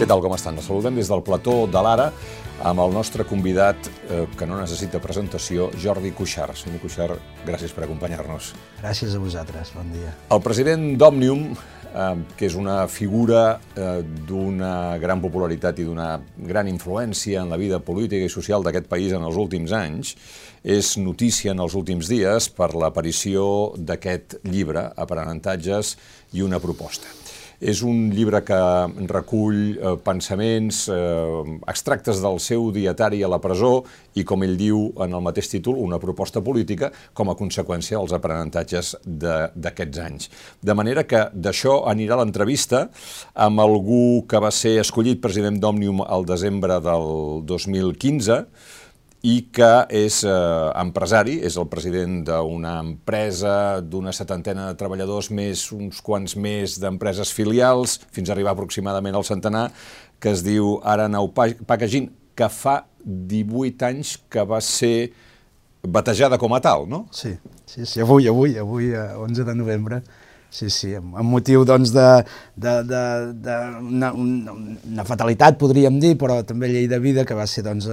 Què 0.00 0.06
tal, 0.08 0.22
com 0.24 0.32
estan? 0.32 0.56
Els 0.56 0.64
saludem 0.64 0.96
des 0.96 1.10
del 1.12 1.20
plató 1.20 1.66
de 1.68 1.80
l'Ara 1.84 2.06
amb 2.64 2.80
el 2.80 2.94
nostre 2.94 3.26
convidat, 3.28 3.76
eh, 4.08 4.22
que 4.32 4.46
no 4.48 4.56
necessita 4.56 4.96
presentació, 4.96 5.66
Jordi 5.76 6.14
Cuixart. 6.16 6.56
Senyor 6.56 6.80
Cuixart, 6.80 7.20
gràcies 7.44 7.74
per 7.76 7.84
acompanyar-nos. 7.84 8.54
Gràcies 8.80 9.12
a 9.12 9.20
vosaltres, 9.20 9.74
bon 9.76 9.92
dia. 9.92 10.14
El 10.32 10.40
president 10.40 10.96
d'Òmnium, 10.96 11.42
eh, 11.52 12.16
que 12.34 12.46
és 12.46 12.56
una 12.56 12.88
figura 12.88 13.60
eh, 13.76 14.00
d'una 14.00 14.96
gran 14.96 15.20
popularitat 15.20 15.78
i 15.80 15.84
d'una 15.84 16.18
gran 16.48 16.66
influència 16.66 17.42
en 17.42 17.52
la 17.52 17.58
vida 17.60 17.78
política 17.84 18.24
i 18.24 18.32
social 18.32 18.64
d'aquest 18.64 18.88
país 18.88 19.12
en 19.12 19.22
els 19.22 19.36
últims 19.36 19.70
anys, 19.70 20.16
és 20.64 20.96
notícia 20.96 21.52
en 21.52 21.60
els 21.60 21.76
últims 21.76 22.08
dies 22.08 22.48
per 22.48 22.72
l'aparició 22.72 23.74
d'aquest 23.76 24.38
llibre, 24.48 24.94
Aprenentatges 24.96 25.98
i 26.32 26.40
una 26.40 26.58
proposta. 26.58 27.29
És 27.60 27.82
un 27.84 28.08
llibre 28.08 28.40
que 28.40 28.58
recull 29.10 29.58
eh, 29.76 29.92
pensaments, 30.04 30.86
eh, 30.88 31.58
extractes 31.68 32.22
del 32.24 32.40
seu 32.40 32.70
dietari 32.72 33.20
a 33.22 33.28
la 33.28 33.40
presó 33.42 33.82
i, 34.16 34.24
com 34.24 34.40
ell 34.46 34.56
diu 34.56 34.86
en 35.04 35.12
el 35.12 35.24
mateix 35.24 35.50
títol, 35.52 35.76
una 35.76 36.00
proposta 36.00 36.40
política 36.40 36.88
com 37.12 37.28
a 37.28 37.36
conseqüència 37.36 37.98
dels 37.98 38.16
aprenentatges 38.16 38.94
d'aquests 39.04 40.02
anys. 40.06 40.30
De 40.64 40.74
manera 40.74 41.04
que 41.04 41.26
d'això 41.34 41.82
anirà 41.90 42.16
l'entrevista 42.16 42.86
amb 43.34 43.60
algú 43.60 44.24
que 44.28 44.40
va 44.40 44.50
ser 44.54 44.78
escollit 44.80 45.20
president 45.20 45.60
d'Òmnium 45.60 46.00
al 46.06 46.24
desembre 46.24 46.80
del 46.80 47.44
2015, 47.44 48.44
i 49.26 49.34
que 49.52 49.70
és 49.92 50.22
eh, 50.24 50.32
empresari, 50.80 51.38
és 51.44 51.56
el 51.60 51.66
president 51.72 52.20
d'una 52.24 52.78
empresa 52.80 53.54
d'una 53.84 54.14
setantena 54.16 54.70
de 54.70 54.78
treballadors, 54.80 55.28
més 55.30 55.66
uns 55.76 56.00
quants 56.04 56.36
més 56.40 56.78
d'empreses 56.80 57.32
filials, 57.36 57.98
fins 58.14 58.30
a 58.30 58.36
arribar 58.36 58.54
aproximadament 58.56 59.16
al 59.16 59.26
centenar, 59.28 59.68
que 60.20 60.32
es 60.32 60.44
diu 60.44 60.78
Aranau 60.84 61.28
Packaging, 61.34 62.08
que 62.36 62.48
fa 62.48 62.80
18 63.04 63.86
anys 63.90 64.16
que 64.32 64.44
va 64.48 64.60
ser 64.64 65.12
batejada 65.82 66.38
com 66.40 66.52
a 66.56 66.60
tal, 66.64 66.86
no? 66.88 67.06
Sí, 67.12 67.34
sí, 67.66 67.86
sí 67.88 68.00
avui, 68.00 68.28
avui, 68.28 68.56
avui, 68.60 68.92
11 68.96 69.44
de 69.44 69.54
novembre, 69.56 70.02
Sí, 70.50 70.66
sí, 70.74 70.88
amb, 70.98 71.14
motiu 71.30 71.62
doncs, 71.62 71.92
de, 71.94 72.06
de, 72.58 72.72
de, 72.88 73.02
de 73.44 73.58
una, 73.86 74.10
una, 74.10 75.04
fatalitat, 75.06 75.54
podríem 75.60 76.00
dir, 76.02 76.16
però 76.18 76.40
també 76.46 76.72
llei 76.72 76.88
de 76.90 76.98
vida, 76.98 77.24
que 77.24 77.36
va 77.38 77.46
ser 77.46 77.62
doncs, 77.66 77.86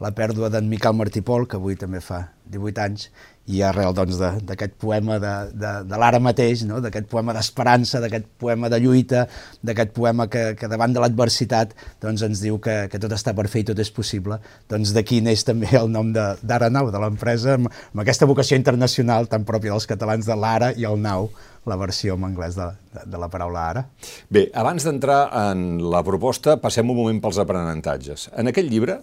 la 0.00 0.12
pèrdua 0.16 0.48
d'en 0.48 0.70
Miquel 0.70 0.96
Martí 0.96 1.20
Pol, 1.20 1.44
que 1.44 1.60
avui 1.60 1.76
també 1.76 2.00
fa 2.00 2.22
18 2.48 2.84
anys, 2.86 3.10
i 3.48 3.62
arrel 3.64 3.94
doncs, 3.96 4.18
d'aquest 4.20 4.74
doncs, 4.74 4.78
poema 4.82 5.18
de, 5.22 5.32
de, 5.56 5.72
de 5.88 6.00
l'ara 6.00 6.20
mateix, 6.20 6.64
no? 6.68 6.82
d'aquest 6.84 7.08
poema 7.10 7.32
d'esperança, 7.36 8.00
d'aquest 8.04 8.26
poema 8.40 8.68
de 8.68 8.80
lluita, 8.82 9.24
d'aquest 9.64 9.94
poema 9.96 10.28
que, 10.28 10.52
que 10.58 10.68
davant 10.68 10.92
de 10.92 11.02
l'adversitat 11.02 11.72
doncs, 12.02 12.24
ens 12.26 12.42
diu 12.44 12.60
que, 12.62 12.76
que 12.92 13.00
tot 13.00 13.14
està 13.16 13.32
per 13.36 13.48
fer 13.48 13.64
i 13.64 13.68
tot 13.70 13.80
és 13.80 13.92
possible, 13.94 14.38
doncs 14.68 14.92
d'aquí 14.96 15.22
neix 15.24 15.46
també 15.48 15.70
el 15.80 15.88
nom 15.92 16.12
d'Ara 16.12 16.68
Nau, 16.72 16.92
de 16.92 17.00
l'empresa, 17.00 17.56
amb, 17.56 17.72
amb 17.72 18.04
aquesta 18.04 18.28
vocació 18.28 18.58
internacional 18.60 19.30
tan 19.32 19.48
pròpia 19.48 19.72
dels 19.72 19.88
catalans 19.88 20.28
de 20.28 20.36
l'ara 20.36 20.74
i 20.76 20.84
el 20.88 21.00
nau, 21.00 21.30
la 21.68 21.76
versió 21.80 22.14
en 22.16 22.28
anglès 22.28 22.56
de, 22.56 22.68
de, 22.94 23.06
de 23.12 23.18
la 23.20 23.28
paraula 23.32 23.64
ara. 23.72 23.86
Bé, 24.32 24.46
abans 24.56 24.84
d'entrar 24.84 25.24
en 25.48 25.82
la 25.92 26.04
proposta, 26.04 26.56
passem 26.60 26.88
un 26.88 26.96
moment 26.96 27.20
pels 27.24 27.40
aprenentatges. 27.40 28.28
En 28.36 28.48
aquest 28.52 28.68
llibre, 28.72 29.00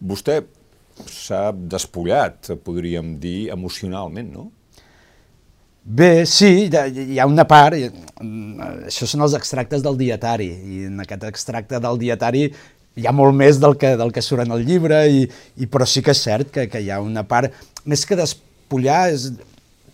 Vostè 0.00 0.40
s'ha 1.08 1.50
despullat, 1.52 2.52
podríem 2.64 3.14
dir, 3.22 3.50
emocionalment, 3.54 4.32
no? 4.34 4.50
Bé, 5.80 6.26
sí, 6.28 6.68
hi 6.68 7.18
ha 7.18 7.26
una 7.26 7.46
part, 7.48 7.78
això 8.84 9.08
són 9.08 9.24
els 9.24 9.34
extractes 9.38 9.80
del 9.82 9.96
dietari, 9.96 10.50
i 10.50 10.82
en 10.90 11.00
aquest 11.00 11.24
extracte 11.30 11.80
del 11.80 11.96
dietari 11.98 12.44
hi 13.00 13.06
ha 13.06 13.14
molt 13.16 13.34
més 13.34 13.58
del 13.62 13.78
que, 13.80 13.94
del 13.96 14.12
que 14.12 14.22
surt 14.22 14.44
en 14.44 14.52
el 14.54 14.66
llibre, 14.66 15.00
i, 15.08 15.24
i, 15.56 15.66
però 15.70 15.86
sí 15.88 16.02
que 16.04 16.12
és 16.12 16.20
cert 16.26 16.50
que, 16.52 16.66
que 16.68 16.82
hi 16.84 16.90
ha 16.92 17.00
una 17.00 17.24
part, 17.24 17.54
més 17.88 18.04
que 18.04 18.18
despullar, 18.18 19.06
és, 19.14 19.30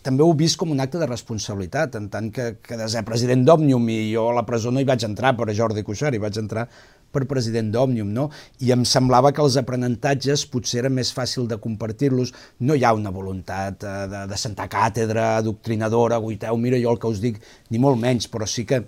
també 0.06 0.22
ho 0.22 0.34
vist 0.39 0.59
com 0.59 0.71
un 0.71 0.83
acte 0.83 0.99
de 0.99 1.09
responsabilitat, 1.09 1.97
en 1.99 2.11
tant 2.11 2.28
que, 2.34 2.53
que 2.62 2.78
de 2.78 2.87
ser 2.91 3.03
president 3.06 3.47
d'Òmnium 3.47 3.89
i 3.91 4.00
jo 4.12 4.28
a 4.31 4.37
la 4.37 4.45
presó 4.47 4.71
no 4.71 4.83
hi 4.83 4.87
vaig 4.89 5.06
entrar 5.06 5.34
per 5.39 5.49
a 5.50 5.56
Jordi 5.56 5.87
Cuixart, 5.87 6.15
hi 6.15 6.22
vaig 6.22 6.39
entrar 6.43 6.66
per 7.12 7.25
president 7.31 7.72
d'Òmnium, 7.72 8.12
no? 8.12 8.28
I 8.65 8.72
em 8.77 8.84
semblava 8.89 9.33
que 9.33 9.43
els 9.44 9.59
aprenentatges 9.61 10.47
potser 10.53 10.83
era 10.84 10.93
més 10.93 11.12
fàcil 11.17 11.49
de 11.50 11.61
compartir-los. 11.62 12.33
No 12.61 12.77
hi 12.77 12.84
ha 12.84 12.94
una 12.97 13.12
voluntat 13.15 13.84
eh, 13.84 13.99
de, 14.12 14.25
de 14.31 14.41
sentar 14.41 14.69
càtedra, 14.72 15.34
doctrinadora, 15.47 16.21
guiteu, 16.22 16.56
mira 16.61 16.81
jo 16.83 16.95
el 16.95 17.03
que 17.03 17.12
us 17.12 17.22
dic, 17.25 17.43
ni 17.71 17.83
molt 17.83 18.00
menys, 18.03 18.31
però 18.33 18.49
sí 18.49 18.66
que 18.69 18.84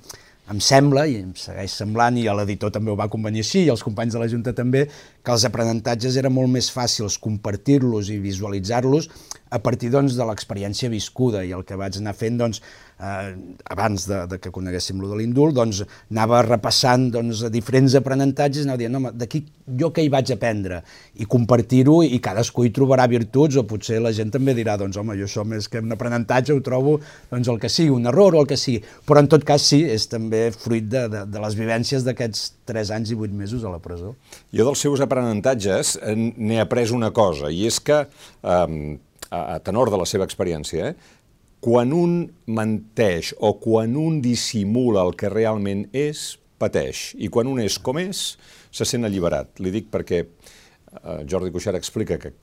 em 0.49 0.61
sembla, 0.65 1.05
i 1.05 1.19
em 1.21 1.33
segueix 1.37 1.75
semblant, 1.77 2.17
i 2.17 2.25
l'editor 2.25 2.73
també 2.73 2.89
ho 2.89 2.97
va 2.97 3.11
convenir 3.13 3.43
així, 3.45 3.67
i 3.67 3.73
els 3.73 3.83
companys 3.85 4.15
de 4.17 4.23
la 4.23 4.29
Junta 4.33 4.55
també, 4.57 4.87
que 5.21 5.35
els 5.35 5.45
aprenentatges 5.45 6.17
era 6.17 6.31
molt 6.33 6.49
més 6.53 6.71
fàcils 6.73 7.19
compartir-los 7.21 8.09
i 8.15 8.17
visualitzar-los 8.23 9.11
a 9.53 9.61
partir 9.65 9.93
doncs, 9.93 10.17
de 10.17 10.25
l'experiència 10.29 10.89
viscuda, 10.93 11.45
i 11.45 11.53
el 11.57 11.67
que 11.69 11.77
vaig 11.77 12.01
anar 12.01 12.17
fent 12.17 12.41
doncs, 12.41 12.63
eh, 13.01 13.35
abans 13.71 14.07
de, 14.09 14.21
de 14.31 14.39
que 14.43 14.53
coneguéssim 14.55 15.01
lo 15.01 15.11
de 15.13 15.21
l'indult, 15.21 15.55
doncs 15.57 15.83
anava 16.11 16.43
repassant 16.47 17.09
doncs, 17.15 17.45
diferents 17.55 17.97
aprenentatges, 17.99 18.67
anava 18.67 18.81
dient, 18.83 18.97
no, 18.97 19.13
d'aquí 19.15 19.45
jo 19.79 19.91
què 19.95 20.05
hi 20.05 20.11
vaig 20.13 20.33
aprendre, 20.35 20.83
i 21.21 21.29
compartir-ho, 21.31 22.01
i 22.05 22.21
cadascú 22.25 22.67
hi 22.67 22.73
trobarà 22.75 23.09
virtuts, 23.11 23.59
o 23.61 23.67
potser 23.69 24.01
la 24.03 24.13
gent 24.17 24.33
també 24.35 24.55
dirà, 24.57 24.79
doncs 24.81 24.99
home, 25.01 25.17
jo 25.19 25.29
això 25.29 25.45
més 25.49 25.69
que 25.71 25.83
un 25.85 25.95
aprenentatge 25.95 26.57
ho 26.57 26.63
trobo 26.65 26.99
doncs, 27.31 27.49
el 27.49 27.61
que 27.63 27.73
sigui, 27.73 27.95
un 27.95 28.09
error 28.11 28.37
o 28.37 28.45
el 28.45 28.51
que 28.51 28.59
sigui, 28.61 28.83
però 29.07 29.23
en 29.23 29.31
tot 29.31 29.45
cas 29.47 29.65
sí, 29.71 29.83
és 29.89 30.09
també 30.11 30.49
fruit 30.55 30.89
de, 30.89 31.07
de, 31.13 31.25
de 31.29 31.45
les 31.45 31.59
vivències 31.59 32.07
d'aquests 32.07 32.47
3 32.69 32.95
anys 32.99 33.13
i 33.15 33.19
8 33.19 33.37
mesos 33.37 33.65
a 33.65 33.73
la 33.73 33.83
presó. 33.83 34.15
Jo 34.55 34.67
dels 34.69 34.81
seus 34.85 35.03
aprenentatges 35.05 35.97
n'he 36.15 36.59
après 36.63 36.93
una 36.95 37.13
cosa, 37.15 37.53
i 37.53 37.67
és 37.69 37.79
que, 37.85 38.05
eh, 38.43 38.99
a 39.29 39.59
tenor 39.61 39.91
de 39.93 39.99
la 40.01 40.07
seva 40.09 40.25
experiència, 40.25 40.89
eh, 40.89 41.18
quan 41.65 41.93
un 41.95 42.21
menteix 42.47 43.33
o 43.39 43.55
quan 43.63 43.97
un 43.99 44.21
dissimula 44.23 45.05
el 45.07 45.17
que 45.19 45.31
realment 45.33 45.87
és, 45.97 46.37
pateix. 46.59 47.13
I 47.19 47.31
quan 47.33 47.51
un 47.51 47.61
és 47.63 47.79
com 47.83 47.99
és, 48.03 48.37
se 48.71 48.87
sent 48.87 49.07
alliberat. 49.07 49.59
Li 49.63 49.73
dic 49.75 49.91
perquè 49.93 50.23
eh, 50.23 51.21
Jordi 51.27 51.53
Cuixart 51.55 51.79
explica 51.79 52.19
que 52.23 52.35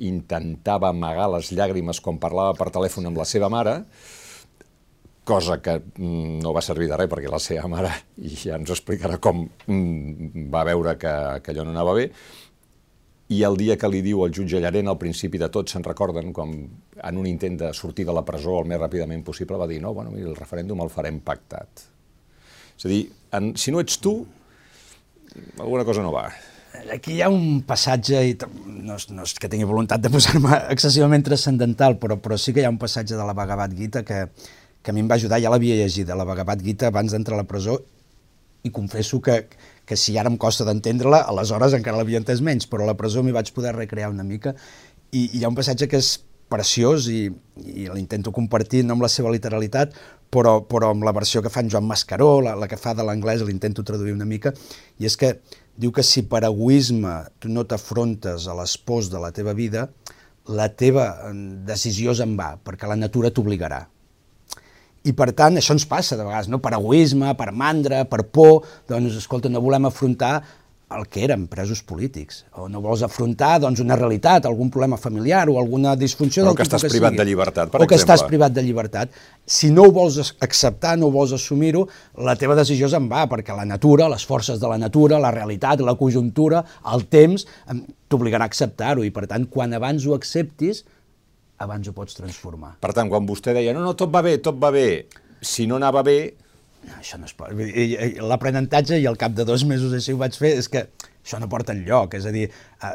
intentava 0.00 0.90
amagar 0.90 1.28
les 1.34 1.50
llàgrimes 1.52 2.00
quan 2.00 2.18
parlava 2.22 2.56
per 2.56 2.70
telèfon 2.72 3.10
amb 3.10 3.20
la 3.20 3.26
seva 3.28 3.50
mare, 3.52 3.76
cosa 5.30 5.60
que 5.62 5.76
mm, 5.78 6.40
no 6.42 6.54
va 6.56 6.62
servir 6.64 6.88
de 6.90 6.96
res 6.98 7.10
perquè 7.10 7.30
la 7.30 7.42
seva 7.42 7.68
mare, 7.70 7.92
ja 8.42 8.56
ens 8.56 8.72
explicarà 8.72 9.20
com 9.22 9.44
mm, 9.44 10.46
va 10.52 10.64
veure 10.66 10.96
que, 10.98 11.12
que 11.44 11.52
allò 11.52 11.66
no 11.66 11.74
anava 11.74 11.94
bé, 11.98 12.08
i 13.30 13.44
el 13.46 13.54
dia 13.54 13.76
que 13.78 13.88
li 13.90 14.00
diu 14.02 14.24
el 14.24 14.32
jutge 14.34 14.58
Llarena, 14.58 14.90
al 14.90 14.98
principi 14.98 15.38
de 15.38 15.46
tot, 15.54 15.70
se'n 15.70 15.84
recorden, 15.86 16.32
com 16.34 16.50
en 16.50 17.18
un 17.20 17.28
intent 17.30 17.60
de 17.60 17.68
sortir 17.78 18.06
de 18.08 18.14
la 18.16 18.24
presó 18.26 18.56
el 18.58 18.66
més 18.66 18.80
ràpidament 18.80 19.22
possible, 19.26 19.58
va 19.60 19.68
dir, 19.70 19.78
no, 19.84 19.92
bueno, 19.94 20.10
mira, 20.10 20.26
el 20.32 20.38
referèndum 20.38 20.82
el 20.82 20.90
farem 20.90 21.20
pactat. 21.22 21.84
És 22.74 22.88
a 22.88 22.90
dir, 22.90 23.04
en, 23.38 23.52
si 23.54 23.70
no 23.70 23.82
ets 23.84 24.00
tu, 24.02 24.16
alguna 25.60 25.86
cosa 25.86 26.02
no 26.02 26.10
va. 26.16 26.24
Aquí 26.90 27.16
hi 27.18 27.22
ha 27.22 27.28
un 27.30 27.62
passatge, 27.66 28.24
i 28.32 28.34
no 28.82 28.98
és, 28.98 29.06
no 29.14 29.22
és 29.28 29.36
que 29.38 29.50
tingui 29.52 29.68
voluntat 29.68 30.02
de 30.02 30.10
posar-me 30.10 30.58
excessivament 30.74 31.22
transcendental, 31.30 32.00
però, 32.02 32.18
però 32.18 32.38
sí 32.38 32.56
que 32.56 32.64
hi 32.64 32.66
ha 32.66 32.74
un 32.74 32.82
passatge 32.82 33.14
de 33.14 33.30
la 33.30 33.36
Bhagavad 33.38 33.78
Gita 33.78 34.02
que, 34.02 34.24
que 34.82 34.90
a 34.90 34.96
mi 34.96 35.04
em 35.04 35.10
va 35.10 35.20
ajudar, 35.22 35.38
ja 35.38 35.54
l'havia 35.54 35.78
llegit, 35.78 36.10
la 36.10 36.26
Bhagavad 36.26 36.66
Gita 36.66 36.90
abans 36.90 37.14
d'entrar 37.14 37.38
a 37.38 37.44
la 37.44 37.46
presó, 37.46 37.78
i 38.66 38.74
confesso 38.74 39.22
que, 39.22 39.44
que 39.90 39.98
si 39.98 40.14
ara 40.20 40.30
em 40.30 40.38
costa 40.38 40.64
d'entendre-la, 40.68 41.24
aleshores 41.32 41.74
encara 41.74 41.98
l'havia 41.98 42.20
entès 42.22 42.42
menys, 42.46 42.68
però 42.70 42.86
a 42.86 42.92
la 42.92 42.98
presó 42.98 43.24
m'hi 43.26 43.34
vaig 43.34 43.50
poder 43.56 43.74
recrear 43.74 44.12
una 44.12 44.26
mica, 44.26 44.54
i, 45.10 45.24
i 45.24 45.40
hi 45.40 45.44
ha 45.44 45.50
un 45.50 45.58
passatge 45.58 45.90
que 45.90 45.98
és 45.98 46.12
preciós 46.50 47.06
i, 47.10 47.24
i 47.66 47.86
l'intento 47.90 48.32
compartir 48.34 48.82
no 48.84 48.96
amb 48.96 49.04
la 49.06 49.10
seva 49.10 49.32
literalitat, 49.34 49.94
però, 50.30 50.60
però 50.66 50.92
amb 50.94 51.06
la 51.06 51.14
versió 51.14 51.42
que 51.42 51.50
fan 51.50 51.70
Joan 51.70 51.86
Mascaró, 51.86 52.36
la, 52.44 52.54
la 52.58 52.70
que 52.70 52.78
fa 52.78 52.94
de 52.94 53.06
l'anglès, 53.06 53.42
l'intento 53.46 53.86
traduir 53.86 54.14
una 54.14 54.28
mica, 54.28 54.54
i 54.98 55.10
és 55.10 55.18
que 55.18 55.36
diu 55.80 55.94
que 55.94 56.06
si 56.06 56.26
per 56.30 56.44
egoisme 56.46 57.14
tu 57.42 57.50
no 57.50 57.66
t'afrontes 57.66 58.46
a 58.46 58.56
l'espòs 58.58 59.10
de 59.10 59.22
la 59.22 59.32
teva 59.34 59.54
vida, 59.58 59.88
la 60.50 60.68
teva 60.74 61.06
eh, 61.30 61.34
decisió 61.66 62.14
és 62.14 62.22
en 62.22 62.36
va, 62.38 62.52
perquè 62.62 62.90
la 62.90 62.98
natura 62.98 63.34
t'obligarà. 63.34 63.84
I 65.08 65.14
per 65.16 65.30
tant, 65.32 65.56
això 65.56 65.72
ens 65.72 65.86
passa 65.88 66.16
de 66.18 66.24
vegades, 66.26 66.50
no? 66.52 66.58
per 66.60 66.74
egoisme, 66.76 67.32
per 67.38 67.52
mandra, 67.56 68.02
per 68.08 68.26
por, 68.28 68.66
doncs, 68.90 69.16
escolta, 69.22 69.48
no 69.48 69.62
volem 69.64 69.88
afrontar 69.88 70.34
el 70.90 71.06
que 71.06 71.22
eren 71.22 71.44
presos 71.46 71.84
polítics, 71.86 72.40
o 72.58 72.66
no 72.68 72.80
vols 72.82 73.04
afrontar 73.06 73.60
doncs, 73.62 73.78
una 73.82 73.94
realitat, 73.96 74.46
algun 74.48 74.72
problema 74.74 74.98
familiar 74.98 75.44
o 75.48 75.56
alguna 75.60 75.94
disfunció 75.96 76.42
Però 76.42 76.50
del 76.50 76.58
que 76.58 76.66
estàs 76.66 76.82
que 76.82 76.90
privat 76.90 77.14
sigui. 77.14 77.20
de 77.22 77.26
llibertat, 77.28 77.70
per 77.70 77.78
o 77.78 77.84
exemple. 77.84 77.86
O 77.86 77.90
que 77.92 77.98
estàs 78.00 78.24
privat 78.26 78.56
de 78.56 78.64
llibertat. 78.66 79.20
Si 79.46 79.70
no 79.70 79.86
ho 79.86 79.94
vols 79.94 80.18
acceptar, 80.42 80.96
no 80.98 81.06
ho 81.06 81.14
vols 81.14 81.32
assumir-ho, 81.36 81.86
la 82.26 82.34
teva 82.40 82.58
decisió 82.58 82.90
és 82.90 82.96
en 82.98 83.06
va, 83.12 83.22
perquè 83.30 83.54
la 83.56 83.68
natura, 83.68 84.10
les 84.10 84.26
forces 84.26 84.58
de 84.60 84.70
la 84.70 84.78
natura, 84.82 85.22
la 85.22 85.30
realitat, 85.30 85.80
la 85.86 85.94
conjuntura, 85.94 86.64
el 86.92 87.06
temps, 87.06 87.46
t'obligarà 88.10 88.48
a 88.48 88.50
acceptar-ho, 88.50 89.06
i 89.06 89.14
per 89.14 89.28
tant, 89.30 89.46
quan 89.46 89.78
abans 89.78 90.06
ho 90.06 90.18
acceptis, 90.18 90.82
abans 91.60 91.88
ho 91.88 91.96
pots 91.96 92.16
transformar. 92.16 92.76
Per 92.80 92.94
tant, 92.96 93.10
quan 93.12 93.26
vostè 93.28 93.54
deia, 93.56 93.74
no, 93.76 93.84
no, 93.84 93.96
tot 93.98 94.12
va 94.12 94.24
bé, 94.24 94.38
tot 94.42 94.58
va 94.60 94.72
bé, 94.74 94.86
si 95.40 95.68
no 95.68 95.80
anava 95.80 96.04
bé... 96.06 96.18
no, 96.86 96.96
això 96.96 97.20
no 97.20 97.28
es 97.28 97.36
pot. 97.36 97.52
L'aprenentatge, 98.24 98.98
i 99.00 99.06
al 99.08 99.20
cap 99.20 99.36
de 99.36 99.44
dos 99.44 99.66
mesos 99.68 99.92
així 99.96 100.16
ho 100.16 100.20
vaig 100.20 100.36
fer, 100.40 100.54
és 100.56 100.70
que 100.72 100.86
això 101.20 101.36
no 101.36 101.50
porta 101.52 101.74
enlloc, 101.76 102.14
és 102.16 102.24
a 102.24 102.32
dir, 102.32 102.46
eh, 102.48 102.92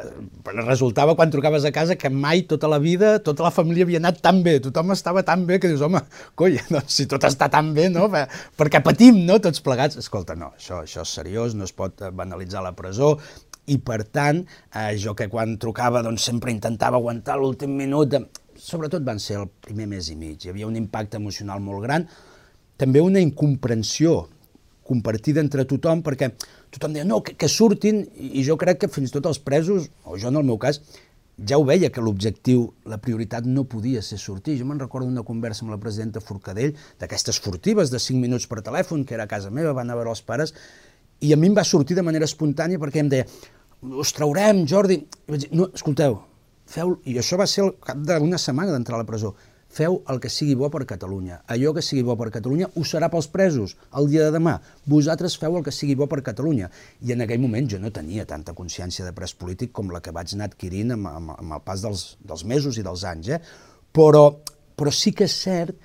resultava 0.65 1.13
quan 1.15 1.29
trucaves 1.29 1.67
a 1.67 1.71
casa 1.71 1.95
que 1.95 2.09
mai 2.09 2.41
tota 2.49 2.67
la 2.71 2.79
vida, 2.81 3.19
tota 3.23 3.45
la 3.45 3.51
família 3.53 3.85
havia 3.85 4.01
anat 4.01 4.17
tan 4.25 4.41
bé, 4.43 4.57
tothom 4.65 4.95
estava 4.95 5.21
tan 5.23 5.45
bé 5.45 5.59
que 5.61 5.69
dius, 5.69 5.83
home, 5.85 6.01
coi, 6.33 6.57
doncs 6.73 6.97
si 6.97 7.05
tot 7.11 7.23
està 7.29 7.51
tan 7.53 7.73
bé, 7.77 7.91
no? 7.93 8.09
perquè 8.57 8.81
patim, 8.83 9.21
no?, 9.29 9.37
tots 9.39 9.61
plegats. 9.61 10.01
Escolta, 10.01 10.33
no, 10.33 10.55
això, 10.57 10.81
això 10.81 11.05
és 11.05 11.17
seriós, 11.21 11.53
no 11.53 11.69
es 11.69 11.75
pot 11.77 12.01
banalitzar 12.17 12.65
la 12.65 12.73
presó, 12.73 13.13
i 13.69 13.77
per 13.81 14.03
tant, 14.13 14.43
eh, 14.73 14.93
jo 15.01 15.15
que 15.17 15.29
quan 15.29 15.55
trucava 15.61 16.03
doncs 16.05 16.25
sempre 16.29 16.53
intentava 16.53 16.97
aguantar 17.01 17.37
l'últim 17.41 17.77
minut, 17.77 18.09
de... 18.09 18.25
sobretot 18.65 19.05
van 19.05 19.21
ser 19.21 19.39
el 19.41 19.49
primer 19.61 19.87
mes 19.91 20.09
i 20.09 20.17
mig, 20.17 20.41
hi 20.41 20.51
havia 20.51 20.69
un 20.69 20.77
impacte 20.79 21.19
emocional 21.21 21.61
molt 21.63 21.83
gran, 21.85 22.07
també 22.81 23.03
una 23.03 23.21
incomprensió 23.23 24.25
compartida 24.85 25.41
entre 25.41 25.65
tothom, 25.69 26.03
perquè 26.05 26.31
tothom 26.73 26.93
deia, 26.93 27.05
no, 27.07 27.21
que, 27.25 27.33
que 27.39 27.49
surtin, 27.49 28.03
i 28.15 28.43
jo 28.45 28.57
crec 28.61 28.83
que 28.83 28.91
fins 28.91 29.09
i 29.09 29.15
tot 29.15 29.29
els 29.29 29.41
presos, 29.41 29.89
o 30.05 30.17
jo 30.21 30.29
en 30.29 30.41
el 30.41 30.45
meu 30.45 30.59
cas, 30.61 30.81
ja 31.35 31.57
ho 31.59 31.65
veia 31.67 31.89
que 31.91 32.03
l'objectiu, 32.03 32.67
la 32.87 32.99
prioritat 33.01 33.47
no 33.49 33.65
podia 33.67 34.03
ser 34.05 34.19
sortir. 34.21 34.55
Jo 34.59 34.67
me'n 34.69 34.79
recordo 34.79 35.09
una 35.09 35.25
conversa 35.27 35.65
amb 35.65 35.73
la 35.73 35.79
presidenta 35.81 36.21
Forcadell, 36.23 36.75
d'aquestes 37.01 37.41
furtives 37.43 37.91
de 37.91 37.99
5 37.99 38.21
minuts 38.21 38.47
per 38.47 38.61
telèfon, 38.63 39.03
que 39.03 39.17
era 39.17 39.25
a 39.25 39.31
casa 39.31 39.51
meva, 39.51 39.73
van 39.75 39.91
a 39.91 39.97
veure 39.97 40.13
els 40.13 40.23
pares, 40.23 40.53
i 41.19 41.33
a 41.33 41.39
mi 41.39 41.49
em 41.49 41.57
va 41.57 41.65
sortir 41.67 41.97
de 41.97 42.05
manera 42.05 42.27
espontània 42.29 42.79
perquè 42.79 43.03
em 43.03 43.11
deia, 43.11 43.27
us 43.81 44.13
traurem, 44.15 44.63
Jordi. 44.69 45.01
I 45.01 45.33
vaig 45.33 45.45
dir, 45.47 45.51
no, 45.57 45.69
escolteu, 45.75 46.21
feu... 46.69 46.97
I 47.05 47.17
això 47.21 47.37
va 47.39 47.47
ser 47.49 47.65
al 47.65 47.75
cap 47.83 47.99
d'una 47.99 48.41
setmana 48.41 48.73
d'entrar 48.75 48.99
a 48.99 49.03
la 49.03 49.09
presó 49.09 49.35
feu 49.75 49.97
el 50.07 50.21
que 50.23 50.29
sigui 50.31 50.55
bo 50.55 50.69
per 50.71 50.85
Catalunya. 50.87 51.41
Allò 51.51 51.73
que 51.75 51.83
sigui 51.83 52.03
bo 52.07 52.15
per 52.15 52.29
Catalunya 52.31 52.69
ho 52.79 52.83
serà 52.87 53.09
pels 53.11 53.27
presos 53.33 53.75
el 53.99 54.07
dia 54.11 54.27
de 54.27 54.31
demà. 54.37 54.55
Vosaltres 54.87 55.35
feu 55.41 55.57
el 55.59 55.65
que 55.65 55.73
sigui 55.75 55.97
bo 55.99 56.07
per 56.11 56.21
Catalunya. 56.23 56.69
I 57.03 57.15
en 57.15 57.25
aquell 57.25 57.43
moment 57.43 57.67
jo 57.71 57.81
no 57.83 57.91
tenia 57.91 58.27
tanta 58.29 58.55
consciència 58.55 59.05
de 59.05 59.11
pres 59.17 59.35
polític 59.35 59.73
com 59.75 59.91
la 59.91 60.01
que 60.05 60.15
vaig 60.15 60.31
anar 60.35 60.47
adquirint 60.51 60.95
amb, 60.95 61.11
amb, 61.11 61.35
amb 61.35 61.57
el 61.57 61.63
pas 61.67 61.83
dels, 61.83 62.05
dels 62.23 62.45
mesos 62.47 62.79
i 62.79 62.85
dels 62.87 63.03
anys. 63.11 63.33
Eh? 63.35 63.41
Però, 63.95 64.25
però 64.79 64.95
sí 64.95 65.11
que 65.11 65.27
és 65.27 65.35
cert 65.43 65.75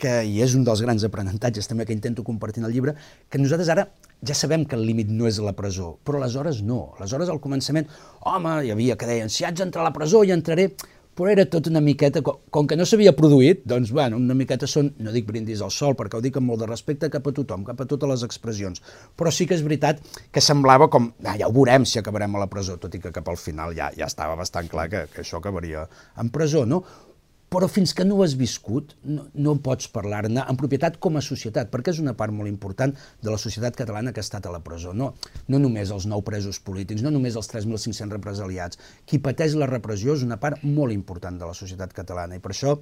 que, 0.00 0.22
i 0.24 0.40
és 0.40 0.54
un 0.56 0.64
dels 0.64 0.80
grans 0.86 1.04
aprenentatges 1.04 1.68
també 1.68 1.84
que 1.84 1.96
intento 1.96 2.24
compartir 2.24 2.62
en 2.62 2.70
el 2.70 2.76
llibre, 2.76 2.96
que 3.28 3.40
nosaltres 3.42 3.68
ara 3.74 3.90
ja 4.26 4.34
sabem 4.34 4.64
que 4.66 4.76
el 4.76 4.86
límit 4.86 5.10
no 5.14 5.28
és 5.28 5.38
la 5.42 5.54
presó, 5.56 5.96
però 6.04 6.18
aleshores 6.18 6.62
no. 6.66 6.94
Aleshores, 6.98 7.30
al 7.30 7.42
començament, 7.42 7.88
home, 8.26 8.60
hi 8.66 8.72
havia 8.74 8.96
que 8.98 9.08
deien, 9.08 9.30
si 9.30 9.46
haig 9.46 9.58
d'entrar 9.58 9.84
a 9.84 9.90
la 9.90 9.94
presó 9.94 10.24
hi 10.24 10.34
entraré, 10.34 10.68
però 11.18 11.32
era 11.32 11.44
tot 11.50 11.66
una 11.66 11.80
miqueta, 11.82 12.20
com, 12.22 12.66
que 12.70 12.76
no 12.78 12.84
s'havia 12.86 13.10
produït, 13.18 13.64
doncs, 13.66 13.90
bueno, 13.90 14.20
una 14.22 14.36
miqueta 14.38 14.68
són, 14.70 14.92
no 15.02 15.10
dic 15.10 15.26
brindis 15.26 15.64
al 15.66 15.72
sol, 15.74 15.96
perquè 15.98 16.14
ho 16.14 16.22
dic 16.22 16.38
amb 16.38 16.46
molt 16.46 16.62
de 16.62 16.68
respecte 16.70 17.10
cap 17.10 17.26
a 17.26 17.32
tothom, 17.34 17.64
cap 17.66 17.82
a 17.82 17.88
totes 17.90 18.12
les 18.12 18.22
expressions, 18.26 18.82
però 19.18 19.32
sí 19.34 19.48
que 19.50 19.56
és 19.58 19.64
veritat 19.66 19.98
que 20.30 20.42
semblava 20.44 20.86
com, 20.94 21.10
ah, 21.24 21.34
ja 21.40 21.50
ho 21.50 21.54
veurem 21.56 21.86
si 21.90 21.98
acabarem 21.98 22.38
a 22.38 22.44
la 22.44 22.50
presó, 22.52 22.78
tot 22.78 22.94
i 22.94 23.02
que 23.02 23.10
cap 23.14 23.26
al 23.26 23.40
final 23.40 23.74
ja, 23.74 23.90
ja 23.98 24.06
estava 24.06 24.38
bastant 24.38 24.70
clar 24.70 24.86
que, 24.92 25.04
que 25.10 25.24
això 25.26 25.42
acabaria 25.42 25.88
en 26.22 26.30
presó, 26.30 26.62
no? 26.70 26.84
Però 27.48 27.68
fins 27.70 27.94
que 27.96 28.04
no 28.04 28.18
ho 28.18 28.24
has 28.24 28.34
viscut 28.38 28.94
no, 29.08 29.24
no 29.34 29.54
pots 29.64 29.88
parlar-ne 29.92 30.44
en 30.44 30.58
propietat 30.60 30.98
com 31.00 31.16
a 31.16 31.24
societat, 31.24 31.70
perquè 31.72 31.94
és 31.94 32.00
una 32.02 32.14
part 32.18 32.34
molt 32.34 32.50
important 32.50 32.92
de 32.94 33.32
la 33.32 33.40
societat 33.40 33.76
catalana 33.78 34.12
que 34.12 34.20
ha 34.20 34.26
estat 34.26 34.46
a 34.46 34.52
la 34.52 34.60
presó. 34.64 34.92
No, 34.92 35.14
no 35.48 35.60
només 35.62 35.92
els 35.94 36.06
nou 36.10 36.24
presos 36.26 36.60
polítics, 36.60 37.04
no 37.04 37.12
només 37.14 37.38
els 37.40 37.48
3.500 37.50 38.12
represaliats. 38.18 38.80
Qui 39.08 39.22
pateix 39.24 39.56
la 39.56 39.70
repressió 39.70 40.16
és 40.18 40.26
una 40.26 40.40
part 40.40 40.64
molt 40.64 40.92
important 40.92 41.40
de 41.40 41.48
la 41.48 41.56
societat 41.56 41.96
catalana 41.96 42.36
i 42.36 42.44
per 42.44 42.52
això, 42.52 42.76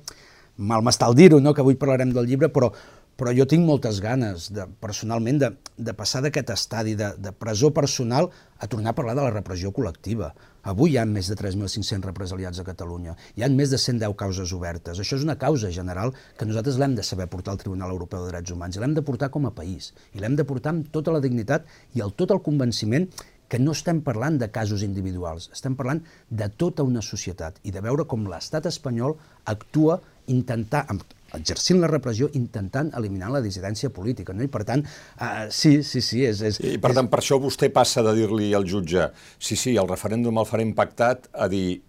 mal 0.56 0.82
m'està 0.82 1.10
el 1.10 1.18
dir-ho, 1.18 1.40
no, 1.40 1.54
que 1.54 1.62
avui 1.62 1.78
parlarem 1.78 2.12
del 2.14 2.26
llibre, 2.26 2.50
però, 2.52 2.72
però 3.16 3.32
jo 3.36 3.46
tinc 3.48 3.64
moltes 3.66 4.00
ganes, 4.02 4.50
de, 4.56 4.66
personalment, 4.82 5.38
de, 5.40 5.52
de 5.78 5.94
passar 5.96 6.24
d'aquest 6.24 6.52
estadi 6.56 6.96
de, 6.98 7.12
de 7.22 7.32
presó 7.32 7.70
personal 7.76 8.30
a 8.58 8.66
tornar 8.66 8.92
a 8.94 8.98
parlar 8.98 9.16
de 9.18 9.24
la 9.24 9.32
repressió 9.34 9.72
col·lectiva, 9.76 10.32
Avui 10.66 10.96
hi 10.96 10.96
ha 10.98 11.04
més 11.06 11.28
de 11.30 11.36
3.500 11.38 12.02
represaliats 12.02 12.58
a 12.58 12.64
Catalunya. 12.66 13.12
Hi 13.38 13.44
ha 13.46 13.48
més 13.54 13.70
de 13.70 13.78
110 13.78 14.16
causes 14.18 14.50
obertes. 14.56 14.98
Això 14.98 15.14
és 15.14 15.22
una 15.22 15.36
causa 15.38 15.70
general 15.70 16.10
que 16.38 16.48
nosaltres 16.48 16.80
l'hem 16.82 16.96
de 16.98 17.04
saber 17.06 17.28
portar 17.30 17.52
al 17.54 17.60
Tribunal 17.60 17.92
Europeu 17.94 18.24
de 18.24 18.32
Drets 18.32 18.50
Humans 18.50 18.74
i 18.74 18.82
l'hem 18.82 18.96
de 18.96 19.04
portar 19.06 19.28
com 19.30 19.46
a 19.46 19.52
país. 19.54 19.92
I 20.18 20.24
l'hem 20.24 20.34
de 20.34 20.46
portar 20.48 20.72
amb 20.74 20.88
tota 20.90 21.14
la 21.14 21.20
dignitat 21.22 21.70
i 21.94 22.02
el 22.02 22.10
tot 22.18 22.34
el 22.34 22.42
convenciment 22.48 23.06
que 23.46 23.60
no 23.62 23.76
estem 23.78 24.00
parlant 24.08 24.40
de 24.42 24.50
casos 24.50 24.82
individuals, 24.82 25.52
estem 25.54 25.76
parlant 25.78 26.02
de 26.34 26.48
tota 26.58 26.82
una 26.82 27.04
societat 27.08 27.60
i 27.62 27.70
de 27.70 27.84
veure 27.84 28.08
com 28.10 28.26
l'estat 28.26 28.66
espanyol 28.66 29.14
actua 29.46 30.00
intentar, 30.26 30.82
amb 30.90 31.06
exercint 31.34 31.80
la 31.82 31.90
repressió, 31.90 32.28
intentant 32.38 32.92
eliminar 32.98 33.32
la 33.34 33.42
dissidència 33.44 33.90
política. 33.90 34.34
No? 34.36 34.44
I 34.46 34.52
per 34.52 34.62
tant, 34.68 34.84
uh, 34.84 35.46
sí, 35.50 35.80
sí, 35.86 36.02
sí. 36.04 36.22
És, 36.28 36.42
és, 36.46 36.60
I 36.62 36.78
per 36.82 36.94
tant, 36.96 37.10
per 37.12 37.20
això 37.22 37.40
vostè 37.42 37.70
passa 37.74 38.04
de 38.06 38.14
dir-li 38.16 38.52
al 38.54 38.66
jutge 38.68 39.10
sí, 39.38 39.56
sí, 39.56 39.74
el 39.76 39.90
referèndum 39.90 40.38
el 40.38 40.48
farem 40.48 40.72
pactat, 40.76 41.30
a 41.34 41.50
dir 41.52 41.80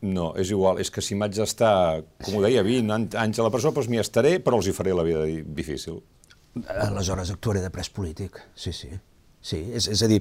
no, 0.00 0.30
és 0.40 0.50
igual, 0.50 0.80
és 0.80 0.88
que 0.92 1.02
si 1.04 1.16
m'haig 1.18 1.34
d'estar, 1.36 2.00
com 2.24 2.38
ho 2.38 2.42
deia, 2.44 2.64
20 2.64 3.18
anys 3.20 3.40
a 3.40 3.44
la 3.44 3.52
presó, 3.52 3.72
doncs 3.76 3.90
m'hi 3.92 4.00
estaré, 4.00 4.38
però 4.40 4.56
els 4.56 4.70
hi 4.70 4.74
faré 4.76 4.94
la 4.96 5.04
vida 5.04 5.26
difícil. 5.28 6.00
Aleshores 6.72 7.30
actuaré 7.34 7.60
de 7.62 7.70
pres 7.70 7.92
polític, 7.92 8.40
sí, 8.56 8.72
sí. 8.72 8.90
Sí, 9.40 9.56
és, 9.72 9.86
és 9.88 10.02
a 10.04 10.08
dir, 10.10 10.18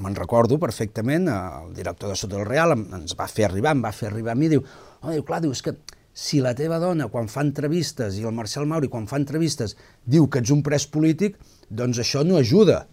me'n 0.00 0.14
recordo 0.16 0.56
perfectament, 0.60 1.26
el 1.28 1.74
director 1.76 2.08
de 2.08 2.16
Sota 2.16 2.38
del 2.38 2.46
Real 2.48 2.72
ens 2.76 3.12
va 3.18 3.26
fer 3.28 3.44
arribar, 3.50 3.74
em 3.76 3.82
va 3.84 3.92
fer 3.92 4.08
arribar 4.08 4.32
a 4.32 4.38
mi, 4.38 4.48
diu, 4.48 4.62
oh, 5.02 5.10
diu, 5.10 5.24
clar, 5.28 5.42
diu, 5.44 5.52
és 5.52 5.60
que 5.64 5.74
si 6.16 6.40
la 6.40 6.54
teva 6.56 6.78
dona, 6.80 7.10
quan 7.12 7.26
fa 7.28 7.42
entrevistes, 7.44 8.16
i 8.16 8.24
el 8.24 8.32
Marcel 8.32 8.64
Mauri, 8.68 8.88
quan 8.88 9.04
fa 9.10 9.18
entrevistes, 9.20 9.74
diu 10.08 10.30
que 10.32 10.40
ets 10.40 10.52
un 10.54 10.62
pres 10.64 10.86
polític, 10.88 11.36
doncs 11.68 12.00
això 12.00 12.22
no 12.24 12.38
ajuda. 12.40 12.86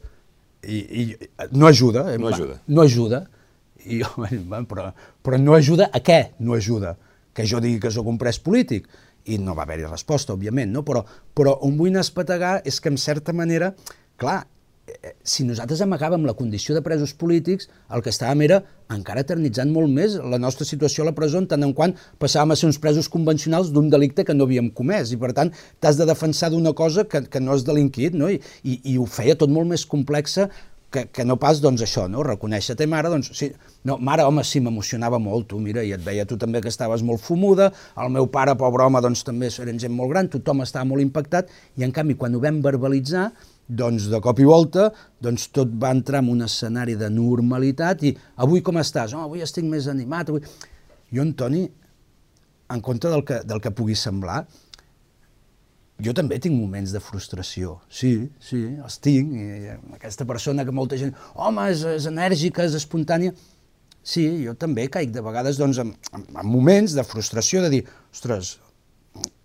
I, 0.67 0.79
i 0.83 1.03
no 1.55 1.69
ajuda. 1.69 2.03
Eh? 2.11 2.17
No 2.19 2.33
ajuda. 2.33 2.59
No 2.67 2.83
ajuda. 2.83 3.21
I, 3.87 4.01
però, 4.71 4.89
però 5.23 5.39
no 5.39 5.55
ajuda 5.55 5.87
a 5.87 6.03
què 6.03 6.19
no 6.43 6.57
ajuda? 6.57 6.97
Que 7.33 7.47
jo 7.47 7.63
digui 7.63 7.79
que 7.83 7.93
sóc 7.95 8.11
un 8.11 8.19
pres 8.19 8.41
polític? 8.43 8.91
I 9.31 9.39
no 9.39 9.55
va 9.55 9.63
haver-hi 9.63 9.87
resposta, 9.87 10.35
òbviament, 10.35 10.73
no? 10.75 10.83
però, 10.83 11.05
però 11.31 11.55
on 11.63 11.77
vull 11.79 11.95
espetegar 11.95 12.57
és 12.67 12.81
que, 12.83 12.91
en 12.91 12.99
certa 12.99 13.31
manera, 13.31 13.71
clar, 14.19 14.41
si 15.23 15.45
nosaltres 15.47 15.81
amagàvem 15.83 16.25
la 16.27 16.35
condició 16.35 16.75
de 16.75 16.81
presos 16.83 17.13
polítics, 17.15 17.69
el 17.95 18.03
que 18.03 18.11
estàvem 18.11 18.43
era 18.43 18.59
encara 18.91 19.23
eternitzant 19.23 19.71
molt 19.71 19.87
més 19.91 20.17
la 20.19 20.39
nostra 20.41 20.67
situació 20.67 21.05
a 21.05 21.07
la 21.07 21.15
presó 21.15 21.39
en 21.39 21.47
tant 21.47 21.63
en 21.63 21.71
quant 21.77 21.95
passàvem 22.19 22.51
a 22.51 22.57
ser 22.59 22.67
uns 22.67 22.81
presos 22.83 23.07
convencionals 23.11 23.71
d'un 23.71 23.87
delicte 23.93 24.25
que 24.27 24.35
no 24.35 24.43
havíem 24.43 24.69
comès 24.75 25.15
i 25.15 25.19
per 25.21 25.31
tant 25.37 25.53
t'has 25.79 25.99
de 25.99 26.07
defensar 26.09 26.51
d'una 26.51 26.75
cosa 26.75 27.07
que, 27.07 27.23
que 27.31 27.39
no 27.39 27.55
has 27.55 27.63
delinquit 27.63 28.17
no? 28.19 28.27
I, 28.29 28.41
i, 28.63 28.81
i 28.93 28.99
ho 28.99 29.07
feia 29.07 29.39
tot 29.39 29.53
molt 29.53 29.71
més 29.71 29.87
complexa 29.87 30.49
que, 30.93 31.07
que 31.09 31.25
no 31.25 31.39
pas, 31.41 31.57
doncs, 31.63 31.81
això, 31.81 32.05
no? 32.11 32.21
reconèixer-te, 32.27 32.85
mare, 32.87 33.09
doncs, 33.09 33.31
sí, 33.33 33.49
no, 33.89 33.97
mare, 33.97 34.27
home, 34.29 34.43
sí, 34.45 34.61
m'emocionava 34.61 35.17
molt, 35.19 35.47
tu, 35.49 35.57
mira, 35.63 35.81
i 35.81 35.89
et 35.95 36.03
veia 36.05 36.27
tu 36.29 36.37
també 36.37 36.61
que 36.61 36.69
estaves 36.69 37.01
molt 37.07 37.23
fumuda, 37.23 37.71
el 38.03 38.13
meu 38.13 38.29
pare, 38.31 38.53
pobre 38.59 38.85
home, 38.85 39.01
doncs, 39.01 39.25
també 39.25 39.49
eren 39.49 39.81
gent 39.81 39.95
molt 39.97 40.13
gran, 40.13 40.29
tothom 40.29 40.61
estava 40.61 40.85
molt 40.91 41.01
impactat, 41.01 41.49
i 41.81 41.87
en 41.87 41.95
canvi, 41.95 42.13
quan 42.19 42.37
ho 42.37 42.43
vam 42.43 42.61
verbalitzar, 42.61 43.31
doncs 43.67 44.09
de 44.11 44.19
cop 44.23 44.39
i 44.43 44.47
volta 44.47 44.89
doncs 45.23 45.47
tot 45.55 45.71
va 45.79 45.93
entrar 45.95 46.23
en 46.23 46.33
un 46.33 46.43
escenari 46.45 46.97
de 46.99 47.09
normalitat 47.13 48.03
i 48.03 48.13
avui 48.43 48.61
com 48.65 48.79
estàs? 48.81 49.15
Oh, 49.15 49.23
avui 49.27 49.45
estic 49.45 49.65
més 49.69 49.87
animat. 49.91 50.29
Avui... 50.29 50.43
Jo, 51.13 51.23
Antoni, 51.23 51.63
en 52.73 52.81
compte 52.81 53.09
del 53.11 53.23
que, 53.27 53.39
del 53.47 53.61
que 53.61 53.71
pugui 53.75 53.95
semblar, 53.95 54.43
jo 56.03 56.13
també 56.17 56.39
tinc 56.41 56.57
moments 56.57 56.91
de 56.91 56.99
frustració. 57.03 57.77
Sí, 57.87 58.13
sí, 58.41 58.61
els 58.81 58.97
tinc. 59.03 59.33
I 59.37 59.75
aquesta 59.95 60.25
persona 60.29 60.65
que 60.65 60.73
molta 60.75 60.97
gent, 60.99 61.13
home, 61.35 61.69
és, 61.71 61.83
és 61.99 62.07
enèrgica, 62.09 62.65
és 62.65 62.75
espontània. 62.79 63.35
Sí, 64.03 64.25
jo 64.43 64.55
també 64.59 64.89
caic 64.91 65.13
de 65.15 65.23
vegades 65.23 65.59
doncs, 65.61 65.79
en, 65.79 65.93
en, 66.11 66.25
en 66.33 66.49
moments 66.49 66.97
de 66.97 67.05
frustració, 67.07 67.61
de 67.63 67.69
dir, 67.71 67.83
ostres, 68.11 68.57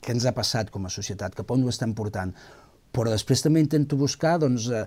què 0.03 0.17
ens 0.17 0.27
ha 0.27 0.35
passat 0.35 0.73
com 0.75 0.89
a 0.89 0.91
societat, 0.91 1.37
cap 1.37 1.53
on 1.55 1.63
ho 1.63 1.71
estem 1.71 1.93
portant? 1.95 2.33
Però 2.92 3.12
després 3.12 3.42
també 3.45 3.62
intento 3.62 3.99
buscar 4.00 4.38
doncs, 4.42 4.68
eh, 4.71 4.85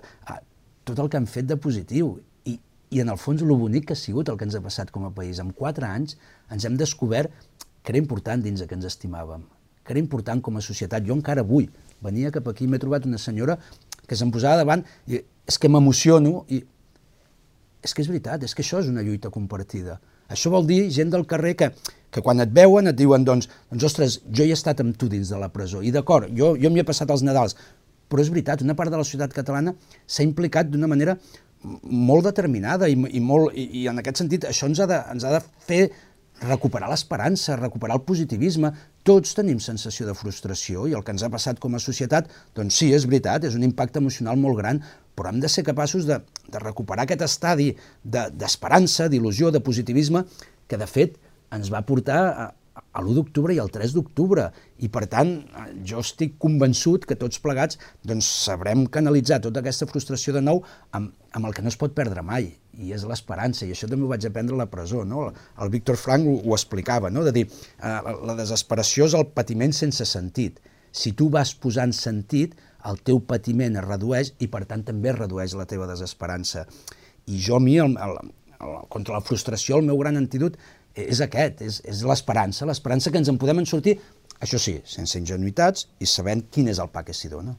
tot 0.84 0.98
el 0.98 1.08
que 1.08 1.20
han 1.20 1.28
fet 1.30 1.48
de 1.48 1.56
positiu 1.56 2.16
i, 2.48 2.58
i 2.90 3.02
en 3.02 3.12
el 3.12 3.20
fons 3.20 3.42
el 3.42 3.54
bonic 3.54 3.90
que 3.90 3.96
ha 3.96 4.00
sigut 4.00 4.28
el 4.28 4.38
que 4.38 4.48
ens 4.48 4.58
ha 4.58 4.64
passat 4.64 4.90
com 4.94 5.06
a 5.06 5.12
país. 5.14 5.40
En 5.42 5.52
quatre 5.56 5.86
anys 5.86 6.16
ens 6.50 6.66
hem 6.66 6.76
descobert 6.76 7.30
que 7.82 7.94
era 7.94 8.02
important 8.02 8.42
dins 8.42 8.62
que 8.62 8.78
ens 8.78 8.88
estimàvem, 8.88 9.44
que 9.84 9.94
era 9.94 10.02
important 10.02 10.42
com 10.42 10.58
a 10.58 10.64
societat. 10.64 11.06
Jo 11.06 11.16
encara 11.18 11.42
avui 11.46 11.68
venia 12.02 12.32
cap 12.34 12.48
aquí 12.50 12.66
i 12.66 12.70
m'he 12.70 12.82
trobat 12.82 13.06
una 13.06 13.18
senyora 13.18 13.58
que 14.06 14.18
se'm 14.18 14.32
posava 14.34 14.62
davant 14.62 14.82
i 15.06 15.22
és 15.46 15.58
que 15.58 15.70
m'emociono 15.70 16.44
i 16.50 16.62
és 17.82 17.94
que 17.94 18.02
és 18.04 18.08
veritat, 18.08 18.44
és 18.46 18.54
que 18.54 18.62
això 18.62 18.78
és 18.78 18.88
una 18.90 19.02
lluita 19.02 19.30
compartida. 19.34 19.98
Això 20.30 20.52
vol 20.52 20.66
dir 20.68 20.86
gent 20.94 21.10
del 21.10 21.26
carrer 21.26 21.56
que, 21.58 21.68
que 22.14 22.22
quan 22.22 22.40
et 22.44 22.52
veuen 22.54 22.88
et 22.88 22.96
diuen, 22.96 23.24
doncs, 23.26 23.48
doncs 23.72 23.86
ostres, 23.88 24.20
jo 24.30 24.46
he 24.46 24.54
estat 24.54 24.80
amb 24.84 24.96
tu 24.96 25.08
dins 25.10 25.32
de 25.32 25.40
la 25.40 25.50
presó, 25.52 25.82
i 25.82 25.90
d'acord, 25.90 26.30
jo, 26.38 26.52
jo 26.60 26.70
m'hi 26.70 26.84
he 26.84 26.86
passat 26.86 27.10
els 27.10 27.24
Nadals, 27.26 27.56
però 28.12 28.20
és 28.20 28.30
veritat, 28.32 28.60
una 28.60 28.76
part 28.76 28.92
de 28.92 29.00
la 29.00 29.08
societat 29.08 29.32
catalana 29.32 29.72
s'ha 30.04 30.26
implicat 30.26 30.68
d'una 30.68 30.90
manera 30.90 31.16
molt 31.88 32.26
determinada 32.28 32.88
i, 32.90 32.96
i, 33.16 33.20
molt, 33.22 33.54
i, 33.56 33.68
i 33.82 33.84
en 33.88 34.02
aquest 34.02 34.20
sentit 34.20 34.44
això 34.48 34.68
ens 34.68 34.82
ha 34.82 34.88
de, 34.90 34.98
ens 35.14 35.24
ha 35.24 35.36
de 35.38 35.40
fer 35.64 35.82
recuperar 36.42 36.88
l'esperança, 36.90 37.56
recuperar 37.56 37.96
el 37.98 38.04
positivisme. 38.06 38.72
Tots 39.06 39.34
tenim 39.38 39.60
sensació 39.62 40.08
de 40.08 40.14
frustració 40.18 40.88
i 40.90 40.96
el 40.98 41.04
que 41.06 41.14
ens 41.14 41.22
ha 41.22 41.30
passat 41.32 41.60
com 41.62 41.74
a 41.74 41.82
societat, 41.82 42.30
doncs 42.56 42.80
sí, 42.82 42.90
és 42.94 43.06
veritat, 43.06 43.46
és 43.46 43.56
un 43.58 43.66
impacte 43.66 44.02
emocional 44.02 44.38
molt 44.42 44.58
gran, 44.58 44.82
però 45.16 45.30
hem 45.30 45.42
de 45.42 45.50
ser 45.52 45.64
capaços 45.66 46.06
de, 46.08 46.18
de 46.50 46.62
recuperar 46.62 47.06
aquest 47.06 47.22
estadi 47.28 47.72
d'esperança, 48.02 49.06
de, 49.06 49.16
d'il·lusió, 49.16 49.52
de 49.54 49.62
positivisme, 49.62 50.24
que 50.66 50.80
de 50.80 50.88
fet 50.90 51.18
ens 51.52 51.70
va 51.72 51.84
portar 51.86 52.20
a, 52.26 52.48
a 52.92 53.00
l'1 53.00 53.16
d'octubre 53.16 53.54
i 53.54 53.60
al 53.62 53.70
3 53.72 53.94
d'octubre. 53.96 54.48
I, 54.84 54.88
per 54.92 55.06
tant, 55.12 55.30
jo 55.88 56.02
estic 56.04 56.36
convençut 56.42 57.06
que 57.08 57.16
tots 57.18 57.40
plegats 57.42 57.78
doncs, 58.08 58.28
sabrem 58.46 58.84
canalitzar 58.92 59.40
tota 59.44 59.62
aquesta 59.62 59.88
frustració 59.88 60.34
de 60.36 60.42
nou 60.44 60.62
amb, 60.96 61.12
amb 61.32 61.48
el 61.48 61.56
que 61.56 61.64
no 61.64 61.72
es 61.72 61.78
pot 61.80 61.94
perdre 61.96 62.24
mai, 62.26 62.50
i 62.78 62.92
és 62.96 63.06
l'esperança. 63.08 63.64
I 63.66 63.72
això 63.76 63.88
també 63.88 64.06
ho 64.06 64.12
vaig 64.12 64.26
aprendre 64.28 64.56
a 64.56 64.62
la 64.62 64.68
presó. 64.72 65.06
No? 65.08 65.30
El 65.60 65.72
Víctor 65.72 65.96
Frank 66.00 66.28
ho, 66.28 66.36
ho 66.44 66.56
explicava, 66.56 67.10
no? 67.10 67.24
de 67.24 67.32
dir, 67.38 67.46
eh, 67.48 67.96
la 68.28 68.36
desesperació 68.38 69.08
és 69.08 69.16
el 69.18 69.28
patiment 69.36 69.74
sense 69.76 70.06
sentit. 70.08 70.60
Si 70.92 71.14
tu 71.16 71.30
vas 71.32 71.54
posant 71.56 71.94
sentit, 71.96 72.58
el 72.88 72.98
teu 73.06 73.22
patiment 73.24 73.78
es 73.78 73.86
redueix 73.86 74.34
i, 74.38 74.50
per 74.52 74.64
tant, 74.68 74.84
també 74.84 75.12
es 75.12 75.18
redueix 75.18 75.56
la 75.56 75.68
teva 75.70 75.88
desesperança. 75.88 76.66
I 77.30 77.38
jo, 77.38 77.56
a 77.56 77.62
mi, 77.62 77.78
el, 77.80 77.94
el, 77.96 78.16
el, 78.58 78.78
contra 78.92 79.16
la 79.16 79.24
frustració, 79.24 79.78
el 79.78 79.86
meu 79.88 80.00
gran 80.00 80.18
antídot 80.18 80.58
és 80.94 81.20
aquest, 81.24 81.62
és, 81.64 81.80
és 81.88 82.02
l'esperança, 82.08 82.66
l'esperança 82.68 83.10
que 83.10 83.20
ens 83.20 83.30
en 83.32 83.38
podem 83.40 83.62
en 83.62 83.68
sortir, 83.68 83.96
això 84.42 84.58
sí, 84.58 84.78
sense 84.88 85.18
ingenuïtats 85.20 85.86
i 86.02 86.08
sabent 86.10 86.44
quin 86.52 86.70
és 86.72 86.80
el 86.82 86.90
pa 86.92 87.04
que 87.06 87.14
s'hi 87.14 87.30
dona. 87.32 87.54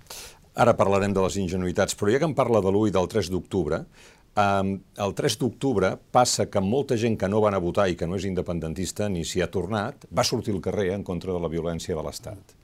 Ara 0.53 0.75
parlarem 0.77 1.13
de 1.15 1.21
les 1.23 1.37
ingenuïtats, 1.41 1.95
però 1.97 2.11
ja 2.13 2.19
que 2.21 2.27
em 2.29 2.35
parla 2.37 2.61
de 2.61 2.69
l'1 2.69 2.91
i 2.91 2.93
del 2.93 3.07
3 3.09 3.31
d'octubre, 3.33 3.79
um, 4.37 4.73
el 5.05 5.15
3 5.17 5.37
d'octubre 5.41 5.93
passa 6.13 6.45
que 6.51 6.61
molta 6.61 6.97
gent 6.99 7.15
que 7.17 7.29
no 7.31 7.41
van 7.41 7.57
a 7.57 7.61
votar 7.63 7.87
i 7.89 7.95
que 7.97 8.09
no 8.09 8.19
és 8.19 8.27
independentista 8.29 9.07
ni 9.09 9.23
s'hi 9.25 9.41
ha 9.41 9.49
tornat, 9.53 10.05
va 10.13 10.27
sortir 10.27 10.53
al 10.53 10.61
carrer 10.61 10.91
en 10.93 11.07
contra 11.07 11.33
de 11.33 11.41
la 11.41 11.49
violència 11.49 11.95
de 11.97 12.03
l'Estat. 12.05 12.59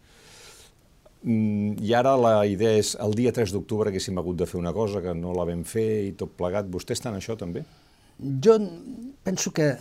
Mm, 1.24 1.80
I 1.84 1.96
ara 1.98 2.14
la 2.16 2.34
idea 2.48 2.78
és, 2.80 2.94
el 3.02 3.16
dia 3.18 3.34
3 3.36 3.56
d'octubre 3.56 3.90
haguéssim 3.90 4.20
hagut 4.22 4.38
de 4.40 4.48
fer 4.48 4.60
una 4.60 4.76
cosa 4.76 5.02
que 5.02 5.16
no 5.16 5.34
la 5.36 5.48
vam 5.50 5.66
fer 5.68 5.90
i 6.12 6.14
tot 6.20 6.36
plegat. 6.38 6.70
Vostè 6.72 6.96
està 6.96 7.10
en 7.10 7.18
això 7.18 7.36
també? 7.40 7.66
Jo 8.20 8.60
penso 9.24 9.52
que 9.56 9.74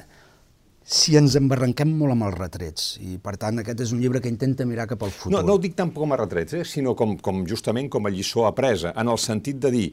si 0.88 1.18
ens 1.20 1.34
embarranquem 1.36 1.90
molt 2.00 2.14
amb 2.14 2.24
els 2.30 2.36
retrets. 2.38 2.86
I, 3.04 3.18
per 3.20 3.36
tant, 3.40 3.60
aquest 3.60 3.82
és 3.84 3.92
un 3.92 4.00
llibre 4.00 4.22
que 4.24 4.30
intenta 4.32 4.64
mirar 4.68 4.88
cap 4.88 5.04
al 5.04 5.12
futur. 5.12 5.34
No, 5.34 5.42
no 5.44 5.58
ho 5.58 5.60
dic 5.60 5.76
tampoc 5.76 6.06
com 6.06 6.16
a 6.16 6.20
retrets, 6.20 6.56
eh? 6.56 6.64
sinó 6.64 6.94
com, 6.96 7.18
com 7.20 7.44
justament 7.48 7.90
com 7.92 8.08
a 8.08 8.12
lliçó 8.14 8.46
apresa, 8.48 8.94
en 8.96 9.12
el 9.12 9.20
sentit 9.20 9.60
de 9.60 9.72
dir, 9.74 9.86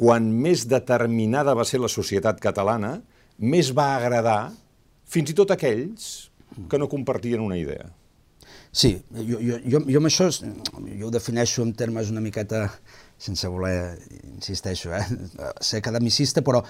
quan 0.00 0.30
més 0.32 0.64
determinada 0.70 1.52
va 1.58 1.66
ser 1.68 1.82
la 1.82 1.92
societat 1.92 2.40
catalana, 2.40 2.96
més 3.40 3.74
va 3.76 3.92
agradar 3.98 4.40
fins 5.10 5.32
i 5.32 5.36
tot 5.36 5.52
aquells 5.52 6.30
que 6.70 6.80
no 6.80 6.88
compartien 6.88 7.44
una 7.44 7.58
idea. 7.60 7.90
Sí, 8.72 8.94
jo, 9.10 9.40
jo, 9.42 9.58
jo, 9.66 9.80
jo 9.82 10.00
amb 10.00 10.08
això 10.08 10.28
jo 10.30 11.08
ho 11.08 11.10
defineixo 11.12 11.64
en 11.66 11.74
termes 11.76 12.12
una 12.12 12.22
miqueta, 12.22 12.68
sense 13.20 13.48
voler, 13.50 13.98
insisteixo, 14.30 14.94
eh, 14.94 15.04
ser 15.60 15.82
academicista, 15.82 16.40
però 16.46 16.62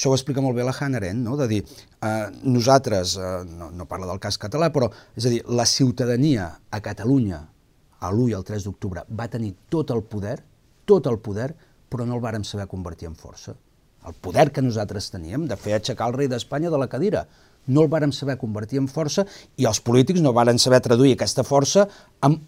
això 0.00 0.08
ho 0.08 0.16
explica 0.16 0.40
molt 0.40 0.56
bé 0.56 0.64
la 0.64 0.72
Hannah 0.72 0.96
Arendt, 0.96 1.20
no? 1.20 1.36
de 1.36 1.46
dir, 1.46 1.60
eh, 2.00 2.28
nosaltres, 2.48 3.18
eh, 3.20 3.44
no, 3.44 3.68
no 3.70 3.86
parla 3.86 4.08
del 4.08 4.20
cas 4.22 4.38
català, 4.40 4.70
però 4.72 4.88
és 5.14 5.26
a 5.28 5.32
dir, 5.32 5.42
la 5.44 5.66
ciutadania 5.68 6.46
a 6.70 6.80
Catalunya 6.80 7.40
a 8.00 8.08
l'1 8.08 8.30
i 8.30 8.36
el 8.38 8.46
3 8.48 8.64
d'octubre 8.64 9.04
va 9.12 9.28
tenir 9.28 9.52
tot 9.68 9.92
el 9.92 10.00
poder, 10.08 10.38
tot 10.88 11.06
el 11.10 11.20
poder, 11.20 11.50
però 11.92 12.06
no 12.08 12.16
el 12.16 12.24
vàrem 12.24 12.46
saber 12.48 12.64
convertir 12.70 13.10
en 13.10 13.18
força. 13.18 13.52
El 14.08 14.16
poder 14.16 14.48
que 14.56 14.64
nosaltres 14.64 15.10
teníem 15.12 15.44
de 15.44 15.60
fer 15.60 15.76
aixecar 15.76 16.08
el 16.08 16.16
rei 16.16 16.30
d'Espanya 16.32 16.72
de 16.72 16.80
la 16.80 16.88
cadira, 16.88 17.26
no 17.68 17.84
el 17.84 17.90
vàrem 17.92 18.12
saber 18.16 18.38
convertir 18.40 18.80
en 18.80 18.88
força 18.88 19.26
i 19.60 19.66
els 19.68 19.82
polítics 19.84 20.22
no 20.24 20.32
varen 20.32 20.58
saber 20.58 20.80
traduir 20.80 21.12
aquesta 21.12 21.44
força 21.44 21.84
en 22.24 22.38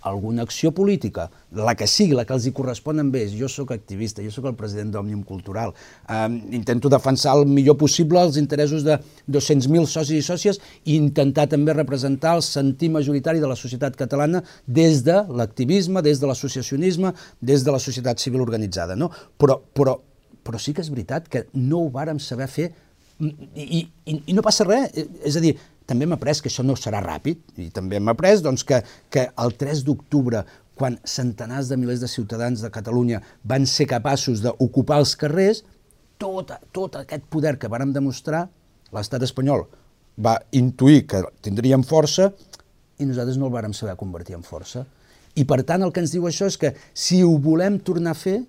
alguna 0.00 0.42
acció 0.42 0.72
política, 0.72 1.30
la 1.52 1.74
que 1.76 1.86
sigui, 1.86 2.14
la 2.16 2.24
que 2.24 2.34
els 2.34 2.46
hi 2.46 2.52
correspon 2.56 3.02
amb 3.02 3.16
ells. 3.18 3.34
Jo 3.36 3.48
sóc 3.52 3.72
activista, 3.74 4.22
jo 4.24 4.32
sóc 4.32 4.48
el 4.50 4.56
president 4.58 4.92
d'Òmnium 4.94 5.22
Cultural. 5.28 5.74
Um, 6.08 6.40
intento 6.56 6.90
defensar 6.92 7.36
el 7.38 7.46
millor 7.46 7.76
possible 7.80 8.20
els 8.22 8.38
interessos 8.40 8.84
de 8.86 8.98
200.000 9.28 9.86
socis 9.90 10.20
i 10.20 10.26
sòcies 10.26 10.60
i 10.84 10.96
intentar 10.96 11.48
també 11.52 11.76
representar 11.76 12.36
el 12.38 12.44
sentir 12.46 12.90
majoritari 12.94 13.42
de 13.42 13.50
la 13.50 13.58
societat 13.58 13.96
catalana 13.98 14.42
des 14.66 15.04
de 15.04 15.20
l'activisme, 15.28 16.02
des 16.02 16.20
de 16.20 16.30
l'associacionisme, 16.30 17.14
des 17.40 17.64
de 17.64 17.74
la 17.74 17.82
societat 17.82 18.18
civil 18.18 18.40
organitzada. 18.46 18.96
No? 18.96 19.10
Però, 19.38 19.60
però, 19.74 19.98
però 20.44 20.60
sí 20.60 20.74
que 20.74 20.84
és 20.84 20.92
veritat 20.92 21.28
que 21.28 21.46
no 21.54 21.84
ho 21.84 21.90
vàrem 21.92 22.20
saber 22.22 22.48
fer 22.48 22.70
i, 23.20 23.84
i, 24.08 24.14
i 24.32 24.32
no 24.32 24.42
passa 24.44 24.64
res, 24.64 24.94
és 25.28 25.36
a 25.36 25.42
dir, 25.44 25.52
també 25.90 26.06
hem 26.06 26.14
après 26.14 26.38
que 26.38 26.50
això 26.50 26.62
no 26.66 26.76
serà 26.78 27.02
ràpid, 27.02 27.42
i 27.58 27.68
també 27.74 27.98
hem 27.98 28.10
après 28.12 28.40
doncs, 28.44 28.64
que, 28.66 28.80
que 29.10 29.26
el 29.42 29.56
3 29.58 29.82
d'octubre, 29.88 30.44
quan 30.78 30.96
centenars 31.04 31.68
de 31.68 31.76
milers 31.76 32.00
de 32.00 32.08
ciutadans 32.08 32.62
de 32.64 32.70
Catalunya 32.72 33.20
van 33.44 33.66
ser 33.68 33.88
capaços 33.90 34.40
d'ocupar 34.44 35.00
els 35.02 35.16
carrers, 35.18 35.64
tot, 36.20 36.54
tot 36.72 36.96
aquest 37.00 37.26
poder 37.32 37.56
que 37.58 37.68
vàrem 37.72 37.92
demostrar, 37.96 38.46
l'estat 38.94 39.24
espanyol 39.26 39.66
va 40.20 40.38
intuir 40.56 41.04
que 41.08 41.22
tindríem 41.44 41.84
força 41.86 42.30
i 43.00 43.06
nosaltres 43.08 43.38
no 43.40 43.48
el 43.48 43.54
vàrem 43.54 43.74
saber 43.76 43.96
convertir 44.00 44.36
en 44.36 44.44
força. 44.44 44.84
I 45.38 45.46
per 45.48 45.62
tant 45.66 45.84
el 45.86 45.92
que 45.94 46.02
ens 46.02 46.12
diu 46.12 46.26
això 46.28 46.48
és 46.50 46.58
que 46.60 46.74
si 46.92 47.22
ho 47.24 47.36
volem 47.40 47.78
tornar 47.86 48.12
a 48.12 48.18
fer, 48.18 48.40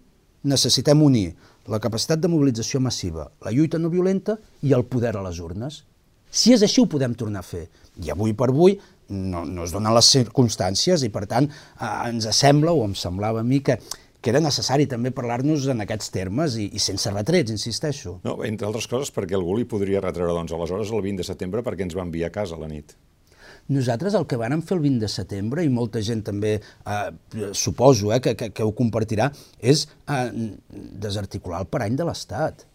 necessitem 0.44 1.02
unir 1.06 1.32
la 1.70 1.80
capacitat 1.80 2.20
de 2.20 2.30
mobilització 2.32 2.82
massiva, 2.82 3.30
la 3.46 3.54
lluita 3.54 3.80
no 3.80 3.92
violenta 3.94 4.38
i 4.66 4.74
el 4.74 4.84
poder 4.90 5.14
a 5.16 5.24
les 5.24 5.40
urnes. 5.40 5.84
Si 6.32 6.56
és 6.56 6.64
així, 6.64 6.80
ho 6.82 6.88
podem 6.88 7.14
tornar 7.20 7.44
a 7.44 7.48
fer. 7.48 7.66
I 8.00 8.14
avui 8.14 8.32
per 8.38 8.48
avui 8.50 8.78
no, 9.12 9.44
no 9.46 9.66
es 9.66 9.74
donen 9.76 9.94
les 9.94 10.08
circumstàncies 10.16 11.04
i, 11.04 11.12
per 11.12 11.26
tant, 11.28 11.50
eh, 11.52 11.92
ens 12.08 12.30
sembla, 12.38 12.72
o 12.72 12.86
em 12.88 12.96
semblava 12.96 13.44
a 13.44 13.48
mi, 13.48 13.60
que, 13.66 13.78
que 14.22 14.32
era 14.32 14.42
necessari 14.44 14.88
també 14.88 15.12
parlar-nos 15.12 15.68
en 15.74 15.84
aquests 15.84 16.12
termes 16.16 16.56
i, 16.56 16.70
i 16.72 16.80
sense 16.80 17.12
retrets, 17.12 17.52
insisteixo. 17.52 18.20
No, 18.24 18.40
entre 18.48 18.70
altres 18.70 18.88
coses 18.88 19.12
perquè 19.14 19.36
algú 19.38 19.58
li 19.60 19.68
podria 19.68 20.04
retreure, 20.04 20.34
doncs, 20.38 20.56
aleshores 20.56 20.96
el 20.96 21.04
20 21.04 21.24
de 21.24 21.28
setembre 21.28 21.66
perquè 21.68 21.88
ens 21.88 21.98
va 21.98 22.08
enviar 22.08 22.32
a 22.32 22.38
casa 22.40 22.56
a 22.56 22.64
la 22.64 22.72
nit. 22.72 22.96
Nosaltres 23.72 24.16
el 24.18 24.26
que 24.28 24.40
vàrem 24.40 24.64
fer 24.66 24.78
el 24.78 24.84
20 24.88 25.04
de 25.04 25.12
setembre, 25.12 25.64
i 25.64 25.70
molta 25.70 26.02
gent 26.04 26.24
també 26.28 26.56
eh, 26.58 27.52
suposo 27.58 28.12
eh, 28.16 28.20
que, 28.24 28.34
que, 28.40 28.50
que 28.56 28.66
ho 28.66 28.74
compartirà, 28.78 29.30
és 29.60 29.86
eh, 30.08 30.28
desarticular 31.04 31.62
el 31.62 31.72
parany 31.72 32.00
de 32.00 32.08
l'Estat 32.08 32.66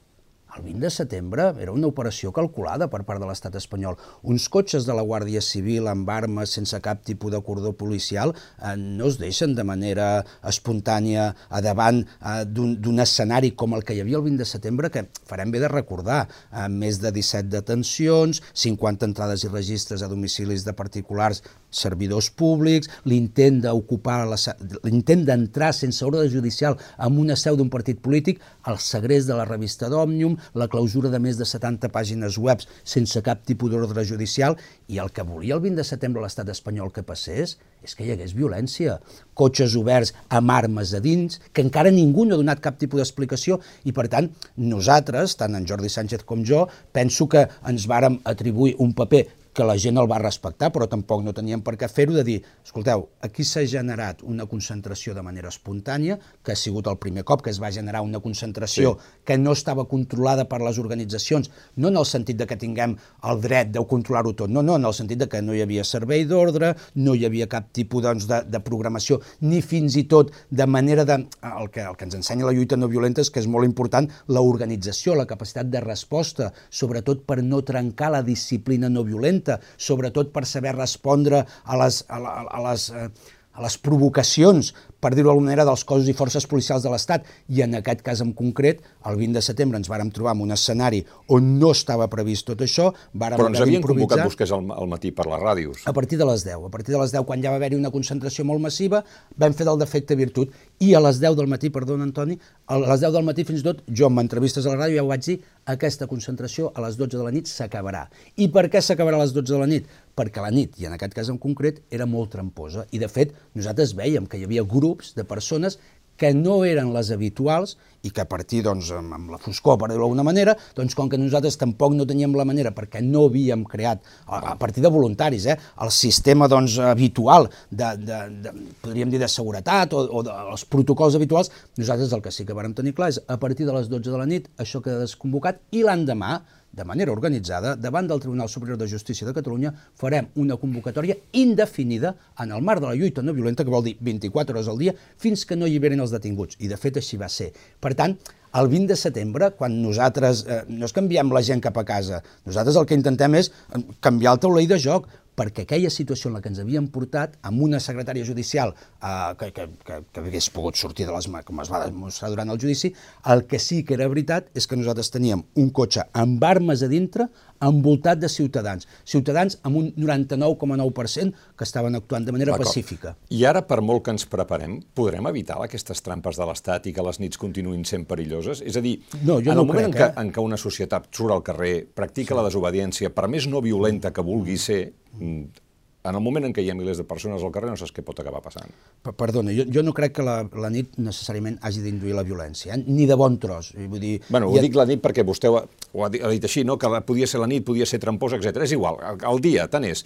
el 0.56 0.62
20 0.64 0.80
de 0.80 0.90
setembre 0.90 1.44
era 1.60 1.72
una 1.72 1.88
operació 1.90 2.32
calculada 2.32 2.88
per 2.92 3.02
part 3.04 3.20
de 3.20 3.28
l'estat 3.28 3.54
espanyol. 3.58 3.96
Uns 4.22 4.48
cotxes 4.52 4.86
de 4.88 4.94
la 4.96 5.04
Guàrdia 5.06 5.42
Civil 5.44 5.88
amb 5.90 6.08
armes 6.10 6.54
sense 6.56 6.78
cap 6.84 7.02
tipus 7.04 7.32
de 7.32 7.40
cordó 7.44 7.74
policial 7.76 8.32
eh, 8.32 8.74
no 8.76 9.10
es 9.10 9.18
deixen 9.20 9.54
de 9.56 9.64
manera 9.66 10.24
espontània 10.46 11.28
a 11.48 11.62
davant 11.64 12.02
eh, 12.02 12.44
d'un 12.46 13.04
escenari 13.04 13.52
com 13.52 13.76
el 13.76 13.84
que 13.84 13.96
hi 13.96 14.02
havia 14.04 14.20
el 14.20 14.26
20 14.26 14.42
de 14.42 14.48
setembre, 14.48 14.90
que 14.90 15.06
farem 15.28 15.52
bé 15.52 15.60
de 15.62 15.70
recordar, 15.72 16.26
eh, 16.52 16.68
més 16.72 17.00
de 17.02 17.12
17 17.12 17.50
detencions, 17.52 18.42
50 18.54 19.10
entrades 19.10 19.44
i 19.44 19.52
registres 19.52 20.02
a 20.02 20.10
domicilis 20.12 20.64
de 20.64 20.76
particulars 20.76 21.42
servidors 21.76 22.30
públics, 22.30 22.88
l'intent 23.04 23.60
d'ocupar, 23.66 24.22
l'intent 24.26 25.24
d'entrar 25.28 25.72
sense 25.76 26.04
ordre 26.06 26.24
judicial 26.32 26.78
en 27.02 27.20
una 27.20 27.36
seu 27.36 27.56
d'un 27.58 27.70
partit 27.72 28.00
polític, 28.00 28.40
el 28.70 28.80
segrest 28.82 29.28
de 29.28 29.36
la 29.36 29.44
revista 29.44 29.90
d'Òmnium, 29.92 30.38
la 30.54 30.68
clausura 30.68 31.10
de 31.12 31.20
més 31.22 31.38
de 31.40 31.46
70 31.48 31.90
pàgines 31.94 32.38
web 32.38 32.62
sense 32.84 33.22
cap 33.26 33.42
tipus 33.46 33.72
d'ordre 33.72 34.04
judicial, 34.04 34.56
i 34.88 35.00
el 35.02 35.10
que 35.10 35.26
volia 35.26 35.56
el 35.56 35.64
20 35.64 35.82
de 35.82 35.86
setembre 35.86 36.22
l'estat 36.22 36.50
espanyol 36.52 36.92
que 36.92 37.06
passés 37.06 37.56
és 37.86 37.94
que 37.94 38.06
hi 38.06 38.12
hagués 38.14 38.34
violència, 38.34 38.98
cotxes 39.38 39.76
oberts 39.78 40.12
amb 40.34 40.50
armes 40.50 40.94
a 40.96 41.00
dins, 41.02 41.38
que 41.52 41.62
encara 41.62 41.92
ningú 41.94 42.24
no 42.26 42.34
ha 42.34 42.40
donat 42.40 42.62
cap 42.64 42.78
tipus 42.80 43.02
d'explicació, 43.02 43.60
i 43.86 43.94
per 43.94 44.08
tant 44.12 44.30
nosaltres, 44.58 45.36
tant 45.38 45.54
en 45.54 45.66
Jordi 45.68 45.90
Sánchez 45.92 46.24
com 46.26 46.42
jo, 46.44 46.64
penso 46.96 47.28
que 47.30 47.46
ens 47.68 47.86
vàrem 47.86 48.18
atribuir 48.24 48.74
un 48.82 48.94
paper 48.96 49.22
que 49.56 49.64
la 49.64 49.78
gent 49.80 49.96
el 49.96 50.08
va 50.10 50.18
respectar, 50.20 50.68
però 50.72 50.84
tampoc 50.92 51.22
no 51.24 51.32
tenien 51.32 51.62
per 51.64 51.78
què 51.80 51.88
fer-ho, 51.88 52.12
de 52.12 52.22
dir, 52.26 52.36
escolteu, 52.64 53.06
aquí 53.24 53.44
s'ha 53.44 53.64
generat 53.64 54.20
una 54.22 54.44
concentració 54.50 55.14
de 55.16 55.24
manera 55.24 55.48
espontània, 55.48 56.18
que 56.44 56.52
ha 56.52 56.58
sigut 56.60 56.90
el 56.92 56.98
primer 57.00 57.24
cop 57.24 57.40
que 57.42 57.50
es 57.54 57.60
va 57.62 57.72
generar 57.72 58.02
una 58.04 58.20
concentració 58.20 58.92
sí. 58.94 59.14
que 59.24 59.38
no 59.40 59.54
estava 59.56 59.86
controlada 59.88 60.44
per 60.50 60.60
les 60.60 60.76
organitzacions, 60.82 61.48
no 61.76 61.88
en 61.88 61.96
el 61.96 62.04
sentit 62.04 62.36
de 62.36 62.46
que 62.50 62.58
tinguem 62.60 62.98
el 63.30 63.40
dret 63.40 63.72
de 63.72 63.84
controlar-ho 63.88 64.34
tot, 64.36 64.52
no, 64.52 64.62
no, 64.62 64.76
en 64.76 64.84
el 64.84 64.94
sentit 64.96 65.22
de 65.24 65.30
que 65.32 65.40
no 65.40 65.56
hi 65.56 65.64
havia 65.64 65.86
servei 65.88 66.26
d'ordre, 66.28 66.74
no 67.00 67.16
hi 67.16 67.24
havia 67.24 67.48
cap 67.48 67.72
tipus 67.72 68.04
doncs, 68.04 68.28
de, 68.28 68.42
de 68.52 68.60
programació, 68.60 69.22
ni 69.40 69.62
fins 69.64 69.96
i 69.96 70.04
tot 70.04 70.34
de 70.50 70.68
manera 70.68 71.08
de... 71.08 71.22
El 71.56 71.70
que, 71.72 71.80
el 71.80 71.96
que 71.96 72.04
ens 72.04 72.18
ensenya 72.18 72.44
la 72.44 72.52
lluita 72.52 72.76
no 72.76 72.90
violenta 72.92 73.24
és 73.24 73.32
que 73.32 73.40
és 73.40 73.48
molt 73.48 73.64
important 73.64 74.10
l'organització, 74.28 75.16
la 75.16 75.28
capacitat 75.30 75.72
de 75.72 75.80
resposta, 75.80 76.50
sobretot 76.68 77.24
per 77.24 77.40
no 77.40 77.62
trencar 77.64 78.12
la 78.12 78.22
disciplina 78.26 78.90
no 78.92 79.06
violenta, 79.06 79.45
sobretot 79.76 80.32
per 80.34 80.44
saber 80.48 80.74
respondre 80.76 81.44
a 81.64 81.80
les, 81.82 82.02
a, 82.08 82.20
a 82.46 82.62
les, 82.68 82.88
eh, 82.90 83.08
a 83.56 83.64
les 83.64 83.76
provocacions, 83.80 84.72
per 85.00 85.14
dir-ho 85.14 85.30
d'alguna 85.30 85.48
manera, 85.48 85.64
dels 85.64 85.84
cossos 85.88 86.08
i 86.10 86.14
forces 86.16 86.46
policials 86.48 86.84
de 86.84 86.92
l'Estat, 86.92 87.24
i 87.48 87.62
en 87.64 87.78
aquest 87.78 88.02
cas 88.04 88.20
en 88.24 88.34
concret, 88.36 88.82
el 89.08 89.16
20 89.16 89.38
de 89.38 89.42
setembre 89.44 89.80
ens 89.80 89.88
vàrem 89.88 90.10
trobar 90.12 90.34
en 90.36 90.44
un 90.44 90.52
escenari 90.52 91.02
on 91.32 91.54
no 91.60 91.72
estava 91.72 92.08
previst 92.12 92.46
tot 92.50 92.62
això, 92.66 92.90
vàrem 93.14 93.40
Però 93.40 93.48
ens 93.50 93.62
havien 93.64 93.84
convocat 93.84 94.24
vostès 94.26 94.52
al, 94.52 94.68
al 94.76 94.90
matí 94.92 95.12
per 95.16 95.28
les 95.30 95.42
ràdios. 95.42 95.86
A 95.88 95.94
partir 95.96 96.20
de 96.20 96.28
les 96.28 96.44
10. 96.44 96.68
A 96.68 96.72
partir 96.72 96.94
de 96.94 97.00
les 97.00 97.16
10, 97.16 97.24
quan 97.28 97.44
ja 97.44 97.54
va 97.54 97.60
haver-hi 97.60 97.80
una 97.80 97.92
concentració 97.94 98.44
molt 98.44 98.60
massiva, 98.62 99.02
vam 99.40 99.56
fer 99.56 99.68
del 99.68 99.80
defecte 99.80 100.18
virtut. 100.18 100.52
I 100.84 100.92
a 100.94 101.02
les 101.08 101.20
10 101.22 101.38
del 101.40 101.48
matí, 101.48 101.72
perdona, 101.72 102.04
Antoni, 102.04 102.36
a 102.68 102.80
les 102.82 103.00
10 103.00 103.16
del 103.16 103.26
matí 103.26 103.46
fins 103.48 103.64
i 103.64 103.68
tot, 103.70 103.84
jo 103.88 104.10
amb 104.10 104.20
entrevistes 104.20 104.66
a 104.66 104.74
la 104.74 104.84
ràdio 104.84 105.00
ja 105.00 105.06
ho 105.06 105.12
vaig 105.12 105.24
dir, 105.24 105.40
aquesta 105.66 106.06
concentració 106.06 106.70
a 106.74 106.84
les 106.84 106.98
12 106.98 107.16
de 107.16 107.24
la 107.24 107.32
nit 107.34 107.48
s'acabarà. 107.50 108.06
I 108.36 108.50
per 108.54 108.68
què 108.70 108.82
s'acabarà 108.84 109.18
a 109.18 109.24
les 109.24 109.32
12 109.34 109.54
de 109.54 109.62
la 109.62 109.70
nit? 109.70 109.88
Perquè 110.16 110.40
la 110.40 110.52
nit, 110.54 110.78
i 110.80 110.86
en 110.88 110.94
aquest 110.96 111.12
cas 111.12 111.28
en 111.28 111.36
concret, 111.38 111.82
era 111.92 112.06
molt 112.08 112.32
tramposa. 112.32 112.86
I 112.96 113.02
de 113.02 113.08
fet, 113.12 113.34
nosaltres 113.54 113.92
veiem 113.98 114.24
que 114.24 114.40
hi 114.40 114.46
havia 114.46 114.64
grups 114.64 115.12
de 115.16 115.26
persones 115.28 115.76
que 116.16 116.32
no 116.34 116.62
eren 116.64 116.92
les 116.94 117.10
habituals 117.12 117.76
i 118.06 118.10
que 118.14 118.22
a 118.22 118.28
partir, 118.28 118.62
doncs, 118.64 118.88
amb, 118.94 119.12
amb 119.16 119.32
la 119.34 119.40
foscor, 119.42 119.76
per 119.80 119.88
dir-ho 119.90 120.04
d'alguna 120.04 120.24
manera, 120.26 120.54
doncs, 120.76 120.94
com 120.96 121.10
que 121.10 121.18
nosaltres 121.20 121.58
tampoc 121.60 121.94
no 121.96 122.06
teníem 122.08 122.34
la 122.38 122.46
manera, 122.48 122.72
perquè 122.74 123.02
no 123.04 123.26
havíem 123.26 123.64
creat, 123.68 124.04
a, 124.26 124.40
a 124.52 124.56
partir 124.60 124.84
de 124.84 124.92
voluntaris, 124.92 125.48
eh, 125.50 125.56
el 125.82 125.92
sistema 125.94 126.48
doncs, 126.48 126.78
habitual, 126.92 127.50
de, 127.70 127.92
de, 128.00 128.20
de, 128.46 128.54
podríem 128.84 129.12
dir, 129.12 129.20
de 129.22 129.30
seguretat 129.30 129.96
o, 129.96 130.04
o 130.06 130.22
dels 130.26 130.66
protocols 130.70 131.18
habituals, 131.18 131.50
nosaltres 131.80 132.14
el 132.14 132.22
que 132.24 132.34
sí 132.34 132.46
que 132.46 132.56
vàrem 132.56 132.76
tenir 132.76 132.94
clar 132.96 133.10
és 133.12 133.20
a 133.26 133.40
partir 133.42 133.66
de 133.66 133.74
les 133.76 133.90
12 133.90 134.12
de 134.12 134.20
la 134.20 134.28
nit 134.30 134.46
això 134.62 134.80
queda 134.84 135.02
desconvocat 135.02 135.60
i 135.74 135.82
l'endemà 135.84 136.38
de 136.76 136.84
manera 136.84 137.12
organitzada, 137.12 137.74
davant 137.74 138.08
del 138.08 138.20
Tribunal 138.20 138.50
Superior 138.52 138.76
de 138.78 138.88
Justícia 138.88 139.26
de 139.26 139.32
Catalunya, 139.34 139.72
farem 139.96 140.28
una 140.36 140.58
convocatòria 140.60 141.16
indefinida 141.32 142.14
en 142.42 142.52
el 142.52 142.62
marc 142.62 142.84
de 142.84 142.90
la 142.90 142.94
lluita 142.94 143.24
no 143.24 143.32
violenta, 143.32 143.64
que 143.64 143.72
vol 143.72 143.84
dir 143.86 143.96
24 144.00 144.58
hores 144.58 144.68
al 144.68 144.78
dia, 144.78 144.94
fins 145.16 145.46
que 145.48 145.56
no 145.56 145.64
alliberin 145.64 146.04
els 146.04 146.12
detinguts. 146.12 146.60
I, 146.60 146.68
de 146.68 146.76
fet, 146.76 147.00
així 147.00 147.16
va 147.16 147.30
ser. 147.32 147.48
Per 147.80 147.94
tant, 147.96 148.18
el 148.60 148.68
20 148.72 148.92
de 148.92 148.96
setembre, 148.96 149.50
quan 149.56 149.80
nosaltres 149.82 150.44
eh, 150.44 150.62
no 150.68 150.88
és 150.88 150.94
canviem 150.96 151.32
la 151.32 151.42
gent 151.44 151.64
cap 151.64 151.76
a 151.80 151.84
casa, 151.88 152.22
nosaltres 152.46 152.76
el 152.76 152.86
que 152.88 152.96
intentem 152.96 153.40
és 153.40 153.50
eh, 153.50 153.80
canviar 154.04 154.36
el 154.36 154.42
taulell 154.44 154.68
de 154.68 154.78
joc, 154.80 155.08
perquè 155.36 155.66
aquella 155.66 155.92
situació 155.92 156.30
en 156.30 156.38
la 156.38 156.42
que 156.42 156.50
ens 156.50 156.60
havíem 156.62 156.88
portat, 156.92 157.36
amb 157.46 157.62
una 157.66 157.80
secretària 157.82 158.24
judicial 158.24 158.72
eh, 158.72 159.34
que, 159.40 159.50
que, 159.56 159.68
que, 159.84 160.00
que 160.12 160.24
hagués 160.24 160.48
pogut 160.54 160.80
sortir 160.80 161.06
de 161.06 161.14
les 161.14 161.28
mans, 161.32 161.46
com 161.46 161.60
es 161.62 161.72
va 161.72 161.84
demostrar 161.84 162.32
durant 162.32 162.52
el 162.52 162.60
judici, 162.62 162.92
el 163.32 163.44
que 163.50 163.60
sí 163.62 163.82
que 163.84 163.96
era 163.98 164.08
veritat 164.12 164.48
és 164.56 164.66
que 164.66 164.78
nosaltres 164.80 165.12
teníem 165.14 165.44
un 165.60 165.70
cotxe 165.76 166.08
amb 166.16 166.44
armes 166.48 166.82
a 166.82 166.90
dintre, 166.92 167.28
envoltat 167.64 168.20
de 168.20 168.28
ciutadans. 168.32 168.86
Ciutadans 169.04 169.58
amb 169.66 169.80
un 169.80 169.90
99,9% 169.96 171.56
que 171.56 171.64
estaven 171.64 171.98
actuant 171.98 172.26
de 172.26 172.34
manera 172.34 172.56
pacífica. 172.58 173.16
I 173.30 173.44
ara, 173.48 173.62
per 173.66 173.80
molt 173.84 174.04
que 174.06 174.14
ens 174.14 174.26
preparem, 174.30 174.78
podrem 174.96 175.28
evitar 175.30 175.58
aquestes 175.64 176.02
trampes 176.04 176.40
de 176.40 176.48
l'Estat 176.48 176.88
i 176.90 176.94
que 176.96 177.04
les 177.06 177.20
nits 177.22 177.40
continuïn 177.40 177.84
sent 177.88 178.06
perilloses? 178.08 178.62
És 178.66 178.78
a 178.78 178.84
dir, 178.84 178.98
no, 179.22 179.40
jo 179.40 179.52
en 179.52 179.56
el 179.56 179.62
no 179.62 179.68
moment 179.68 179.90
crec, 179.90 179.94
en, 179.94 179.98
què, 180.00 180.08
eh? 180.10 180.24
en 180.24 180.32
què 180.34 180.44
una 180.44 180.60
societat 180.60 181.08
surt 181.12 181.36
al 181.36 181.44
carrer, 181.46 181.76
practica 181.86 182.34
sí. 182.34 182.40
la 182.40 182.46
desobediència, 182.48 183.12
per 183.14 183.28
més 183.32 183.48
no 183.50 183.62
violenta 183.64 184.12
que 184.12 184.24
vulgui 184.26 184.58
ser, 184.60 184.80
mm, 185.16 185.65
en 186.08 186.18
el 186.18 186.22
moment 186.22 186.46
en 186.48 186.54
què 186.54 186.64
hi 186.64 186.70
ha 186.70 186.76
milers 186.78 187.00
de 187.02 187.06
persones 187.08 187.42
al 187.42 187.52
carrer 187.54 187.70
no 187.72 187.78
saps 187.80 187.92
què 187.94 188.04
pot 188.06 188.20
acabar 188.22 188.40
passant. 188.44 188.72
Perdona, 189.06 189.54
jo, 189.56 189.66
jo 189.72 189.84
no 189.86 189.94
crec 189.96 190.16
que 190.18 190.26
la, 190.26 190.38
la 190.64 190.70
nit 190.72 190.96
necessàriament 191.00 191.58
hagi 191.66 191.84
d'induir 191.84 192.16
la 192.16 192.24
violència, 192.26 192.74
eh? 192.76 192.82
ni 192.86 193.08
de 193.10 193.18
bon 193.18 193.38
tros. 193.42 193.72
Vull 193.76 194.02
dir, 194.02 194.14
bueno, 194.28 194.50
ho 194.50 194.58
ha... 194.58 194.64
dic 194.64 194.78
la 194.78 194.86
nit 194.88 195.04
perquè 195.04 195.26
vostè 195.26 195.52
ho 195.52 195.60
ha, 195.60 195.64
ho 195.92 196.06
ha, 196.06 196.10
dit, 196.12 196.48
així, 196.48 196.64
no? 196.68 196.78
que 196.80 196.90
la, 196.92 197.02
podia 197.06 197.28
ser 197.30 197.42
la 197.42 197.50
nit, 197.50 197.66
podia 197.66 197.86
ser 197.88 198.00
tramposa, 198.02 198.40
etc. 198.40 198.64
És 198.66 198.76
igual, 198.76 199.00
el, 199.12 199.22
el 199.32 199.44
dia, 199.44 199.68
tant 199.72 199.86
és. 199.88 200.04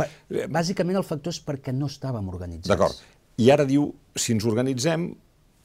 Bàsicament 0.50 1.00
el 1.00 1.06
factor 1.06 1.34
és 1.36 1.42
perquè 1.46 1.74
no 1.76 1.90
estàvem 1.90 2.28
organitzats. 2.32 2.70
D'acord. 2.72 3.02
I 3.40 3.52
ara 3.54 3.64
diu, 3.68 3.88
si 4.18 4.34
ens 4.36 4.46
organitzem, 4.48 5.10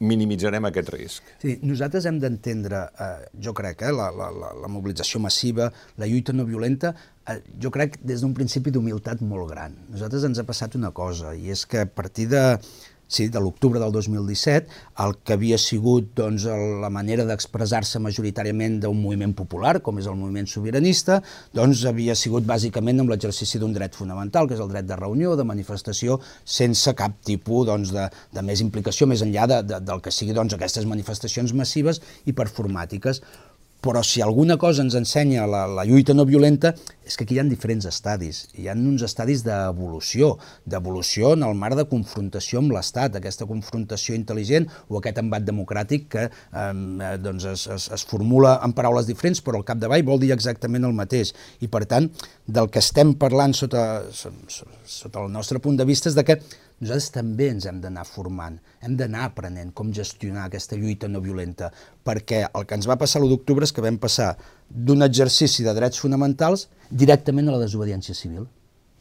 minimitzarem 0.03 0.67
aquest 0.67 0.89
risc. 0.91 1.27
Sí, 1.41 1.55
nosaltres 1.63 2.05
hem 2.09 2.19
d'entendre, 2.19 2.81
eh, 2.99 3.27
jo 3.41 3.53
crec, 3.55 3.81
eh, 3.87 3.93
la, 3.95 4.09
la, 4.11 4.29
la, 4.31 4.51
la 4.63 4.71
mobilització 4.71 5.21
massiva, 5.23 5.69
la 5.97 6.07
lluita 6.09 6.33
no 6.35 6.45
violenta, 6.47 6.91
eh, 6.91 7.14
jo 7.62 7.72
crec 7.74 7.98
des 8.05 8.22
d'un 8.22 8.34
principi 8.38 8.72
d'humilitat 8.74 9.22
molt 9.25 9.50
gran. 9.50 9.77
Nosaltres 9.89 10.25
ens 10.27 10.41
ha 10.41 10.46
passat 10.48 10.75
una 10.77 10.91
cosa, 10.94 11.34
i 11.36 11.50
és 11.53 11.65
que 11.65 11.82
a 11.86 11.89
partir 11.89 12.27
de, 12.29 12.44
sí, 13.08 13.27
de 13.29 13.39
l'octubre 13.39 13.79
del 13.79 13.91
2017, 13.91 14.67
el 15.03 15.15
que 15.24 15.34
havia 15.34 15.58
sigut 15.62 16.12
doncs, 16.17 16.46
la 16.82 16.91
manera 16.94 17.25
d'expressar-se 17.27 18.01
majoritàriament 18.03 18.79
d'un 18.83 19.00
moviment 19.01 19.33
popular, 19.38 19.79
com 19.85 20.00
és 20.01 20.09
el 20.09 20.18
moviment 20.20 20.50
sobiranista, 20.50 21.22
doncs 21.55 21.85
havia 21.90 22.16
sigut 22.18 22.46
bàsicament 22.46 23.01
amb 23.01 23.14
l'exercici 23.14 23.61
d'un 23.61 23.74
dret 23.74 23.98
fonamental, 23.98 24.48
que 24.48 24.57
és 24.57 24.64
el 24.64 24.72
dret 24.74 24.90
de 24.90 25.00
reunió, 25.00 25.35
de 25.35 25.48
manifestació, 25.48 26.20
sense 26.44 26.94
cap 26.98 27.18
tipus 27.25 27.66
doncs, 27.70 27.94
de, 27.96 28.07
de 28.33 28.46
més 28.46 28.61
implicació, 28.61 29.09
més 29.09 29.25
enllà 29.25 29.50
de, 29.50 29.61
de, 29.66 29.81
del 29.85 30.01
que 30.01 30.14
sigui 30.14 30.38
doncs, 30.38 30.57
aquestes 30.57 30.85
manifestacions 30.90 31.53
massives 31.57 32.01
i 32.25 32.38
performàtiques 32.38 33.22
però 33.85 34.01
si 34.01 34.21
alguna 34.25 34.57
cosa 34.57 34.81
ens 34.81 34.95
ensenya 34.98 35.45
la, 35.45 35.65
la 35.69 35.83
lluita 35.85 36.15
no 36.17 36.25
violenta 36.25 36.74
és 37.05 37.13
que 37.13 37.25
aquí 37.25 37.35
hi 37.37 37.39
ha 37.39 37.45
diferents 37.45 37.85
estadis. 37.85 38.39
Hi 38.57 38.65
ha 38.65 38.74
uns 38.74 39.03
estadis 39.05 39.43
d'evolució, 39.45 40.31
d'evolució 40.65 41.35
en 41.37 41.45
el 41.45 41.53
marc 41.59 41.77
de 41.77 41.85
confrontació 41.91 42.63
amb 42.63 42.74
l'Estat, 42.74 43.19
aquesta 43.19 43.45
confrontació 43.45 44.17
intel·ligent 44.17 44.65
o 44.89 44.98
aquest 44.98 45.21
embat 45.21 45.45
democràtic 45.45 46.09
que 46.15 46.25
eh, 46.25 47.13
doncs 47.21 47.45
es, 47.53 47.67
es, 47.77 47.87
es 47.93 48.07
formula 48.09 48.57
en 48.65 48.74
paraules 48.74 49.05
diferents, 49.05 49.43
però 49.45 49.61
al 49.61 49.67
capdavall 49.67 50.05
vol 50.07 50.24
dir 50.24 50.33
exactament 50.33 50.89
el 50.89 50.98
mateix. 50.98 51.35
I 51.61 51.69
per 51.69 51.85
tant, 51.85 52.09
del 52.50 52.71
que 52.74 52.81
estem 52.81 53.13
parlant 53.21 53.53
sota, 53.53 53.85
sota 54.09 55.21
el 55.21 55.29
nostre 55.33 55.61
punt 55.61 55.77
de 55.77 55.85
vista 55.85 56.09
és 56.09 56.17
de 56.17 56.25
que 56.25 56.41
nosaltres 56.81 57.11
també 57.16 57.48
ens 57.53 57.66
hem 57.70 57.79
d'anar 57.83 58.03
formant, 58.07 58.57
hem 58.83 58.98
d'anar 59.00 59.29
aprenent 59.29 59.72
com 59.74 59.94
gestionar 59.96 60.50
aquesta 60.50 60.75
lluita 60.75 61.07
no 61.07 61.22
violenta, 61.24 61.72
perquè 62.03 62.44
el 62.51 62.68
que 62.68 62.75
ens 62.75 62.90
va 62.90 63.00
passar 63.00 63.22
l'1 63.22 63.31
d'octubre 63.31 63.64
és 63.64 63.72
que 63.72 63.85
vam 63.85 63.98
passar 64.01 64.33
d'un 64.70 65.05
exercici 65.05 65.64
de 65.64 65.74
drets 65.77 66.01
fonamentals 66.03 66.68
directament 66.92 67.48
a 67.48 67.55
la 67.55 67.64
desobediència 67.64 68.16
civil. 68.18 68.46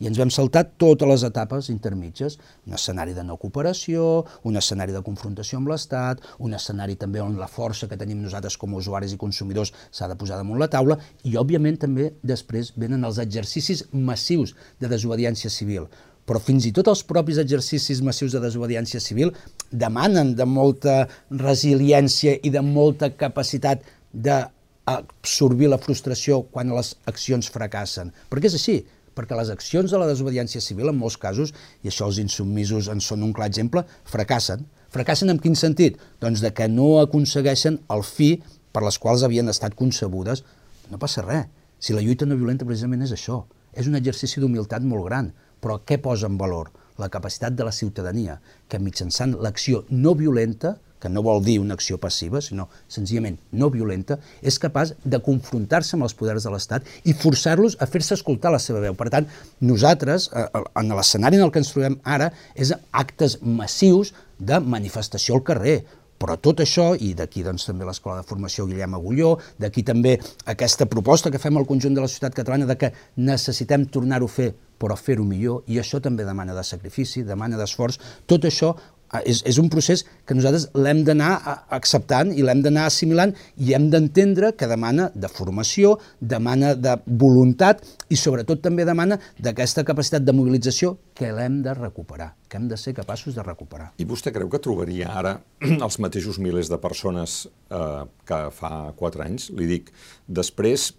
I 0.03 0.09
ens 0.11 0.19
vam 0.19 0.31
saltar 0.35 0.65
totes 0.83 1.07
les 1.07 1.23
etapes 1.27 1.69
intermitges, 1.71 2.35
un 2.67 2.75
escenari 2.75 3.15
de 3.15 3.23
no 3.27 3.37
cooperació, 3.39 4.25
un 4.43 4.59
escenari 4.59 4.93
de 4.93 5.03
confrontació 5.07 5.61
amb 5.61 5.71
l'Estat, 5.71 6.23
un 6.43 6.55
escenari 6.59 6.99
també 6.99 7.23
on 7.23 7.39
la 7.39 7.47
força 7.51 7.87
que 7.91 7.99
tenim 7.99 8.23
nosaltres 8.23 8.59
com 8.59 8.75
a 8.75 8.81
usuaris 8.83 9.15
i 9.15 9.21
consumidors 9.21 9.71
s'ha 9.91 10.11
de 10.11 10.19
posar 10.19 10.41
damunt 10.41 10.59
la 10.59 10.71
taula, 10.71 10.99
i 11.23 11.39
òbviament 11.39 11.79
també 11.87 12.11
després 12.23 12.73
venen 12.77 13.07
els 13.07 13.23
exercicis 13.23 13.87
massius 13.93 14.57
de 14.83 14.91
desobediència 14.91 15.51
civil, 15.51 15.87
però 16.25 16.41
fins 16.41 16.67
i 16.69 16.73
tot 16.77 16.89
els 16.89 17.05
propis 17.07 17.39
exercicis 17.41 18.01
massius 18.05 18.35
de 18.35 18.43
desobediència 18.43 19.01
civil 19.03 19.33
demanen 19.71 20.35
de 20.39 20.47
molta 20.49 21.05
resiliència 21.31 22.39
i 22.43 22.53
de 22.55 22.63
molta 22.65 23.11
capacitat 23.13 23.85
d'absorbir 24.15 25.71
la 25.73 25.81
frustració 25.81 26.43
quan 26.51 26.73
les 26.73 26.95
accions 27.11 27.51
fracassen. 27.53 28.13
Perquè 28.31 28.49
és 28.49 28.59
així, 28.59 28.79
perquè 29.15 29.37
les 29.39 29.51
accions 29.53 29.91
de 29.91 30.01
la 30.01 30.09
desobediència 30.11 30.63
civil, 30.65 30.91
en 30.91 30.99
molts 30.99 31.19
casos, 31.21 31.53
i 31.83 31.91
això 31.91 32.09
els 32.09 32.21
insubmisos 32.23 32.89
en 32.93 33.03
són 33.05 33.23
un 33.27 33.35
clar 33.37 33.51
exemple, 33.51 33.85
fracassen. 34.09 34.65
Fracassen 34.95 35.31
en 35.33 35.41
quin 35.43 35.57
sentit? 35.59 35.99
Doncs 36.23 36.43
de 36.43 36.53
que 36.55 36.69
no 36.71 36.99
aconsegueixen 37.03 37.81
el 37.91 38.05
fi 38.07 38.37
per 38.75 38.85
les 38.87 38.99
quals 38.99 39.25
havien 39.27 39.51
estat 39.51 39.77
concebudes. 39.79 40.45
No 40.91 41.01
passa 41.03 41.25
res. 41.27 41.51
Si 41.79 41.93
la 41.93 42.01
lluita 42.01 42.27
no 42.27 42.39
violenta 42.39 42.65
precisament 42.65 43.03
és 43.05 43.13
això, 43.13 43.43
és 43.75 43.89
un 43.91 43.99
exercici 43.99 44.41
d'humilitat 44.41 44.85
molt 44.87 45.05
gran, 45.09 45.33
però 45.65 45.81
què 45.81 45.97
posa 46.03 46.29
en 46.29 46.37
valor? 46.41 46.71
La 47.01 47.09
capacitat 47.11 47.57
de 47.57 47.65
la 47.67 47.73
ciutadania, 47.73 48.39
que 48.69 48.79
mitjançant 48.79 49.35
l'acció 49.43 49.83
no 49.91 50.13
violenta, 50.15 50.77
que 51.05 51.11
no 51.13 51.21
vol 51.21 51.43
dir 51.45 51.59
una 51.61 51.75
acció 51.77 51.99
passiva, 52.01 52.41
sinó 52.41 52.69
senzillament 52.89 53.35
no 53.61 53.69
violenta, 53.73 54.17
és 54.41 54.57
capaç 54.63 54.95
de 55.05 55.21
confrontar-se 55.25 55.99
amb 55.99 56.07
els 56.07 56.15
poders 56.17 56.47
de 56.47 56.53
l'Estat 56.55 56.87
i 57.05 57.13
forçar-los 57.13 57.77
a 57.77 57.89
fer-se 57.91 58.17
escoltar 58.17 58.55
la 58.55 58.61
seva 58.63 58.81
veu. 58.81 58.97
Per 58.97 59.11
tant, 59.13 59.29
nosaltres, 59.61 60.31
eh, 60.33 60.47
en 60.81 60.95
l'escenari 60.97 61.37
en 61.37 61.45
el 61.45 61.53
que 61.53 61.61
ens 61.61 61.75
trobem 61.75 61.99
ara, 62.05 62.31
és 62.55 62.73
actes 62.93 63.37
massius 63.43 64.15
de 64.39 64.63
manifestació 64.65 65.37
al 65.37 65.45
carrer, 65.45 65.77
però 66.25 66.39
tot 66.41 66.63
això, 66.65 66.93
i 66.97 67.13
d'aquí 67.13 67.43
doncs, 67.45 67.67
també 67.69 67.85
l'Escola 67.85 68.23
de 68.23 68.29
Formació 68.29 68.65
Guillem 68.65 68.95
Agulló, 68.97 69.35
d'aquí 69.61 69.83
també 69.85 70.15
aquesta 70.49 70.87
proposta 70.89 71.31
que 71.31 71.43
fem 71.43 71.59
al 71.59 71.67
conjunt 71.69 71.93
de 71.93 72.01
la 72.01 72.09
societat 72.09 72.39
catalana 72.39 72.69
de 72.71 72.79
que 72.81 72.93
necessitem 73.17 73.85
tornar-ho 73.93 74.31
a 74.31 74.37
fer 74.39 74.55
però 74.81 74.97
fer-ho 74.99 75.25
millor, 75.27 75.63
i 75.71 75.79
això 75.81 76.01
també 76.03 76.27
demana 76.27 76.57
de 76.57 76.65
sacrifici, 76.67 77.25
demana 77.27 77.59
d'esforç, 77.61 78.01
tot 78.31 78.47
això 78.49 78.73
eh, 78.75 79.23
és, 79.31 79.43
és 79.47 79.59
un 79.63 79.71
procés 79.73 80.05
que 80.27 80.37
nosaltres 80.37 80.69
l'hem 80.77 81.05
d'anar 81.07 81.33
acceptant 81.75 82.33
i 82.35 82.45
l'hem 82.45 82.63
d'anar 82.65 82.89
assimilant 82.89 83.35
i 83.57 83.75
hem 83.77 83.89
d'entendre 83.93 84.53
que 84.59 84.69
demana 84.71 85.11
de 85.15 85.31
formació, 85.31 85.97
demana 86.21 86.75
de 86.75 86.97
voluntat 87.07 87.85
i 88.11 88.19
sobretot 88.21 88.63
també 88.65 88.87
demana 88.89 89.21
d'aquesta 89.39 89.85
capacitat 89.87 90.27
de 90.27 90.35
mobilització 90.37 90.97
que 91.15 91.31
l'hem 91.31 91.61
de 91.63 91.77
recuperar, 91.79 92.33
que 92.49 92.59
hem 92.59 92.67
de 92.69 92.79
ser 92.81 92.95
capaços 92.97 93.37
de 93.37 93.47
recuperar. 93.47 93.93
I 94.03 94.09
vostè 94.09 94.35
creu 94.35 94.51
que 94.51 94.63
trobaria 94.63 95.13
ara 95.15 95.39
els 95.87 96.01
mateixos 96.03 96.41
milers 96.43 96.73
de 96.73 96.81
persones 96.83 97.45
eh, 97.71 98.05
que 98.27 98.45
fa 98.57 98.75
quatre 98.99 99.25
anys? 99.29 99.51
Li 99.55 99.71
dic, 99.71 99.95
després 100.27 100.93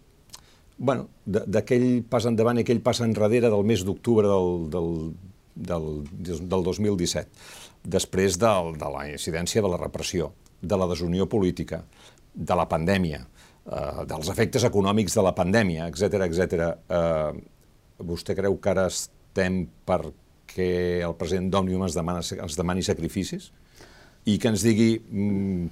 bueno, 0.78 1.08
d'aquell 1.26 2.04
pas 2.10 2.26
endavant 2.28 2.60
i 2.60 2.66
aquell 2.66 2.82
pas 2.84 3.00
enrere 3.06 3.50
del 3.50 3.64
mes 3.68 3.86
d'octubre 3.88 4.28
del, 4.28 4.68
del, 4.74 4.90
del, 5.56 5.88
del 6.50 6.68
2017. 6.68 7.30
després 7.86 8.40
de, 8.42 8.52
de 8.82 8.90
la 8.90 9.06
incidència 9.12 9.62
de 9.62 9.70
la 9.70 9.78
repressió, 9.78 10.32
de 10.62 10.78
la 10.78 10.88
desunió 10.90 11.28
política, 11.30 11.84
de 12.34 12.56
la 12.58 12.66
pandèmia, 12.68 13.22
eh, 13.66 14.06
dels 14.10 14.30
efectes 14.34 14.66
econòmics 14.66 15.16
de 15.16 15.26
la 15.26 15.36
pandèmia, 15.38 15.88
etc 15.92 16.26
etc. 16.26 16.72
Eh, 16.90 17.44
vostè 18.06 18.36
creu 18.36 18.58
que 18.60 18.72
ara 18.74 18.88
estem 18.90 19.68
perquè 19.86 20.72
el 21.06 21.14
president 21.20 21.52
d'Òmnium 21.54 21.86
ens, 21.86 21.96
demana, 21.98 22.26
ens 22.26 22.58
demani 22.58 22.84
sacrificis? 22.84 23.52
I 24.26 24.40
que 24.42 24.50
ens 24.50 24.66
digui... 24.66 24.98
Mm, 25.00 25.70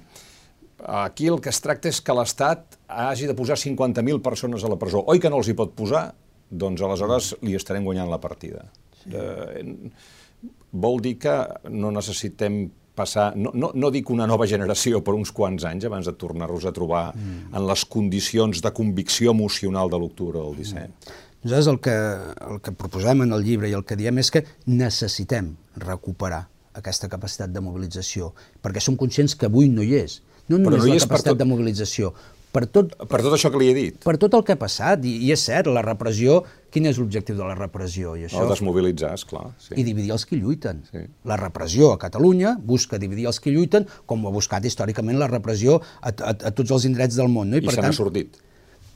aquí 0.84 1.28
el 1.32 1.40
que 1.40 1.50
es 1.52 1.60
tracta 1.64 1.90
és 1.90 2.00
que 2.04 2.14
l'Estat 2.16 2.78
hagi 2.88 3.28
de 3.30 3.36
posar 3.36 3.56
50.000 3.60 4.22
persones 4.22 4.64
a 4.64 4.70
la 4.70 4.78
presó. 4.80 5.04
Oi 5.10 5.20
que 5.22 5.32
no 5.32 5.40
els 5.40 5.50
hi 5.50 5.56
pot 5.58 5.74
posar? 5.76 6.06
Doncs 6.50 6.84
aleshores 6.84 7.34
li 7.42 7.56
estarem 7.58 7.84
guanyant 7.86 8.10
la 8.12 8.20
partida. 8.22 8.66
Sí. 9.02 9.10
Eh, 9.12 9.64
vol 10.72 11.00
dir 11.04 11.16
que 11.22 11.34
no 11.72 11.90
necessitem 11.94 12.66
passar, 12.94 13.32
no, 13.36 13.50
no, 13.54 13.72
no 13.74 13.90
dic 13.90 14.10
una 14.14 14.26
nova 14.30 14.46
generació 14.46 15.00
per 15.02 15.16
uns 15.18 15.32
quants 15.34 15.66
anys 15.66 15.88
abans 15.88 16.06
de 16.06 16.14
tornar-nos 16.18 16.66
a 16.68 16.72
trobar 16.74 17.08
mm. 17.10 17.54
en 17.56 17.66
les 17.66 17.84
condicions 17.90 18.62
de 18.62 18.72
convicció 18.74 19.34
emocional 19.34 19.90
de 19.90 19.98
l'octubre 19.98 20.38
del 20.38 20.60
17. 20.60 20.86
Mm. 20.86 21.22
Nosaltres 21.44 21.66
el 21.68 21.80
que, 21.84 21.94
el 22.54 22.60
que 22.64 22.72
proposem 22.72 23.26
en 23.26 23.34
el 23.36 23.42
llibre 23.44 23.68
i 23.68 23.74
el 23.76 23.82
que 23.84 23.98
diem 24.00 24.22
és 24.22 24.30
que 24.32 24.44
necessitem 24.70 25.50
recuperar 25.82 26.46
aquesta 26.78 27.10
capacitat 27.10 27.52
de 27.52 27.62
mobilització, 27.62 28.30
perquè 28.62 28.80
som 28.82 28.96
conscients 28.98 29.36
que 29.38 29.50
avui 29.50 29.68
no 29.70 29.84
hi 29.84 29.98
és. 29.98 30.22
No 30.48 30.60
només 30.60 30.82
no 30.84 30.92
la 30.92 31.00
capacitat 31.00 31.32
tot... 31.32 31.40
de 31.40 31.48
mobilització, 31.48 32.12
per 32.54 32.68
tot, 32.70 32.92
per 33.10 33.18
tot 33.18 33.34
això 33.34 33.50
que 33.50 33.58
li 33.58 33.68
he 33.72 33.74
dit. 33.74 33.96
Per 34.04 34.14
tot 34.22 34.34
el 34.38 34.44
que 34.46 34.54
ha 34.54 34.58
passat, 34.60 35.02
i, 35.02 35.16
i 35.26 35.32
és 35.34 35.42
cert, 35.42 35.66
la 35.74 35.82
repressió, 35.82 36.38
quin 36.70 36.86
és 36.86 37.00
l'objectiu 37.02 37.34
de 37.34 37.42
la 37.42 37.56
repressió? 37.58 38.14
I 38.14 38.28
això, 38.28 38.44
no, 38.44 38.52
desmobilitzar, 38.52 39.10
esclar. 39.18 39.48
Sí. 39.58 39.74
I 39.74 39.86
dividir 39.86 40.14
els 40.14 40.26
que 40.28 40.38
lluiten. 40.38 40.84
Sí. 40.92 41.02
La 41.26 41.38
repressió 41.40 41.90
a 41.90 41.98
Catalunya 41.98 42.54
busca 42.62 43.00
dividir 43.02 43.26
els 43.30 43.42
que 43.42 43.50
lluiten, 43.54 43.88
com 44.06 44.22
ho 44.22 44.30
ha 44.30 44.34
buscat 44.36 44.66
històricament 44.70 45.18
la 45.18 45.30
repressió 45.32 45.80
a, 45.80 46.14
a, 46.14 46.34
a 46.34 46.54
tots 46.54 46.76
els 46.78 46.86
indrets 46.86 47.18
del 47.18 47.32
món. 47.32 47.50
No? 47.50 47.58
I, 47.58 47.66
I 47.66 47.74
se 47.74 47.82
n'ha 47.82 47.94
sortit 47.96 48.38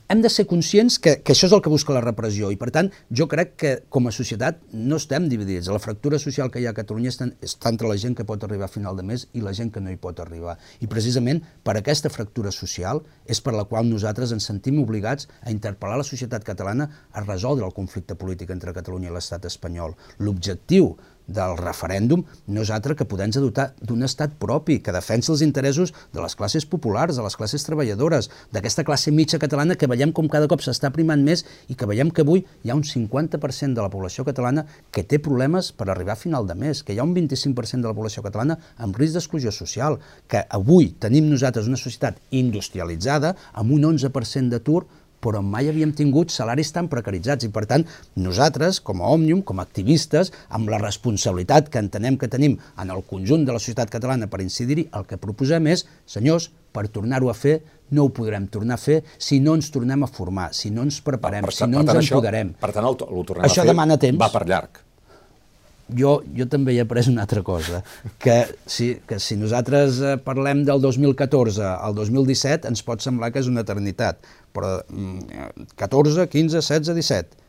hem 0.09 0.23
de 0.25 0.29
ser 0.33 0.47
conscients 0.49 0.97
que, 0.97 1.11
que 1.21 1.35
això 1.35 1.45
és 1.45 1.53
el 1.53 1.61
que 1.61 1.69
busca 1.69 1.93
la 1.93 2.01
repressió 2.01 2.47
i, 2.49 2.55
per 2.57 2.71
tant, 2.73 2.87
jo 3.13 3.27
crec 3.29 3.51
que 3.61 3.73
com 3.93 4.09
a 4.09 4.13
societat 4.15 4.57
no 4.73 4.97
estem 4.97 5.27
dividits. 5.29 5.69
La 5.69 5.81
fractura 5.83 6.17
social 6.17 6.49
que 6.49 6.63
hi 6.63 6.65
ha 6.65 6.71
a 6.73 6.77
Catalunya 6.79 7.11
està, 7.13 7.27
està 7.45 7.69
entre 7.69 7.91
la 7.91 7.97
gent 8.01 8.15
que 8.17 8.25
pot 8.25 8.41
arribar 8.43 8.65
a 8.65 8.73
final 8.73 8.97
de 8.97 9.05
mes 9.05 9.27
i 9.37 9.43
la 9.45 9.53
gent 9.53 9.69
que 9.75 9.83
no 9.85 9.93
hi 9.93 9.99
pot 10.01 10.17
arribar. 10.23 10.57
I 10.81 10.89
precisament 10.89 11.43
per 11.63 11.77
aquesta 11.77 12.09
fractura 12.09 12.49
social 12.55 13.03
és 13.29 13.43
per 13.45 13.53
la 13.53 13.67
qual 13.69 13.85
nosaltres 13.85 14.33
ens 14.33 14.49
sentim 14.49 14.81
obligats 14.81 15.29
a 15.45 15.53
interpel·lar 15.53 16.01
la 16.01 16.09
societat 16.09 16.47
catalana 16.47 16.89
a 17.13 17.23
resoldre 17.27 17.69
el 17.69 17.77
conflicte 17.77 18.17
polític 18.17 18.49
entre 18.55 18.73
Catalunya 18.73 19.13
i 19.13 19.13
l'estat 19.13 19.45
espanyol. 19.45 19.93
L'objectiu 20.17 20.95
del 21.29 21.55
referèndum 21.59 22.23
no 22.47 22.63
és 22.65 22.71
altre 22.73 22.95
que 22.97 23.07
poder-nos 23.07 23.39
dotar 23.43 23.69
d'un 23.81 24.03
estat 24.07 24.33
propi 24.41 24.79
que 24.83 24.93
defensi 24.95 25.31
els 25.33 25.43
interessos 25.45 25.93
de 26.13 26.21
les 26.23 26.35
classes 26.35 26.65
populars, 26.65 27.15
de 27.15 27.25
les 27.25 27.37
classes 27.37 27.65
treballadores, 27.65 28.29
d'aquesta 28.53 28.85
classe 28.87 29.13
mitja 29.13 29.39
catalana 29.41 29.77
que 29.77 29.87
veiem 29.87 30.13
com 30.15 30.29
cada 30.31 30.49
cop 30.49 30.63
s'està 30.65 30.91
primant 30.95 31.21
més 31.23 31.45
i 31.69 31.77
que 31.77 31.87
veiem 31.89 32.11
que 32.11 32.25
avui 32.25 32.43
hi 32.63 32.73
ha 32.73 32.77
un 32.77 32.83
50% 32.83 33.77
de 33.77 33.85
la 33.85 33.91
població 33.93 34.25
catalana 34.27 34.65
que 34.91 35.05
té 35.05 35.21
problemes 35.21 35.71
per 35.71 35.89
arribar 35.89 36.17
a 36.17 36.21
final 36.23 36.47
de 36.49 36.57
mes, 36.57 36.83
que 36.83 36.93
hi 36.93 36.99
ha 36.99 37.07
un 37.07 37.13
25% 37.15 37.85
de 37.85 37.91
la 37.91 37.97
població 37.97 38.25
catalana 38.25 38.57
amb 38.77 38.97
risc 38.97 39.17
d'exclusió 39.17 39.53
social, 39.55 39.99
que 40.27 40.43
avui 40.49 40.93
tenim 40.99 41.29
nosaltres 41.29 41.69
una 41.69 41.79
societat 41.79 42.19
industrialitzada 42.31 43.35
amb 43.53 43.75
un 43.77 43.85
11% 43.93 44.49
d'atur 44.49 44.85
però 45.23 45.41
mai 45.45 45.69
havíem 45.69 45.91
tingut 45.95 46.33
salaris 46.33 46.71
tan 46.75 46.89
precaritzats 46.91 47.47
i 47.47 47.51
per 47.53 47.65
tant 47.69 47.85
nosaltres 48.19 48.79
com 48.85 49.03
a 49.03 49.11
Òmnium, 49.15 49.43
com 49.43 49.59
a 49.59 49.65
activistes, 49.67 50.33
amb 50.49 50.71
la 50.71 50.79
responsabilitat 50.81 51.69
que 51.69 51.81
entenem 51.81 52.17
que 52.19 52.31
tenim 52.31 52.57
en 52.79 52.93
el 52.93 53.03
conjunt 53.09 53.45
de 53.45 53.55
la 53.55 53.61
societat 53.61 53.91
catalana 53.93 54.29
per 54.31 54.41
incidir-hi, 54.45 54.89
el 54.95 55.07
que 55.09 55.19
proposem 55.21 55.67
és, 55.71 55.85
senyors, 56.09 56.49
per 56.73 56.87
tornar-ho 56.93 57.31
a 57.31 57.37
fer 57.37 57.59
no 57.95 58.05
ho 58.05 58.11
podrem 58.13 58.45
tornar 58.53 58.77
a 58.77 58.81
fer 58.81 58.99
si 59.17 59.39
no 59.41 59.55
ens 59.57 59.71
tornem 59.73 60.05
a 60.05 60.11
formar, 60.11 60.51
si 60.53 60.69
no 60.69 60.85
ens 60.85 60.99
preparem, 61.01 61.41
per, 61.45 61.53
per, 61.53 61.57
si 61.57 61.71
no 61.71 61.81
ens 61.81 61.95
això, 61.95 62.19
empoderem. 62.19 62.53
Per 62.61 62.69
tant, 62.75 62.85
el, 62.85 63.01
el 63.09 63.25
tornem 63.31 63.49
això 63.49 63.63
a 63.63 63.65
fer 63.65 63.73
demana 63.73 63.97
temps. 64.01 64.21
va 64.21 64.29
per 64.33 64.45
llarg 64.49 64.85
jo, 65.95 66.19
jo 66.35 66.45
també 66.49 66.75
he 66.75 66.83
après 66.83 67.07
una 67.09 67.23
altra 67.25 67.41
cosa, 67.45 67.81
que 68.21 68.37
si, 68.69 68.91
que 69.07 69.19
si 69.21 69.37
nosaltres 69.39 69.99
eh, 70.01 70.15
parlem 70.21 70.63
del 70.67 70.81
2014 70.83 71.65
al 71.65 71.95
2017 71.97 72.69
ens 72.69 72.83
pot 72.85 73.03
semblar 73.03 73.31
que 73.33 73.41
és 73.41 73.49
una 73.49 73.63
eternitat, 73.65 74.21
però 74.55 74.79
14, 75.75 76.27
15, 76.31 76.59
16, 76.59 76.95
17 76.95 77.47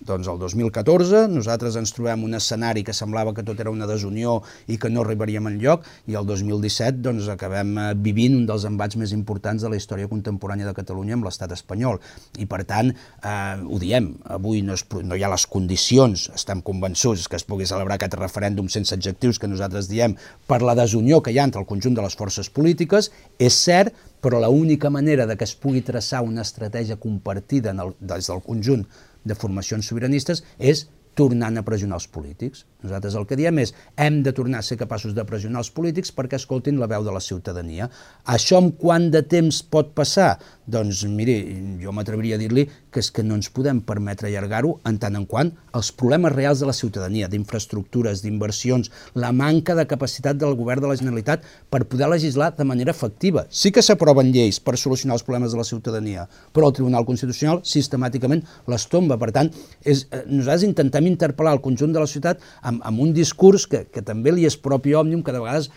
doncs 0.00 0.28
el 0.32 0.38
2014 0.40 1.26
nosaltres 1.28 1.76
ens 1.76 1.92
trobem 1.92 2.22
un 2.24 2.36
escenari 2.38 2.82
que 2.84 2.94
semblava 2.96 3.34
que 3.36 3.44
tot 3.44 3.58
era 3.60 3.72
una 3.72 3.88
desunió 3.88 4.38
i 4.72 4.78
que 4.80 4.88
no 4.88 5.02
arribaríem 5.04 5.50
en 5.50 5.58
lloc 5.60 5.84
i 6.08 6.16
el 6.16 6.26
2017 6.28 7.02
doncs 7.04 7.28
acabem 7.32 7.76
eh, 7.76 7.88
vivint 7.94 8.38
un 8.38 8.46
dels 8.48 8.64
embats 8.68 8.96
més 9.00 9.12
importants 9.16 9.62
de 9.62 9.72
la 9.72 9.76
història 9.76 10.08
contemporània 10.08 10.68
de 10.68 10.74
Catalunya 10.76 11.18
amb 11.18 11.28
l'estat 11.28 11.52
espanyol. 11.52 12.00
I 12.40 12.48
per 12.48 12.62
tant 12.64 12.92
eh, 12.94 13.60
ho 13.60 13.80
diem, 13.82 14.14
avui 14.32 14.64
no, 14.64 14.78
es, 14.78 14.86
no 15.04 15.18
hi 15.18 15.24
ha 15.24 15.32
les 15.32 15.46
condicions, 15.50 16.30
estem 16.34 16.64
convençuts 16.64 17.28
que 17.28 17.36
es 17.36 17.44
pugui 17.44 17.68
celebrar 17.68 18.00
aquest 18.00 18.16
referèndum 18.16 18.72
sense 18.72 18.96
adjectius 18.96 19.38
que 19.38 19.50
nosaltres 19.50 19.90
diem 19.90 20.16
per 20.48 20.62
la 20.64 20.76
desunió 20.78 21.20
que 21.20 21.34
hi 21.34 21.40
ha 21.40 21.48
entre 21.48 21.60
el 21.60 21.68
conjunt 21.68 21.98
de 21.98 22.06
les 22.06 22.16
forces 22.16 22.48
polítiques, 22.48 23.12
és 23.38 23.64
cert 23.68 23.92
però 24.20 24.40
l'única 24.40 24.90
manera 24.90 25.26
de 25.26 25.36
que 25.36 25.46
es 25.48 25.56
pugui 25.56 25.82
traçar 25.82 26.22
una 26.22 26.44
estratègia 26.46 26.96
compartida 27.00 27.72
en 27.74 27.80
el, 27.84 27.94
des 28.00 28.28
del 28.28 28.42
conjunt 28.44 28.86
de 29.24 29.36
formacions 29.36 29.86
sobiranistes 29.86 30.44
és 30.58 30.86
tornant 31.18 31.58
a 31.58 31.64
pressionar 31.66 31.98
els 32.00 32.08
polítics. 32.08 32.64
Nosaltres 32.82 33.16
el 33.18 33.26
que 33.28 33.38
diem 33.38 33.60
és 33.62 33.74
hem 34.00 34.22
de 34.26 34.32
tornar 34.36 34.60
a 34.60 34.66
ser 34.66 34.78
capaços 34.80 35.14
de 35.16 35.24
pressionar 35.28 35.64
els 35.64 35.72
polítics 35.74 36.14
perquè 36.16 36.38
escoltin 36.40 36.80
la 36.80 36.88
veu 36.90 37.04
de 37.06 37.14
la 37.14 37.22
ciutadania. 37.24 37.90
Això 38.24 38.60
en 38.62 38.72
quant 38.80 39.10
de 39.12 39.22
temps 39.22 39.62
pot 39.62 39.92
passar? 39.96 40.36
Doncs, 40.70 41.02
miri, 41.10 41.34
jo 41.82 41.90
m'atreviria 41.90 42.36
a 42.38 42.40
dir-li 42.40 42.68
que 42.94 43.02
és 43.02 43.10
que 43.10 43.24
no 43.26 43.34
ens 43.38 43.48
podem 43.50 43.80
permetre 43.86 44.28
allargar-ho 44.28 44.76
en 44.86 44.98
tant 45.02 45.16
en 45.18 45.24
quant 45.26 45.50
els 45.76 45.90
problemes 45.94 46.32
reals 46.34 46.62
de 46.62 46.68
la 46.68 46.74
ciutadania, 46.76 47.28
d'infraestructures, 47.30 48.22
d'inversions, 48.22 48.90
la 49.18 49.32
manca 49.34 49.74
de 49.78 49.86
capacitat 49.90 50.38
del 50.38 50.54
govern 50.58 50.84
de 50.84 50.90
la 50.90 50.98
Generalitat 50.98 51.46
per 51.70 51.84
poder 51.90 52.10
legislar 52.10 52.52
de 52.56 52.66
manera 52.66 52.94
efectiva. 52.94 53.46
Sí 53.50 53.72
que 53.74 53.82
s'aproven 53.82 54.30
lleis 54.34 54.60
per 54.62 54.76
solucionar 54.78 55.18
els 55.18 55.26
problemes 55.26 55.54
de 55.54 55.58
la 55.58 55.66
ciutadania, 55.66 56.26
però 56.54 56.70
el 56.70 56.76
Tribunal 56.78 57.06
Constitucional 57.08 57.64
sistemàticament 57.66 58.44
les 58.70 58.86
tomba. 58.90 59.18
Per 59.20 59.30
tant, 59.34 59.50
és, 59.82 60.06
eh, 60.10 60.22
nosaltres 60.26 60.68
intentem 60.68 61.06
interpel·lar 61.10 61.54
el 61.56 61.64
conjunt 61.64 61.92
de 61.92 62.00
la 62.00 62.10
ciutat 62.10 62.40
amb, 62.70 62.84
amb 62.86 63.02
un 63.06 63.12
discurs 63.16 63.66
que, 63.70 63.84
que 63.90 64.04
també 64.06 64.34
li 64.34 64.46
és 64.48 64.56
propi 64.60 64.94
òmnium, 64.98 65.24
que 65.26 65.34
de 65.34 65.42
vegades 65.42 65.70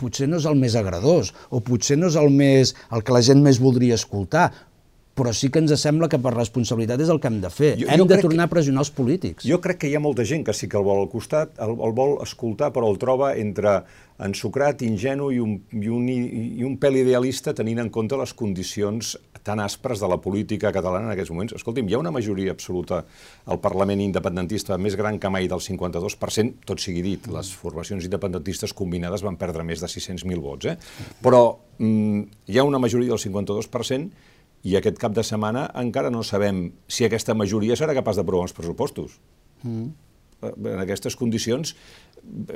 potser 0.00 0.30
no 0.30 0.40
és 0.40 0.48
el 0.48 0.58
més 0.58 0.78
agradós, 0.80 1.34
o 1.50 1.62
potser 1.64 2.00
no 2.00 2.10
és 2.10 2.18
el, 2.20 2.32
més, 2.34 2.74
el 2.90 3.06
que 3.06 3.16
la 3.16 3.22
gent 3.26 3.44
més 3.44 3.60
voldria 3.62 3.98
escoltar, 4.00 4.48
però 5.20 5.32
sí 5.36 5.50
que 5.52 5.60
ens 5.60 5.74
sembla 5.82 6.08
que 6.08 6.20
per 6.22 6.32
responsabilitat 6.32 7.02
és 7.04 7.10
el 7.12 7.18
que 7.20 7.28
hem 7.28 7.40
de 7.42 7.50
fer. 7.52 7.74
Jo, 7.80 7.88
hem 7.92 8.00
jo 8.00 8.06
de 8.08 8.20
tornar 8.22 8.46
que, 8.46 8.48
a 8.48 8.54
pressionar 8.54 8.84
els 8.86 8.92
polítics. 8.94 9.44
Jo 9.44 9.58
crec 9.60 9.82
que 9.82 9.90
hi 9.90 9.96
ha 9.98 10.00
molta 10.00 10.24
gent 10.24 10.46
que 10.46 10.54
sí 10.56 10.68
que 10.70 10.78
el 10.80 10.86
vol 10.86 11.02
al 11.02 11.10
costat, 11.12 11.52
el, 11.60 11.74
el 11.76 11.92
vol 11.96 12.16
escoltar, 12.24 12.70
però 12.72 12.88
el 12.88 12.96
troba 13.02 13.34
entre 13.36 13.80
ensucrat, 14.24 14.84
ingenu 14.86 15.30
i 15.34 15.40
un, 15.42 15.58
i, 15.76 15.88
un, 15.92 16.08
i 16.08 16.64
un 16.64 16.78
pèl 16.80 17.02
idealista 17.02 17.52
tenint 17.56 17.82
en 17.84 17.92
compte 17.92 18.16
les 18.20 18.32
condicions 18.36 19.16
tan 19.42 19.60
aspres 19.60 20.00
de 20.00 20.08
la 20.08 20.18
política 20.20 20.72
catalana 20.72 21.08
en 21.08 21.14
aquests 21.14 21.32
moments. 21.32 21.54
Escolti'm, 21.56 21.88
hi 21.88 21.96
ha 21.96 22.02
una 22.02 22.12
majoria 22.14 22.54
absoluta 22.56 23.02
al 23.46 23.60
Parlament 23.62 24.02
independentista 24.04 24.78
més 24.78 24.96
gran 25.00 25.18
que 25.20 25.30
mai 25.32 25.48
del 25.48 25.62
52%, 25.64 26.66
tot 26.68 26.82
sigui 26.82 27.04
dit, 27.04 27.30
les 27.32 27.52
formacions 27.56 28.04
independentistes 28.06 28.74
combinades 28.76 29.24
van 29.26 29.38
perdre 29.40 29.64
més 29.66 29.80
de 29.80 29.88
600.000 29.90 30.44
vots, 30.44 30.70
eh? 30.72 30.76
però 31.24 31.44
mm, 31.78 32.20
hi 32.52 32.60
ha 32.60 32.66
una 32.68 32.82
majoria 32.82 33.14
del 33.14 33.22
52% 33.22 34.28
i 34.68 34.76
aquest 34.76 35.00
cap 35.00 35.16
de 35.16 35.24
setmana 35.24 35.64
encara 35.80 36.12
no 36.12 36.22
sabem 36.26 36.66
si 36.88 37.06
aquesta 37.06 37.34
majoria 37.34 37.78
serà 37.80 37.96
capaç 37.96 38.20
d'aprovar 38.20 38.50
els 38.50 38.56
pressupostos. 38.56 39.16
Mm. 39.62 39.90
En 40.40 40.80
aquestes 40.80 41.16
condicions 41.20 41.74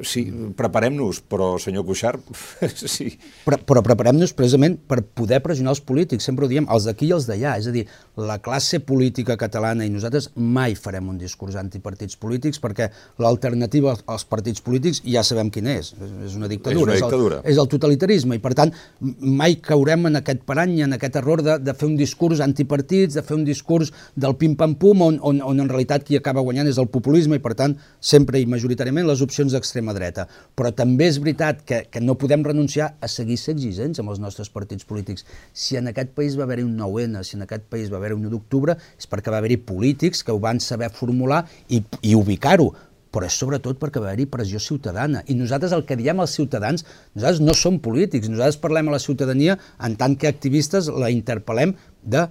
Sí, 0.07 0.23
preparem-nos, 0.57 1.19
però, 1.27 1.55
senyor 1.59 1.85
Cuixart, 1.89 2.29
sí. 2.95 3.09
Però, 3.45 3.59
però 3.67 3.83
preparem-nos 3.85 4.35
precisament 4.37 4.77
per 4.89 5.01
poder 5.17 5.41
pressionar 5.43 5.73
els 5.75 5.83
polítics, 5.85 6.27
sempre 6.29 6.47
ho 6.47 6.51
diem, 6.51 6.67
els 6.71 6.87
d'aquí 6.87 7.09
i 7.09 7.15
els 7.17 7.27
d'allà, 7.27 7.57
és 7.59 7.69
a 7.71 7.75
dir, 7.75 7.85
la 8.21 8.37
classe 8.45 8.79
política 8.87 9.37
catalana 9.41 9.87
i 9.87 9.91
nosaltres 9.91 10.31
mai 10.37 10.77
farem 10.79 11.09
un 11.11 11.19
discurs 11.19 11.57
antipartits 11.59 12.19
polítics 12.21 12.61
perquè 12.63 12.91
l'alternativa 13.23 13.97
als 14.07 14.27
partits 14.31 14.63
polítics 14.65 15.01
ja 15.03 15.25
sabem 15.27 15.51
quina 15.55 15.75
és, 15.81 15.91
és 16.27 16.37
una 16.39 16.51
dictadura, 16.51 16.95
és, 16.95 17.01
una 17.03 17.09
dictadura. 17.09 17.41
És, 17.41 17.49
el, 17.49 17.55
és 17.57 17.63
el 17.65 17.71
totalitarisme 17.73 18.39
i 18.39 18.43
per 18.45 18.55
tant 18.55 18.71
mai 19.01 19.59
caurem 19.65 20.07
en 20.11 20.21
aquest 20.21 20.45
parany, 20.47 20.77
en 20.87 20.95
aquest 20.99 21.19
error 21.19 21.43
de, 21.43 21.59
de 21.59 21.75
fer 21.75 21.89
un 21.91 21.97
discurs 21.99 22.45
antipartits, 22.45 23.19
de 23.19 23.25
fer 23.27 23.39
un 23.41 23.47
discurs 23.49 23.91
del 24.15 24.37
pim-pam-pum 24.39 25.03
on, 25.09 25.19
on, 25.23 25.43
on 25.43 25.65
en 25.65 25.73
realitat 25.73 26.07
qui 26.07 26.21
acaba 26.21 26.45
guanyant 26.47 26.71
és 26.71 26.79
el 26.79 26.91
populisme 26.93 27.41
i 27.41 27.43
per 27.43 27.57
tant 27.59 27.75
sempre 27.99 28.39
i 28.39 28.47
majoritàriament 28.51 29.09
les 29.09 29.25
opcions 29.25 29.54
d'extrema 29.55 29.95
dreta. 29.97 30.27
Però 30.59 30.73
també 30.75 31.09
és 31.11 31.21
veritat 31.23 31.63
que, 31.67 31.85
que 31.91 32.03
no 32.03 32.19
podem 32.21 32.45
renunciar 32.47 32.93
a 33.01 33.11
seguir 33.11 33.39
ser 33.41 33.57
exigents 33.57 34.03
amb 34.03 34.13
els 34.13 34.23
nostres 34.23 34.51
partits 34.53 34.87
polítics. 34.89 35.27
Si 35.53 35.79
en 35.81 35.89
aquest 35.91 36.15
país 36.17 36.39
va 36.39 36.45
haver-hi 36.49 36.67
un 36.67 36.75
9-N, 36.81 37.23
si 37.25 37.39
en 37.39 37.47
aquest 37.47 37.69
país 37.71 37.93
va 37.93 38.01
haver-hi 38.01 38.19
un 38.19 38.27
1 38.29 38.35
d'octubre, 38.35 38.77
és 38.99 39.11
perquè 39.11 39.33
va 39.33 39.41
haver-hi 39.43 39.63
polítics 39.63 40.25
que 40.25 40.35
ho 40.35 40.43
van 40.43 40.61
saber 40.61 40.91
formular 40.93 41.45
i, 41.69 41.83
i 42.03 42.19
ubicar-ho 42.19 42.73
però 43.15 43.29
és 43.31 43.37
sobretot 43.39 43.79
perquè 43.79 44.01
va 44.03 44.09
haver-hi 44.11 44.27
pressió 44.27 44.59
ciutadana. 44.59 45.21
I 45.31 45.37
nosaltres 45.39 45.71
el 45.77 45.85
que 45.87 45.95
diem 46.01 46.19
als 46.19 46.35
ciutadans, 46.35 46.83
nosaltres 47.15 47.43
no 47.47 47.55
som 47.55 47.79
polítics, 47.83 48.27
nosaltres 48.27 48.59
parlem 48.59 48.91
a 48.91 48.97
la 48.97 49.03
ciutadania 49.03 49.55
en 49.87 49.95
tant 50.01 50.17
que 50.19 50.27
activistes, 50.27 50.91
la 50.91 51.13
interpel·lem 51.15 51.77
de 52.03 52.25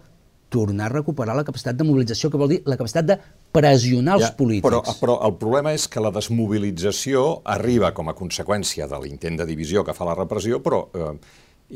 tornar 0.53 0.91
a 0.91 0.93
recuperar 0.97 1.37
la 1.37 1.45
capacitat 1.47 1.79
de 1.79 1.87
mobilització, 1.87 2.29
que 2.29 2.41
vol 2.41 2.51
dir 2.51 2.59
la 2.69 2.77
capacitat 2.77 3.07
de 3.07 3.17
pressionar 3.53 4.17
els 4.17 4.27
ja, 4.27 4.33
polítics. 4.37 4.65
Però, 4.65 4.81
però 4.99 5.19
el 5.27 5.37
problema 5.39 5.73
és 5.77 5.87
que 5.91 6.01
la 6.03 6.11
desmobilització 6.13 7.43
arriba 7.55 7.93
com 7.95 8.09
a 8.09 8.17
conseqüència 8.17 8.89
de 8.89 8.99
l'intent 9.03 9.39
de 9.39 9.47
divisió 9.49 9.85
que 9.85 9.95
fa 9.95 10.07
la 10.09 10.17
repressió, 10.17 10.59
però 10.65 10.83
eh, 10.97 11.13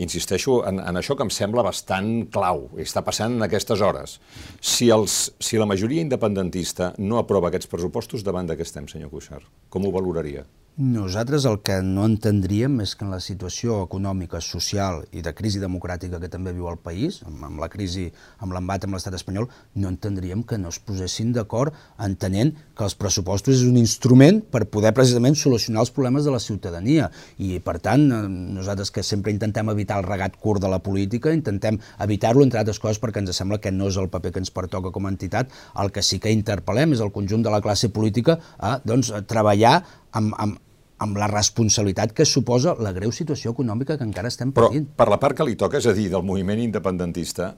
insisteixo 0.04 0.60
en, 0.68 0.82
en 0.82 1.00
això 1.00 1.16
que 1.18 1.26
em 1.26 1.32
sembla 1.34 1.66
bastant 1.66 2.28
clau, 2.34 2.68
i 2.78 2.86
està 2.86 3.04
passant 3.06 3.38
en 3.38 3.46
aquestes 3.46 3.82
hores. 3.82 4.18
Si, 4.60 4.90
els, 4.94 5.20
si 5.40 5.62
la 5.62 5.70
majoria 5.70 6.04
independentista 6.06 6.94
no 7.00 7.22
aprova 7.22 7.52
aquests 7.52 7.70
pressupostos, 7.72 8.26
davant 8.26 8.50
de 8.50 8.58
què 8.58 8.66
estem, 8.68 8.90
senyor 8.90 9.14
Cuixart? 9.14 9.48
Com 9.74 9.88
ho 9.88 9.94
valoraria? 9.94 10.46
Nosaltres 10.78 11.48
el 11.50 11.56
que 11.66 11.80
no 11.82 12.04
entendríem 12.06 12.76
és 12.84 12.92
que 12.94 13.02
en 13.02 13.10
la 13.10 13.18
situació 13.18 13.80
econòmica, 13.82 14.38
social 14.46 15.00
i 15.10 15.24
de 15.26 15.32
crisi 15.34 15.58
democràtica 15.58 16.20
que 16.22 16.30
també 16.30 16.52
viu 16.54 16.68
el 16.70 16.76
país, 16.78 17.16
amb, 17.26 17.58
la 17.58 17.66
crisi, 17.74 18.04
amb 18.46 18.54
l'embat 18.54 18.86
amb 18.86 18.94
l'estat 18.94 19.16
espanyol, 19.18 19.48
no 19.74 19.90
entendríem 19.90 20.44
que 20.46 20.60
no 20.62 20.70
es 20.70 20.78
posessin 20.78 21.32
d'acord 21.34 21.74
entenent 21.98 22.52
que 22.78 22.86
els 22.86 22.94
pressupostos 22.94 23.56
és 23.56 23.64
un 23.66 23.80
instrument 23.82 24.38
per 24.54 24.68
poder 24.70 24.92
precisament 24.94 25.34
solucionar 25.42 25.82
els 25.82 25.94
problemes 25.96 26.30
de 26.30 26.36
la 26.36 26.44
ciutadania. 26.46 27.10
I, 27.42 27.58
per 27.58 27.80
tant, 27.82 28.06
eh, 28.12 28.22
nosaltres 28.30 28.94
que 28.94 29.02
sempre 29.02 29.34
intentem 29.34 29.74
evitar 29.74 29.98
el 29.98 30.06
regat 30.06 30.38
curt 30.38 30.62
de 30.62 30.70
la 30.70 30.78
política, 30.78 31.34
intentem 31.34 31.82
evitar-lo, 32.06 32.46
entre 32.46 32.62
altres 32.62 32.78
coses, 32.78 33.02
perquè 33.02 33.26
ens 33.26 33.34
sembla 33.34 33.58
que 33.58 33.74
no 33.74 33.90
és 33.90 33.98
el 33.98 34.12
paper 34.14 34.36
que 34.36 34.46
ens 34.46 34.54
pertoca 34.54 34.94
com 34.94 35.10
a 35.10 35.16
entitat, 35.16 35.50
el 35.74 35.90
que 35.90 36.06
sí 36.06 36.22
que 36.22 36.38
interpel·lem 36.38 36.94
és 36.94 37.02
el 37.02 37.10
conjunt 37.10 37.42
de 37.42 37.58
la 37.58 37.66
classe 37.66 37.90
política 37.90 38.38
a, 38.60 38.78
doncs, 38.86 39.10
a 39.10 39.26
treballar 39.26 39.80
amb, 40.14 40.38
amb, 40.38 40.62
amb 41.04 41.18
la 41.22 41.28
responsabilitat 41.30 42.14
que 42.18 42.26
suposa 42.26 42.76
la 42.82 42.94
greu 42.96 43.12
situació 43.14 43.54
econòmica 43.54 43.98
que 43.98 44.06
encara 44.08 44.32
estem 44.34 44.52
patint. 44.52 44.88
Però 44.88 45.04
per 45.04 45.10
la 45.14 45.20
part 45.22 45.38
que 45.38 45.46
li 45.46 45.58
toca, 45.60 45.78
és 45.78 45.88
a 45.90 45.94
dir, 45.98 46.08
del 46.14 46.26
moviment 46.26 46.62
independentista, 46.64 47.52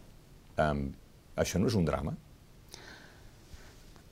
eh, 0.57 0.73
això 1.39 1.61
no 1.61 1.71
és 1.71 1.77
un 1.79 1.87
drama? 1.87 2.15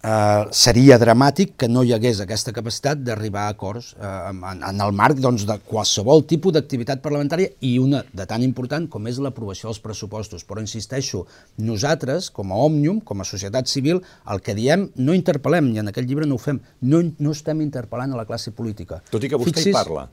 Eh, 0.07 0.47
seria 0.55 0.97
dramàtic 1.01 1.55
que 1.59 1.69
no 1.71 1.83
hi 1.83 1.93
hagués 1.95 2.21
aquesta 2.23 2.53
capacitat 2.55 3.01
d'arribar 3.03 3.47
a 3.47 3.55
acords 3.55 3.93
eh, 3.97 4.11
en, 4.31 4.63
en 4.69 4.83
el 4.85 4.93
marc 4.95 5.21
doncs, 5.23 5.45
de 5.49 5.57
qualsevol 5.67 6.25
tipus 6.29 6.55
d'activitat 6.55 7.03
parlamentària 7.03 7.51
i 7.67 7.77
una 7.83 8.03
de 8.11 8.27
tan 8.29 8.45
important 8.45 8.87
com 8.91 9.07
és 9.11 9.21
l'aprovació 9.23 9.71
dels 9.71 9.81
pressupostos. 9.83 10.45
Però 10.47 10.63
insisteixo, 10.63 11.25
nosaltres, 11.57 12.31
com 12.33 12.53
a 12.53 12.61
Òmnium, 12.67 13.01
com 13.07 13.21
a 13.21 13.27
societat 13.27 13.69
civil, 13.71 14.01
el 14.31 14.43
que 14.45 14.55
diem 14.57 14.87
no 14.95 15.17
interpel·lem, 15.17 15.73
i 15.75 15.83
en 15.83 15.91
aquest 15.91 16.07
llibre 16.09 16.29
no 16.29 16.37
ho 16.37 16.41
fem, 16.41 16.61
no, 16.81 17.03
no 17.19 17.35
estem 17.35 17.65
interpel·lant 17.65 18.15
a 18.15 18.21
la 18.21 18.27
classe 18.29 18.55
política. 18.55 19.01
Tot 19.11 19.23
i 19.23 19.31
que 19.31 19.39
vostè 19.39 19.59
Fixis, 19.59 19.73
hi 19.73 19.77
parla. 19.77 20.07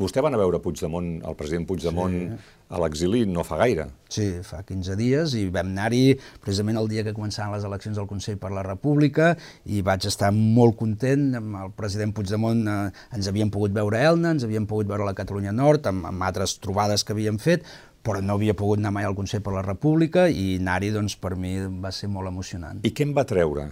Vostè 0.00 0.22
va 0.24 0.30
anar 0.30 0.38
a 0.38 0.44
veure 0.46 0.60
Puigdemont, 0.64 1.08
el 1.28 1.36
president 1.36 1.66
Puigdemont, 1.68 2.14
sí. 2.16 2.54
a 2.72 2.78
l'exili 2.80 3.26
no 3.28 3.44
fa 3.44 3.58
gaire. 3.60 3.84
Sí, 4.08 4.26
fa 4.46 4.62
15 4.64 4.96
dies 4.96 5.34
i 5.36 5.42
vam 5.52 5.74
anar-hi 5.74 6.14
precisament 6.40 6.80
el 6.80 6.88
dia 6.88 7.04
que 7.04 7.12
començaven 7.16 7.52
les 7.52 7.66
eleccions 7.68 8.00
del 8.00 8.08
Consell 8.08 8.38
per 8.40 8.52
la 8.56 8.64
República 8.64 9.34
i 9.68 9.82
vaig 9.84 10.06
estar 10.08 10.32
molt 10.32 10.78
content 10.80 11.28
amb 11.42 11.58
el 11.66 11.74
president 11.76 12.14
Puigdemont. 12.16 12.64
Eh, 12.64 12.78
ens 13.18 13.28
havíem 13.28 13.52
pogut 13.52 13.76
veure 13.76 14.00
a 14.00 14.08
Elna, 14.14 14.32
ens 14.36 14.48
havíem 14.48 14.68
pogut 14.70 14.88
veure 14.88 15.04
a 15.04 15.10
la 15.10 15.16
Catalunya 15.18 15.52
Nord, 15.52 15.90
amb, 15.92 16.08
amb 16.08 16.26
altres 16.30 16.56
trobades 16.64 17.04
que 17.04 17.12
havíem 17.16 17.36
fet, 17.42 17.68
però 18.00 18.24
no 18.24 18.38
havia 18.38 18.56
pogut 18.56 18.80
anar 18.80 18.94
mai 18.96 19.04
al 19.04 19.18
Consell 19.18 19.44
per 19.44 19.52
la 19.52 19.66
República 19.66 20.30
i 20.32 20.54
anar-hi 20.56 20.94
doncs, 20.96 21.18
per 21.20 21.36
mi 21.36 21.58
va 21.84 21.92
ser 21.92 22.08
molt 22.08 22.32
emocionant. 22.32 22.80
I 22.88 22.94
què 22.96 23.04
em 23.04 23.12
va 23.16 23.28
treure? 23.28 23.68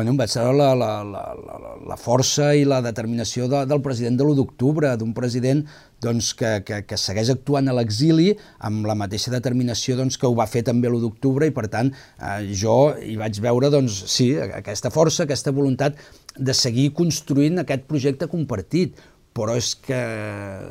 Bueno, 0.00 0.14
em 0.14 0.16
vaig 0.16 0.32
veure 0.32 0.56
la, 0.56 0.70
la, 0.80 0.92
la, 1.04 1.72
la, 1.90 1.96
força 2.00 2.54
i 2.56 2.62
la 2.64 2.78
determinació 2.80 3.50
de, 3.52 3.66
del 3.68 3.82
president 3.84 4.16
de 4.16 4.24
l'1 4.24 4.38
d'octubre, 4.38 4.94
d'un 4.96 5.12
president 5.12 5.60
doncs, 6.00 6.30
que, 6.38 6.54
que, 6.64 6.78
que 6.88 6.96
segueix 6.96 7.28
actuant 7.34 7.68
a 7.68 7.74
l'exili 7.76 8.30
amb 8.64 8.88
la 8.88 8.96
mateixa 8.96 9.34
determinació 9.34 9.98
doncs, 9.98 10.16
que 10.16 10.24
ho 10.24 10.32
va 10.38 10.48
fer 10.48 10.64
també 10.64 10.88
l'1 10.88 11.04
d'octubre 11.04 11.50
i 11.50 11.52
per 11.52 11.66
tant 11.68 11.92
eh, 11.92 12.48
jo 12.56 12.94
hi 12.96 13.18
vaig 13.20 13.42
veure 13.44 13.68
doncs, 13.76 14.00
sí, 14.08 14.30
aquesta 14.40 14.88
força, 14.94 15.26
aquesta 15.28 15.52
voluntat 15.52 16.00
de 16.38 16.56
seguir 16.56 16.94
construint 16.96 17.60
aquest 17.60 17.84
projecte 17.90 18.30
compartit, 18.32 18.96
però 19.36 19.54
és 19.58 19.72
que, 19.78 19.98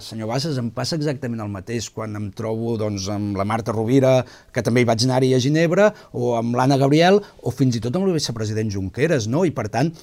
senyor 0.04 0.30
Bassas, 0.30 0.58
em 0.60 0.69
passa 0.76 0.98
exactament 1.00 1.41
el 1.43 1.52
mateix 1.54 1.88
quan 1.95 2.17
em 2.19 2.28
trobo 2.36 2.76
doncs, 2.80 3.08
amb 3.13 3.38
la 3.39 3.48
Marta 3.48 3.74
Rovira, 3.76 4.19
que 4.54 4.63
també 4.65 4.84
hi 4.84 4.89
vaig 4.89 5.06
anar-hi 5.08 5.32
a 5.36 5.41
Ginebra, 5.43 5.89
o 6.12 6.34
amb 6.39 6.58
l'Anna 6.60 6.80
Gabriel, 6.82 7.22
o 7.39 7.54
fins 7.56 7.80
i 7.80 7.84
tot 7.84 7.95
amb 7.95 8.10
el 8.10 8.17
vicepresident 8.17 8.72
Junqueras, 8.74 9.30
no? 9.32 9.45
I 9.48 9.54
per 9.56 9.69
tant, 9.72 9.93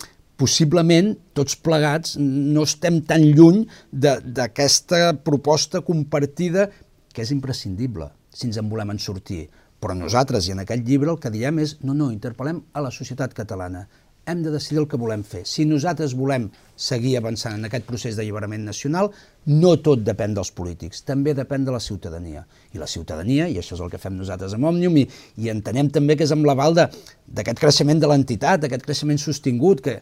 possiblement 0.41 1.15
tots 1.37 1.57
plegats 1.57 2.17
no 2.21 2.65
estem 2.69 3.03
tan 3.09 3.25
lluny 3.37 3.65
d'aquesta 3.93 5.17
proposta 5.25 5.83
compartida 5.85 6.71
que 7.13 7.25
és 7.25 7.33
imprescindible 7.33 8.11
si 8.33 8.49
ens 8.49 8.59
en 8.61 8.69
volem 8.73 8.93
en 8.93 9.01
sortir. 9.01 9.47
Però 9.81 9.93
nosaltres, 9.97 10.49
i 10.49 10.55
en 10.55 10.63
aquest 10.63 10.85
llibre, 10.89 11.13
el 11.13 11.21
que 11.21 11.33
diem 11.33 11.61
és 11.61 11.77
no, 11.85 11.93
no, 11.97 12.11
interpel·lem 12.13 12.63
a 12.73 12.83
la 12.85 12.93
societat 12.93 13.37
catalana 13.37 13.85
hem 14.27 14.43
de 14.43 14.51
decidir 14.51 14.81
el 14.83 14.89
que 14.91 14.99
volem 14.99 15.23
fer. 15.25 15.45
Si 15.47 15.65
nosaltres 15.69 16.15
volem 16.19 16.49
seguir 16.77 17.15
avançant 17.19 17.55
en 17.57 17.69
aquest 17.69 17.87
procés 17.87 18.19
d'alliberament 18.19 18.65
nacional, 18.67 19.13
no 19.47 19.77
tot 19.87 20.03
depèn 20.07 20.35
dels 20.35 20.51
polítics, 20.57 21.05
també 21.07 21.35
depèn 21.39 21.65
de 21.65 21.75
la 21.75 21.81
ciutadania. 21.81 22.43
I 22.75 22.83
la 22.83 22.91
ciutadania, 22.91 23.47
i 23.49 23.61
això 23.61 23.79
és 23.79 23.85
el 23.85 23.93
que 23.93 24.03
fem 24.03 24.17
nosaltres 24.19 24.57
amb 24.59 24.67
Òmnium, 24.73 24.99
i, 24.99 25.07
i 25.43 25.53
entenem 25.55 25.93
també 25.95 26.19
que 26.19 26.27
és 26.27 26.35
amb 26.35 26.49
l'aval 26.49 26.75
d'aquest 26.77 27.63
creixement 27.63 28.03
de 28.03 28.11
l'entitat, 28.11 28.65
d'aquest 28.65 28.85
creixement 28.89 29.23
sostingut, 29.23 29.85
que, 29.87 30.01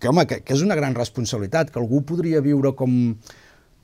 que, 0.00 0.08
home, 0.08 0.24
que, 0.26 0.40
que 0.40 0.56
és 0.56 0.64
una 0.64 0.78
gran 0.78 0.96
responsabilitat, 0.96 1.70
que 1.70 1.80
algú 1.82 2.00
podria 2.08 2.40
viure 2.40 2.72
com, 2.76 2.96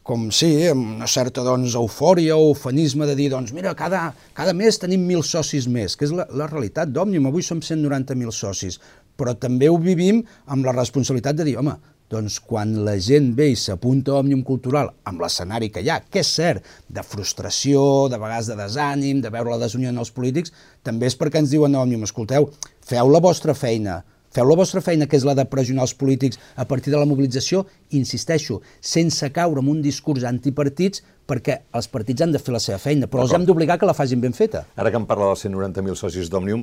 com 0.07 0.29
sí, 0.33 0.51
amb 0.71 0.97
una 0.97 1.09
certa 1.11 1.45
doncs, 1.45 1.77
eufòria 1.77 2.41
o 2.41 2.53
ufanisme 2.53 3.09
de 3.11 3.17
dir, 3.19 3.29
doncs 3.33 3.53
mira, 3.53 3.77
cada, 3.77 4.09
cada 4.33 4.57
mes 4.57 4.81
tenim 4.81 5.05
mil 5.05 5.25
socis 5.27 5.67
més, 5.69 5.99
que 5.99 6.09
és 6.09 6.17
la, 6.17 6.25
la 6.33 6.47
realitat 6.49 6.93
d'Òmnium, 6.95 7.29
avui 7.29 7.45
som 7.45 7.61
190.000 7.61 8.33
socis, 8.33 8.81
però 9.17 9.35
també 9.41 9.69
ho 9.69 9.77
vivim 9.81 10.23
amb 10.47 10.67
la 10.67 10.75
responsabilitat 10.77 11.39
de 11.39 11.47
dir, 11.49 11.57
home, 11.61 11.77
doncs 12.11 12.39
quan 12.39 12.73
la 12.87 12.95
gent 13.03 13.33
ve 13.35 13.49
i 13.51 13.57
s'apunta 13.59 14.13
a 14.15 14.21
Òmnium 14.21 14.45
Cultural 14.47 14.93
amb 15.11 15.23
l'escenari 15.25 15.73
que 15.75 15.83
hi 15.83 15.91
ha, 15.91 15.99
que 16.07 16.23
és 16.23 16.33
cert, 16.39 16.67
de 16.87 17.03
frustració, 17.03 18.07
de 18.13 18.21
vegades 18.23 18.51
de 18.53 18.59
desànim, 18.61 19.23
de 19.23 19.33
veure 19.35 19.57
la 19.57 19.65
desunió 19.65 19.91
en 19.91 19.99
els 19.99 20.13
polítics, 20.15 20.55
també 20.87 21.11
és 21.11 21.19
perquè 21.19 21.43
ens 21.43 21.51
diuen 21.51 21.75
a 21.75 21.83
Òmnium, 21.83 22.07
escolteu, 22.07 22.53
feu 22.87 23.11
la 23.11 23.23
vostra 23.25 23.57
feina, 23.59 24.05
feu 24.37 24.47
la 24.47 24.59
vostra 24.59 24.83
feina, 24.85 25.09
que 25.11 25.19
és 25.19 25.27
la 25.27 25.35
de 25.35 25.47
pressionar 25.51 25.87
els 25.87 25.97
polítics 25.99 26.39
a 26.55 26.67
partir 26.69 26.93
de 26.95 27.01
la 27.01 27.09
mobilització, 27.09 27.65
insisteixo, 27.97 28.61
sense 28.81 29.31
caure 29.35 29.65
en 29.65 29.71
un 29.73 29.83
discurs 29.83 30.27
antipartits, 30.29 31.03
perquè 31.27 31.63
els 31.75 31.89
partits 31.91 32.23
han 32.23 32.35
de 32.35 32.39
fer 32.39 32.55
la 32.55 32.63
seva 32.63 32.79
feina, 32.79 33.09
però 33.11 33.25
els 33.25 33.35
hem 33.35 33.47
d'obligar 33.49 33.81
que 33.81 33.89
la 33.89 33.97
facin 33.99 34.21
ben 34.23 34.37
feta. 34.37 34.63
Ara 34.79 34.93
que 34.95 35.01
em 35.01 35.09
parla 35.09 35.33
dels 35.33 35.43
190.000 35.49 35.99
socis 35.99 36.31
d'Òmnium, 36.31 36.63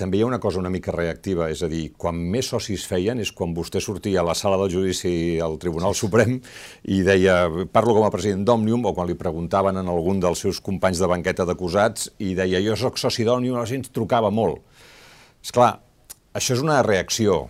també 0.00 0.18
hi 0.18 0.24
ha 0.24 0.28
una 0.30 0.40
cosa 0.40 0.58
una 0.60 0.72
mica 0.72 0.94
reactiva, 0.94 1.50
és 1.52 1.60
a 1.62 1.68
dir, 1.68 1.90
quan 2.00 2.16
més 2.32 2.48
socis 2.50 2.86
feien 2.88 3.20
és 3.20 3.32
quan 3.36 3.52
vostè 3.56 3.82
sortia 3.84 4.22
a 4.22 4.26
la 4.26 4.36
sala 4.38 4.58
del 4.62 4.72
judici 4.72 5.12
al 5.44 5.58
Tribunal 5.60 5.94
Suprem 5.98 6.38
i 6.88 7.02
deia, 7.06 7.42
parlo 7.72 7.94
com 7.98 8.06
a 8.08 8.12
president 8.14 8.46
d'Òmnium, 8.48 8.88
o 8.88 8.94
quan 8.96 9.10
li 9.10 9.18
preguntaven 9.20 9.78
en 9.80 9.92
algun 9.92 10.22
dels 10.24 10.42
seus 10.46 10.62
companys 10.64 11.02
de 11.02 11.10
banqueta 11.10 11.46
d'acusats 11.48 12.10
i 12.24 12.32
deia, 12.38 12.62
jo 12.64 12.78
sóc 12.80 12.98
soci 13.00 13.28
d'Òmnium, 13.28 13.60
la 13.60 13.68
gent 13.68 13.84
trucava 13.92 14.32
molt. 14.32 14.64
És 15.44 15.52
clar, 15.52 15.74
això 16.36 16.56
és 16.56 16.64
una 16.64 16.80
reacció. 16.86 17.42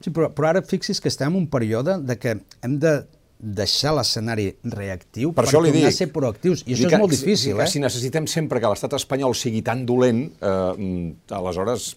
Sí, 0.00 0.12
però, 0.12 0.30
però 0.34 0.50
ara 0.50 0.62
fixis 0.66 1.00
que 1.00 1.10
estem 1.12 1.32
en 1.32 1.42
un 1.42 1.48
període 1.52 1.98
de 2.04 2.16
que 2.20 2.36
hem 2.64 2.78
de 2.82 3.00
deixar 3.40 3.94
l'escenari 3.96 4.50
reactiu 4.62 5.32
per, 5.32 5.46
per 5.46 5.54
tornar 5.54 5.72
dic, 5.72 5.88
a 5.88 5.94
ser 5.96 6.10
proactius. 6.12 6.62
I 6.66 6.76
això 6.76 6.90
que, 6.90 6.98
és 6.98 7.02
molt 7.02 7.14
difícil, 7.14 7.56
que, 7.56 7.64
eh? 7.64 7.72
Si 7.72 7.80
necessitem 7.80 8.28
sempre 8.28 8.60
que 8.60 8.68
l'estat 8.68 8.94
espanyol 8.98 9.34
sigui 9.38 9.64
tan 9.66 9.86
dolent, 9.88 10.26
eh, 10.44 11.34
aleshores... 11.36 11.94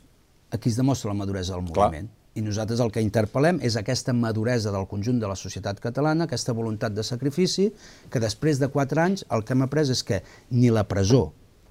Aquí 0.54 0.70
es 0.70 0.78
demostra 0.78 1.12
la 1.12 1.18
maduresa 1.18 1.58
del 1.58 1.66
moviment. 1.66 2.08
Clar. 2.08 2.20
I 2.34 2.42
nosaltres 2.42 2.80
el 2.82 2.90
que 2.94 3.02
interpel·lem 3.04 3.60
és 3.66 3.76
aquesta 3.78 4.14
maduresa 4.18 4.72
del 4.74 4.88
conjunt 4.90 5.20
de 5.22 5.30
la 5.30 5.36
societat 5.38 5.82
catalana, 5.84 6.26
aquesta 6.26 6.56
voluntat 6.56 6.96
de 6.96 7.04
sacrifici, 7.06 7.68
que 8.10 8.22
després 8.24 8.62
de 8.62 8.72
quatre 8.74 9.04
anys 9.04 9.26
el 9.34 9.44
que 9.46 9.54
hem 9.54 9.66
après 9.68 9.92
és 9.94 10.02
que 10.06 10.24
ni 10.50 10.72
la 10.74 10.88
presó, 10.90 11.28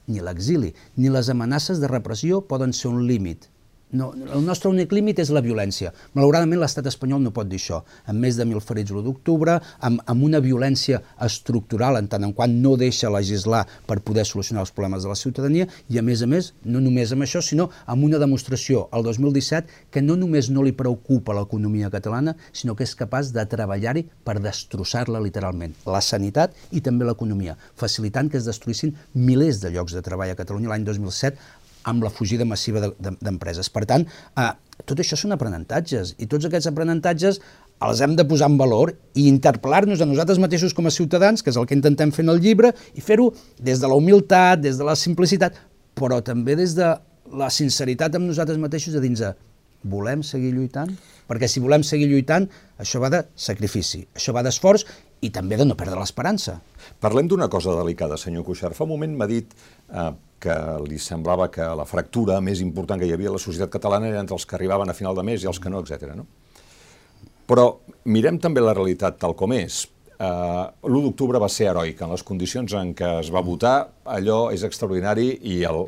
ni 0.07 0.23
l'exili, 0.23 0.71
ni 0.99 1.11
les 1.11 1.33
amenaces 1.33 1.81
de 1.83 1.91
repressió 1.91 2.43
poden 2.47 2.75
ser 2.77 2.93
un 2.93 3.03
límit 3.09 3.49
no, 3.93 4.13
el 4.17 4.45
nostre 4.45 4.71
únic 4.73 4.93
límit 4.97 5.19
és 5.21 5.31
la 5.35 5.43
violència. 5.45 5.91
Malauradament 6.17 6.61
l'estat 6.63 6.87
espanyol 6.89 7.21
no 7.21 7.33
pot 7.35 7.49
dir 7.49 7.59
això. 7.61 7.83
Amb 8.09 8.25
més 8.25 8.39
de 8.41 8.47
mil 8.49 8.63
ferits 8.65 8.93
l'1 8.93 9.05
d'octubre, 9.05 9.59
amb, 9.85 10.01
amb 10.09 10.25
una 10.25 10.41
violència 10.41 11.03
estructural 11.27 11.99
en 12.01 12.09
tant 12.13 12.25
en 12.25 12.33
quant 12.37 12.55
no 12.65 12.75
deixa 12.81 13.11
legislar 13.13 13.67
per 13.89 14.01
poder 14.01 14.25
solucionar 14.29 14.65
els 14.65 14.73
problemes 14.73 15.05
de 15.05 15.13
la 15.13 15.19
ciutadania 15.19 15.69
i 15.93 16.01
a 16.01 16.05
més 16.07 16.25
a 16.25 16.31
més, 16.31 16.53
no 16.65 16.81
només 16.81 17.13
amb 17.13 17.27
això, 17.27 17.45
sinó 17.45 17.69
amb 17.85 18.09
una 18.09 18.21
demostració 18.23 18.87
al 18.97 19.05
2017 19.05 19.93
que 19.93 20.05
no 20.05 20.17
només 20.17 20.49
no 20.49 20.65
li 20.65 20.73
preocupa 20.73 21.37
l'economia 21.37 21.93
catalana, 21.93 22.37
sinó 22.53 22.77
que 22.79 22.89
és 22.89 22.97
capaç 22.97 23.35
de 23.37 23.45
treballar-hi 23.45 24.07
per 24.25 24.39
destrossar-la 24.41 25.21
literalment. 25.21 25.77
La 25.85 26.01
sanitat 26.01 26.57
i 26.73 26.81
també 26.81 27.05
l'economia, 27.05 27.59
facilitant 27.77 28.33
que 28.33 28.41
es 28.41 28.49
destruïssin 28.49 28.97
milers 29.13 29.61
de 29.61 29.73
llocs 29.77 29.93
de 29.93 30.05
treball 30.05 30.33
a 30.33 30.39
Catalunya 30.39 30.73
l'any 30.73 30.89
2007 30.89 31.61
amb 31.89 32.05
la 32.05 32.11
fugida 32.11 32.47
massiva 32.49 32.93
d'empreses. 32.99 33.71
Per 33.71 33.85
tant, 33.89 34.07
eh, 34.39 34.51
tot 34.85 34.99
això 34.99 35.19
són 35.19 35.35
aprenentatges, 35.35 36.15
i 36.19 36.27
tots 36.27 36.49
aquests 36.49 36.71
aprenentatges 36.71 37.41
els 37.83 38.01
hem 38.01 38.15
de 38.17 38.25
posar 38.29 38.49
en 38.51 38.57
valor 38.59 38.93
i 39.19 39.27
interpel·lar-nos 39.29 40.03
a 40.03 40.07
nosaltres 40.07 40.39
mateixos 40.43 40.75
com 40.75 40.87
a 40.87 40.95
ciutadans, 40.95 41.43
que 41.43 41.51
és 41.51 41.59
el 41.59 41.67
que 41.67 41.75
intentem 41.75 42.13
fer 42.15 42.25
en 42.25 42.35
el 42.35 42.43
llibre, 42.43 42.73
i 42.95 43.03
fer-ho 43.03 43.33
des 43.59 43.83
de 43.83 43.91
la 43.91 43.99
humilitat, 43.99 44.61
des 44.63 44.79
de 44.79 44.87
la 44.87 44.95
simplicitat, 44.99 45.59
però 45.99 46.23
també 46.23 46.57
des 46.57 46.77
de 46.79 46.93
la 47.33 47.49
sinceritat 47.51 48.15
amb 48.15 48.29
nosaltres 48.29 48.61
mateixos 48.61 48.95
a 48.95 49.03
dins 49.03 49.23
de 49.25 49.33
volem 49.83 50.23
seguir 50.23 50.53
lluitant? 50.55 50.93
Perquè 51.29 51.49
si 51.49 51.63
volem 51.63 51.83
seguir 51.87 52.09
lluitant, 52.11 52.49
això 52.79 53.01
va 53.03 53.11
de 53.11 53.25
sacrifici, 53.35 54.05
això 54.15 54.35
va 54.37 54.45
d'esforç 54.47 54.87
i 55.23 55.31
també 55.31 55.57
de 55.59 55.67
no 55.67 55.77
perdre 55.79 55.99
l'esperança. 55.99 56.59
Parlem 57.03 57.29
d'una 57.31 57.49
cosa 57.51 57.75
delicada, 57.79 58.19
senyor 58.19 58.45
Cuixart. 58.47 58.75
Fa 58.75 58.85
un 58.87 58.93
moment 58.95 59.15
m'ha 59.19 59.29
dit 59.31 59.55
eh, 59.93 60.13
que 60.43 60.57
li 60.89 60.99
semblava 60.99 61.47
que 61.55 61.65
la 61.79 61.87
fractura 61.87 62.41
més 62.43 62.61
important 62.65 62.99
que 62.99 63.07
hi 63.07 63.15
havia 63.15 63.31
a 63.31 63.37
la 63.37 63.43
societat 63.43 63.71
catalana 63.71 64.11
era 64.11 64.23
entre 64.23 64.35
els 64.35 64.47
que 64.47 64.57
arribaven 64.59 64.91
a 64.91 64.97
final 64.99 65.15
de 65.15 65.23
mes 65.27 65.45
i 65.45 65.51
els 65.51 65.61
que 65.63 65.71
no, 65.71 65.83
etc. 65.85 66.17
No? 66.19 66.27
Però 67.47 67.67
mirem 68.11 68.41
també 68.43 68.63
la 68.63 68.75
realitat 68.75 69.21
tal 69.23 69.37
com 69.39 69.55
és. 69.55 69.85
Uh, 70.23 70.71
L'1 70.87 71.03
d'octubre 71.07 71.41
va 71.43 71.51
ser 71.51 71.69
heroic. 71.71 72.03
En 72.03 72.13
les 72.15 72.23
condicions 72.27 72.75
en 72.79 72.95
què 72.99 73.09
es 73.21 73.31
va 73.35 73.43
votar, 73.47 73.77
allò 74.17 74.45
és 74.55 74.65
extraordinari 74.67 75.29
i 75.51 75.61
el, 75.69 75.85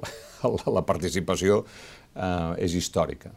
el, 0.46 0.58
la 0.74 0.82
participació 0.86 1.62
uh, 1.64 2.54
és 2.58 2.74
històrica. 2.78 3.32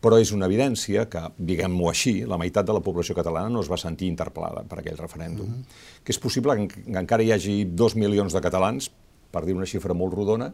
Però 0.00 0.16
és 0.16 0.30
una 0.32 0.46
evidència 0.48 1.04
que, 1.12 1.20
diguem-ho 1.36 1.90
així, 1.90 2.22
la 2.26 2.38
meitat 2.40 2.66
de 2.66 2.72
la 2.72 2.80
població 2.80 3.14
catalana 3.18 3.52
no 3.52 3.60
es 3.60 3.68
va 3.68 3.76
sentir 3.78 4.08
interpel·lada 4.08 4.62
per 4.66 4.78
aquell 4.80 4.96
referèndum. 4.96 5.46
Mm 5.46 5.58
-hmm. 5.60 6.02
Que 6.04 6.12
és 6.14 6.18
possible 6.18 6.56
que, 6.56 6.66
que 6.68 6.98
encara 6.98 7.22
hi 7.22 7.32
hagi 7.32 7.64
dos 7.64 7.96
milions 7.96 8.32
de 8.32 8.40
catalans, 8.40 8.90
per 9.32 9.44
dir 9.46 9.56
una 9.56 9.68
xifra 9.68 9.96
molt 9.96 10.14
rodona, 10.14 10.50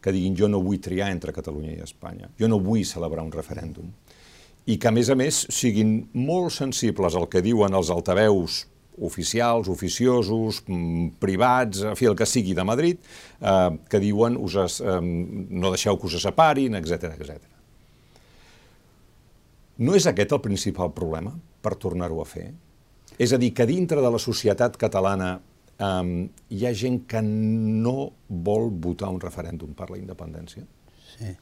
que 0.00 0.12
diguin 0.14 0.36
jo 0.36 0.48
no 0.48 0.62
vull 0.64 0.80
triar 0.80 1.10
entre 1.12 1.34
Catalunya 1.36 1.74
i 1.74 1.84
Espanya, 1.84 2.30
jo 2.40 2.48
no 2.48 2.60
vull 2.62 2.86
celebrar 2.88 3.24
un 3.26 3.32
referèndum. 3.34 3.90
I 4.66 4.76
que, 4.78 4.88
a 4.88 4.94
més 4.94 5.10
a 5.10 5.16
més, 5.16 5.44
siguin 5.52 5.96
molt 6.14 6.54
sensibles 6.54 7.16
al 7.16 7.28
que 7.32 7.42
diuen 7.44 7.74
els 7.74 7.90
altaveus 7.92 8.64
oficials, 9.00 9.68
oficiosos, 9.68 10.62
mm, 10.66 11.16
privats, 11.18 11.82
en 11.82 11.96
fi, 11.96 12.06
el 12.06 12.16
que 12.16 12.26
sigui 12.26 12.54
de 12.54 12.64
Madrid, 12.64 12.98
eh, 13.40 13.78
que 13.88 14.00
diuen 14.00 14.36
us 14.36 14.56
es, 14.56 14.80
eh, 14.80 15.00
no 15.00 15.70
deixeu 15.70 15.98
que 15.98 16.06
us 16.06 16.20
separin, 16.22 16.74
etc 16.74 17.14
etc. 17.16 17.40
No 19.78 19.94
és 19.94 20.06
aquest 20.06 20.32
el 20.32 20.40
principal 20.40 20.92
problema 20.92 21.32
per 21.62 21.76
tornar-ho 21.76 22.20
a 22.20 22.26
fer? 22.26 22.52
És 23.18 23.32
a 23.32 23.38
dir, 23.38 23.54
que 23.54 23.66
dintre 23.66 24.00
de 24.00 24.10
la 24.10 24.18
societat 24.18 24.76
catalana 24.76 25.40
um, 25.80 26.14
hi 26.52 26.64
ha 26.66 26.72
gent 26.76 27.02
que 27.10 27.22
no 27.24 28.10
vol 28.28 28.70
votar 28.86 29.10
un 29.10 29.20
referèndum 29.22 29.74
per 29.76 29.90
la 29.90 29.98
independència? 30.00 30.64
Sí. 31.16 31.34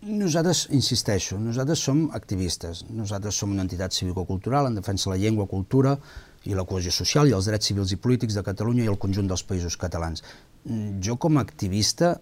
Nosaltres, 0.00 0.64
insisteixo, 0.72 1.36
nosaltres 1.36 1.82
som 1.84 2.06
activistes, 2.16 2.86
nosaltres 2.88 3.36
som 3.36 3.50
una 3.52 3.66
entitat 3.66 3.92
cívico-cultural 3.92 4.70
en 4.70 4.78
defensa 4.78 5.10
de 5.10 5.16
la 5.16 5.20
llengua, 5.20 5.48
cultura 5.50 5.98
i 6.48 6.56
la 6.56 6.64
cohesió 6.64 6.92
social 6.94 7.28
i 7.28 7.34
els 7.36 7.50
drets 7.50 7.68
civils 7.68 7.92
i 7.92 7.98
polítics 8.00 8.38
de 8.38 8.44
Catalunya 8.46 8.86
i 8.86 8.88
el 8.88 8.96
conjunt 9.02 9.28
dels 9.28 9.44
països 9.44 9.76
catalans. 9.76 10.24
Jo 11.04 11.18
com 11.20 11.36
a 11.36 11.42
activista, 11.44 12.14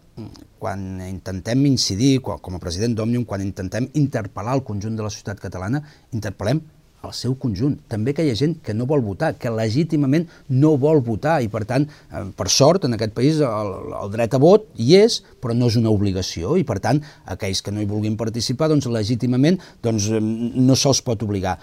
quan 0.58 0.98
intentem 1.06 1.62
incidir, 1.70 2.18
com 2.24 2.58
a 2.58 2.62
president 2.62 2.96
d'Òmnium, 2.98 3.28
quan 3.28 3.46
intentem 3.46 3.86
interpel·lar 3.94 4.56
el 4.58 4.64
conjunt 4.66 4.98
de 4.98 5.06
la 5.06 5.12
societat 5.14 5.38
catalana, 5.46 5.84
interpel·lem 6.10 6.64
al 7.02 7.14
seu 7.14 7.34
conjunt. 7.38 7.76
També 7.88 8.14
que 8.14 8.24
hi 8.26 8.32
ha 8.32 8.38
gent 8.38 8.56
que 8.64 8.74
no 8.74 8.86
vol 8.90 9.04
votar, 9.06 9.34
que 9.38 9.52
legítimament 9.54 10.26
no 10.48 10.74
vol 10.80 11.02
votar 11.06 11.38
i 11.44 11.50
per 11.52 11.64
tant, 11.68 11.86
eh, 12.10 12.24
per 12.36 12.48
sort, 12.52 12.84
en 12.88 12.98
aquest 12.98 13.14
país 13.16 13.40
el, 13.44 13.72
el 14.02 14.12
dret 14.14 14.34
a 14.34 14.42
vot 14.42 14.68
hi 14.76 14.94
és, 14.98 15.20
però 15.42 15.56
no 15.56 15.70
és 15.70 15.78
una 15.80 15.94
obligació 15.94 16.56
i 16.58 16.66
per 16.68 16.80
tant, 16.84 17.02
aquells 17.26 17.62
que 17.62 17.74
no 17.74 17.82
hi 17.82 17.90
vulguin 17.90 18.18
participar, 18.20 18.70
doncs 18.72 18.90
legítimament 18.90 19.60
doncs, 19.82 20.10
no 20.18 20.78
se'ls 20.78 21.04
pot 21.06 21.22
obligar 21.26 21.58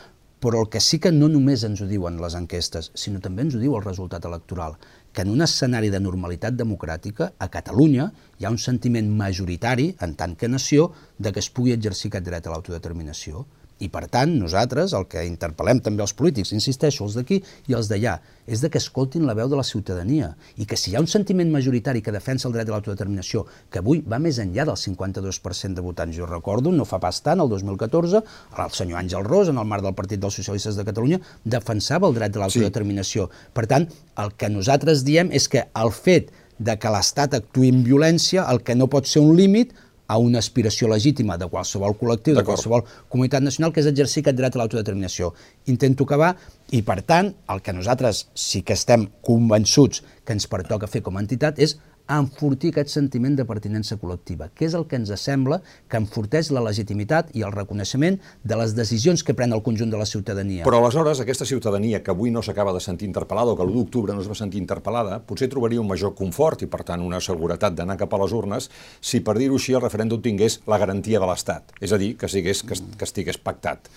però 0.46 0.60
el 0.62 0.68
que 0.70 0.82
sí 0.84 1.00
que 1.02 1.10
no 1.16 1.26
només 1.32 1.64
ens 1.66 1.80
ho 1.82 1.88
diuen 1.90 2.20
les 2.22 2.36
enquestes, 2.38 2.92
sinó 2.94 3.18
també 3.24 3.42
ens 3.46 3.56
ho 3.58 3.62
diu 3.62 3.74
el 3.78 3.82
resultat 3.82 4.28
electoral, 4.30 4.76
que 5.16 5.24
en 5.24 5.32
un 5.32 5.42
escenari 5.42 5.90
de 5.90 6.02
normalitat 6.04 6.54
democràtica, 6.60 7.32
a 7.40 7.48
Catalunya 7.50 8.12
hi 8.38 8.46
ha 8.46 8.52
un 8.54 8.60
sentiment 8.62 9.10
majoritari, 9.18 9.88
en 10.06 10.14
tant 10.20 10.36
que 10.38 10.52
nació, 10.52 10.92
de 11.18 11.32
que 11.32 11.42
es 11.42 11.50
pugui 11.50 11.74
exercir 11.74 12.12
aquest 12.12 12.28
dret 12.28 12.46
a 12.46 12.54
l'autodeterminació. 12.54 13.46
I 13.84 13.90
per 13.92 14.06
tant, 14.08 14.32
nosaltres 14.40 14.94
el 14.96 15.04
que 15.12 15.26
interpel·lem 15.28 15.82
també 15.84 16.04
els 16.06 16.14
polítics, 16.16 16.54
insisteixo, 16.56 17.04
els 17.04 17.18
d'aquí 17.18 17.42
i 17.68 17.76
els 17.76 17.90
d'allà, 17.92 18.14
és 18.48 18.62
de 18.64 18.70
que 18.72 18.80
escoltin 18.80 19.26
la 19.28 19.36
veu 19.36 19.50
de 19.52 19.58
la 19.60 19.66
ciutadania 19.68 20.30
i 20.62 20.68
que 20.70 20.78
si 20.80 20.92
hi 20.92 20.96
ha 20.96 21.02
un 21.04 21.10
sentiment 21.12 21.52
majoritari 21.52 22.04
que 22.06 22.14
defensa 22.16 22.48
el 22.48 22.56
dret 22.56 22.70
de 22.70 22.72
l'autodeterminació, 22.72 23.44
que 23.70 23.82
avui 23.82 24.00
va 24.00 24.22
més 24.22 24.40
enllà 24.40 24.68
del 24.70 24.80
52% 24.80 25.76
de 25.76 25.84
votants, 25.84 26.16
jo 26.16 26.30
recordo, 26.30 26.72
no 26.72 26.88
fa 26.88 27.02
pas 27.04 27.20
tant, 27.26 27.44
el 27.44 27.52
2014, 27.52 28.24
el 28.64 28.74
senyor 28.78 29.02
Àngel 29.02 29.28
Ros, 29.28 29.52
en 29.52 29.60
el 29.60 29.68
marc 29.68 29.84
del 29.84 29.98
Partit 29.98 30.24
dels 30.24 30.40
Socialistes 30.40 30.80
de 30.80 30.88
Catalunya, 30.88 31.20
defensava 31.44 32.08
el 32.08 32.16
dret 32.16 32.32
de 32.32 32.44
l'autodeterminació. 32.44 33.28
Sí. 33.28 33.52
Per 33.60 33.68
tant, 33.68 33.90
el 34.24 34.36
que 34.40 34.52
nosaltres 34.54 35.04
diem 35.04 35.34
és 35.36 35.50
que 35.52 35.68
el 35.76 35.92
fet 35.92 36.32
de 36.60 36.78
que 36.80 36.92
l'Estat 36.92 37.36
actuï 37.36 37.74
amb 37.74 37.84
violència, 37.88 38.46
el 38.52 38.62
que 38.64 38.76
no 38.80 38.88
pot 38.92 39.10
ser 39.10 39.24
un 39.26 39.36
límit, 39.36 39.74
a 40.08 40.18
una 40.22 40.40
aspiració 40.40 40.90
legítima 40.92 41.38
de 41.38 41.48
qualsevol 41.50 41.96
col·lectiu, 42.00 42.36
de 42.38 42.44
qualsevol 42.46 42.86
comunitat 43.10 43.44
nacional, 43.46 43.74
que 43.74 43.82
és 43.82 43.90
exercir 43.90 44.24
aquest 44.24 44.38
dret 44.38 44.56
a 44.56 44.62
l'autodeterminació. 44.62 45.34
Intento 45.72 46.06
acabar 46.06 46.36
i, 46.72 46.82
per 46.86 47.02
tant, 47.02 47.34
el 47.50 47.64
que 47.66 47.74
nosaltres 47.74 48.28
sí 48.34 48.62
que 48.62 48.78
estem 48.78 49.08
convençuts 49.26 50.04
que 50.26 50.38
ens 50.38 50.48
pertoca 50.52 50.90
fer 50.90 51.02
com 51.06 51.18
a 51.18 51.26
entitat 51.26 51.62
és 51.62 51.78
enfortir 52.12 52.70
aquest 52.72 52.92
sentiment 52.94 53.36
de 53.38 53.46
pertinença 53.50 53.98
col·lectiva, 53.98 54.50
que 54.54 54.68
és 54.68 54.76
el 54.78 54.86
que 54.90 54.98
ens 55.00 55.10
sembla 55.18 55.62
que 55.90 55.98
enforteix 55.98 56.52
la 56.54 56.62
legitimitat 56.66 57.32
i 57.34 57.42
el 57.46 57.54
reconeixement 57.56 58.20
de 58.44 58.60
les 58.60 58.76
decisions 58.78 59.24
que 59.26 59.34
pren 59.34 59.54
el 59.56 59.64
conjunt 59.66 59.90
de 59.90 59.98
la 59.98 60.06
ciutadania. 60.06 60.66
Però 60.68 60.82
aleshores 60.82 61.22
aquesta 61.24 61.48
ciutadania 61.50 62.04
que 62.04 62.14
avui 62.14 62.32
no 62.32 62.44
s'acaba 62.46 62.74
de 62.76 62.84
sentir 62.84 63.10
interpel·lada 63.10 63.54
o 63.54 63.58
que 63.58 63.66
l'1 63.66 63.80
d'octubre 63.80 64.14
no 64.14 64.22
es 64.22 64.30
va 64.30 64.38
sentir 64.38 64.62
interpel·lada, 64.62 65.20
potser 65.26 65.50
trobaria 65.50 65.82
un 65.82 65.90
major 65.90 66.14
confort 66.18 66.62
i, 66.62 66.70
per 66.70 66.84
tant, 66.86 67.02
una 67.02 67.22
seguretat 67.22 67.74
d'anar 67.74 67.98
cap 67.98 68.14
a 68.14 68.22
les 68.22 68.36
urnes 68.38 68.70
si, 69.02 69.24
per 69.26 69.38
dir-ho 69.40 69.58
així, 69.58 69.74
el 69.74 69.82
referèndum 69.82 70.22
tingués 70.22 70.62
la 70.70 70.78
garantia 70.82 71.20
de 71.20 71.30
l'Estat, 71.30 71.74
és 71.82 71.92
a 71.92 72.02
dir, 72.02 72.14
que, 72.20 72.30
sigués, 72.30 72.62
que, 72.62 72.78
que 72.78 73.10
estigués 73.10 73.42
pactat. 73.42 73.90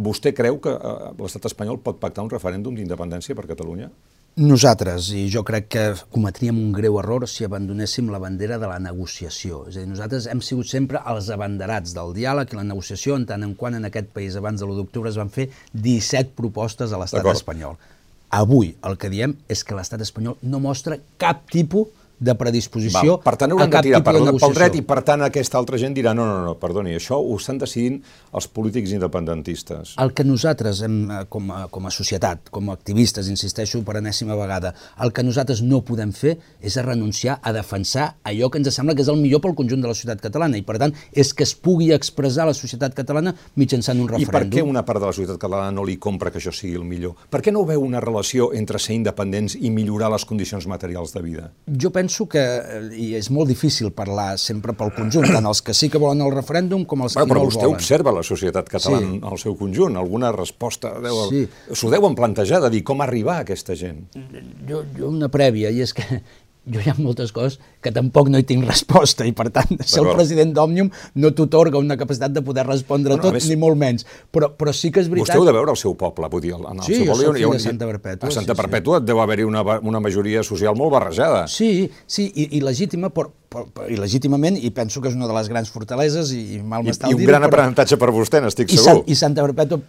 Vostè 0.00 0.32
creu 0.36 0.60
que 0.60 0.72
eh, 0.72 1.12
l'estat 1.20 1.48
espanyol 1.48 1.80
pot 1.84 2.00
pactar 2.00 2.24
un 2.24 2.32
referèndum 2.32 2.76
d'independència 2.76 3.36
per 3.36 3.48
Catalunya? 3.48 3.90
Nosaltres, 4.40 5.10
i 5.12 5.26
jo 5.28 5.42
crec 5.44 5.66
que 5.68 5.82
cometríem 6.14 6.56
un 6.56 6.70
greu 6.72 6.94
error 6.96 7.26
si 7.28 7.44
abandonéssim 7.44 8.06
la 8.08 8.16
bandera 8.22 8.56
de 8.56 8.70
la 8.70 8.78
negociació. 8.80 9.66
És 9.68 9.76
a 9.76 9.82
dir, 9.82 9.88
nosaltres 9.90 10.28
hem 10.32 10.40
sigut 10.40 10.70
sempre 10.70 11.02
els 11.12 11.28
abanderats 11.34 11.92
del 11.92 12.14
diàleg 12.16 12.54
i 12.54 12.56
la 12.56 12.64
negociació, 12.64 13.18
en 13.20 13.26
tant 13.28 13.44
en 13.44 13.52
quant 13.52 13.76
en 13.76 13.84
aquest 13.84 14.08
país 14.14 14.38
abans 14.40 14.62
de 14.62 14.64
l'1 14.64 14.78
d'octubre 14.78 15.12
es 15.12 15.18
van 15.20 15.28
fer 15.34 15.50
17 15.74 16.32
propostes 16.38 16.94
a 16.96 17.02
l'estat 17.02 17.28
espanyol. 17.34 17.76
Avui 18.32 18.72
el 18.88 18.96
que 18.96 19.12
diem 19.12 19.36
és 19.52 19.60
que 19.60 19.76
l'estat 19.76 20.00
espanyol 20.06 20.38
no 20.40 20.62
mostra 20.64 20.96
cap 21.20 21.44
tipus 21.52 21.92
de 22.20 22.34
predisposició 22.36 23.16
Val. 23.16 23.22
per 23.24 23.34
tant, 23.40 23.54
haurem 23.54 23.70
de 23.72 23.80
tirar 23.86 24.02
per, 24.04 24.12
pel 24.20 24.54
dret 24.56 24.76
i 24.76 24.82
per 24.84 25.00
tant 25.06 25.24
aquesta 25.24 25.56
altra 25.58 25.78
gent 25.80 25.94
dirà 25.96 26.12
no, 26.16 26.26
no, 26.28 26.42
no, 26.44 26.52
perdoni, 26.60 26.92
això 26.98 27.16
ho 27.16 27.38
estan 27.40 27.58
decidint 27.62 27.96
els 28.36 28.46
polítics 28.52 28.92
independentistes. 28.92 29.94
El 30.04 30.12
que 30.16 30.26
nosaltres 30.28 30.82
hem, 30.84 30.98
eh, 31.08 31.22
com, 31.32 31.48
a, 31.56 31.62
com 31.72 31.88
a 31.88 31.92
societat, 31.94 32.52
com 32.52 32.68
a 32.68 32.76
activistes, 32.76 33.30
insisteixo 33.32 33.80
per 33.86 33.96
enèsima 34.02 34.36
vegada, 34.36 34.74
el 35.00 35.14
que 35.16 35.24
nosaltres 35.24 35.62
no 35.64 35.80
podem 35.86 36.12
fer 36.12 36.36
és 36.60 36.76
a 36.76 36.84
renunciar 36.84 37.38
a 37.40 37.54
defensar 37.56 38.10
allò 38.28 38.50
que 38.52 38.60
ens 38.60 38.68
sembla 38.76 38.94
que 38.94 39.02
és 39.02 39.08
el 39.08 39.18
millor 39.18 39.40
pel 39.40 39.56
conjunt 39.56 39.80
de 39.80 39.88
la 39.88 39.96
societat 39.96 40.20
catalana 40.28 40.60
i 40.60 40.64
per 40.66 40.76
tant 40.82 40.92
és 41.16 41.32
que 41.32 41.48
es 41.48 41.56
pugui 41.56 41.88
expressar 41.96 42.44
la 42.46 42.54
societat 42.54 42.94
catalana 42.94 43.32
mitjançant 43.56 43.96
un 43.96 44.12
referèndum. 44.12 44.28
I 44.28 44.36
per 44.36 44.44
què 44.52 44.66
una 44.66 44.84
part 44.84 45.00
de 45.00 45.08
la 45.08 45.16
societat 45.16 45.40
catalana 45.40 45.72
no 45.72 45.88
li 45.88 45.96
compra 45.96 46.30
que 46.30 46.38
això 46.42 46.52
sigui 46.52 46.76
el 46.76 46.84
millor? 46.84 47.16
Per 47.32 47.40
què 47.40 47.54
no 47.54 47.64
veu 47.64 47.80
una 47.80 48.04
relació 48.04 48.52
entre 48.52 48.78
ser 48.78 48.98
independents 49.00 49.56
i 49.56 49.72
millorar 49.72 50.12
les 50.12 50.28
condicions 50.28 50.68
materials 50.68 51.16
de 51.16 51.24
vida? 51.24 51.48
Jo 51.80 51.88
penso 51.94 52.09
penso 52.10 52.26
que, 52.28 52.40
eh, 52.40 52.90
i 52.98 53.14
és 53.14 53.28
molt 53.30 53.46
difícil 53.48 53.92
parlar 53.94 54.34
sempre 54.38 54.74
pel 54.74 54.90
conjunt, 54.96 55.28
tant 55.30 55.46
els 55.46 55.62
que 55.62 55.74
sí 55.76 55.88
que 55.88 55.98
volen 56.02 56.24
el 56.24 56.32
referèndum 56.34 56.82
com 56.84 57.04
els 57.06 57.14
bueno, 57.14 57.28
que 57.28 57.34
no 57.34 57.44
el 57.44 57.46
volen. 57.46 57.54
Però 57.54 57.70
vostè 57.70 57.70
observa 57.70 58.14
la 58.16 58.24
societat 58.26 58.68
catalana 58.68 59.12
sí. 59.12 59.20
al 59.30 59.38
seu 59.38 59.54
conjunt, 59.54 59.96
alguna 59.96 60.32
resposta 60.34 60.96
deu... 60.98 61.20
Sí. 61.30 61.44
S'ho 61.70 61.90
deuen 61.92 62.16
plantejar, 62.18 62.60
de 62.66 62.72
dir 62.74 62.82
com 62.82 63.00
arribar 63.04 63.38
a 63.38 63.46
aquesta 63.46 63.76
gent. 63.78 64.02
Jo, 64.66 64.82
jo 64.96 65.12
una 65.12 65.30
prèvia, 65.30 65.70
i 65.70 65.84
és 65.86 65.94
que 65.94 66.02
jo 66.72 66.82
hi 66.82 66.90
ha 66.92 66.96
moltes 66.98 67.32
coses 67.36 67.58
que 67.82 67.92
tampoc 67.94 68.30
no 68.32 68.40
hi 68.40 68.46
tinc 68.48 68.66
resposta 68.68 69.26
i 69.28 69.32
per 69.36 69.48
tant 69.54 69.72
ser 69.80 70.02
el 70.04 70.10
president 70.14 70.54
d'Òmnium 70.56 70.90
no 71.22 71.32
t'otorga 71.36 71.80
una 71.80 71.96
capacitat 72.00 72.34
de 72.34 72.42
poder 72.46 72.66
respondre 72.68 73.14
bueno, 73.14 73.26
tot 73.26 73.38
més, 73.38 73.48
ni 73.50 73.58
molt 73.60 73.78
menys. 73.80 74.06
Però, 74.30 74.52
però 74.56 74.74
sí 74.76 74.92
que 74.94 75.02
és 75.02 75.10
veritat 75.10 75.34
Vostè 75.34 75.40
heu 75.40 75.48
de 75.48 75.56
veure 75.56 75.74
el 75.74 75.80
seu 75.80 75.96
poble 75.98 76.30
vull 76.30 76.44
dir, 76.44 76.54
en 76.58 76.78
el 76.78 76.86
sí, 76.86 77.00
seu 77.00 77.12
poble, 77.12 77.34
jo 77.40 77.50
soc 77.50 77.58
de 77.58 77.64
Santa 77.66 77.90
Perpètua 77.90 78.30
a 78.30 78.38
Santa 78.38 78.54
sí, 78.54 78.60
Perpètua 78.62 79.00
sí. 79.00 79.08
deu 79.10 79.22
haver-hi 79.24 79.48
una, 79.48 79.64
una 79.80 80.00
majoria 80.02 80.44
social 80.46 80.76
molt 80.78 80.94
barrejada. 80.94 81.44
Sí, 81.50 81.90
sí 82.06 82.30
i, 82.30 82.50
i 82.58 82.64
legítima 82.64 83.10
però, 83.14 83.32
i 83.90 83.96
legítimament, 83.98 84.54
i 84.62 84.70
penso 84.70 85.00
que 85.02 85.10
és 85.10 85.16
una 85.18 85.26
de 85.26 85.34
les 85.34 85.48
grans 85.50 85.70
fortaleses, 85.74 86.30
i, 86.36 86.40
i 86.54 86.58
mal 86.62 86.84
m'està 86.86 87.08
I, 87.08 87.16
i 87.16 87.18
un 87.18 87.24
gran 87.26 87.42
però... 87.42 87.50
aprenentatge 87.50 87.96
per 87.98 88.12
vostè, 88.14 88.38
n'estic 88.44 88.70
segur. 88.70 89.02
I, 89.02 89.10
I 89.10 89.18
Santa 89.18 89.42
Perpètua, 89.42 89.80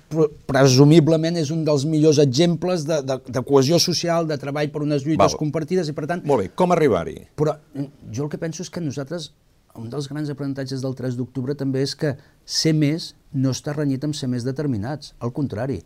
presumiblement, 0.50 1.38
és 1.38 1.52
un 1.54 1.62
dels 1.68 1.86
millors 1.90 2.18
exemples 2.24 2.88
de, 2.90 2.98
de, 3.06 3.20
de 3.38 3.44
cohesió 3.46 3.78
social, 3.84 4.26
de 4.30 4.40
treball 4.42 4.72
per 4.74 4.82
unes 4.82 5.06
lluites 5.06 5.22
Val. 5.22 5.38
compartides, 5.44 5.92
i 5.94 5.96
per 5.98 6.08
tant... 6.10 6.26
Molt 6.26 6.42
bé, 6.42 6.50
com 6.58 6.74
arribar-hi? 6.74 7.20
Però 7.38 7.54
mm, 7.54 8.10
jo 8.18 8.26
el 8.26 8.34
que 8.34 8.42
penso 8.42 8.66
és 8.66 8.74
que 8.74 8.82
nosaltres, 8.82 9.30
un 9.78 9.94
dels 9.94 10.10
grans 10.10 10.34
aprenentatges 10.34 10.82
del 10.82 10.98
3 10.98 11.20
d'octubre 11.22 11.54
també 11.60 11.86
és 11.86 11.94
que 11.94 12.16
ser 12.42 12.74
més 12.74 13.12
no 13.32 13.54
està 13.54 13.78
renyit 13.78 14.10
amb 14.10 14.18
ser 14.18 14.32
més 14.32 14.48
determinats, 14.48 15.14
al 15.22 15.36
contrari, 15.38 15.84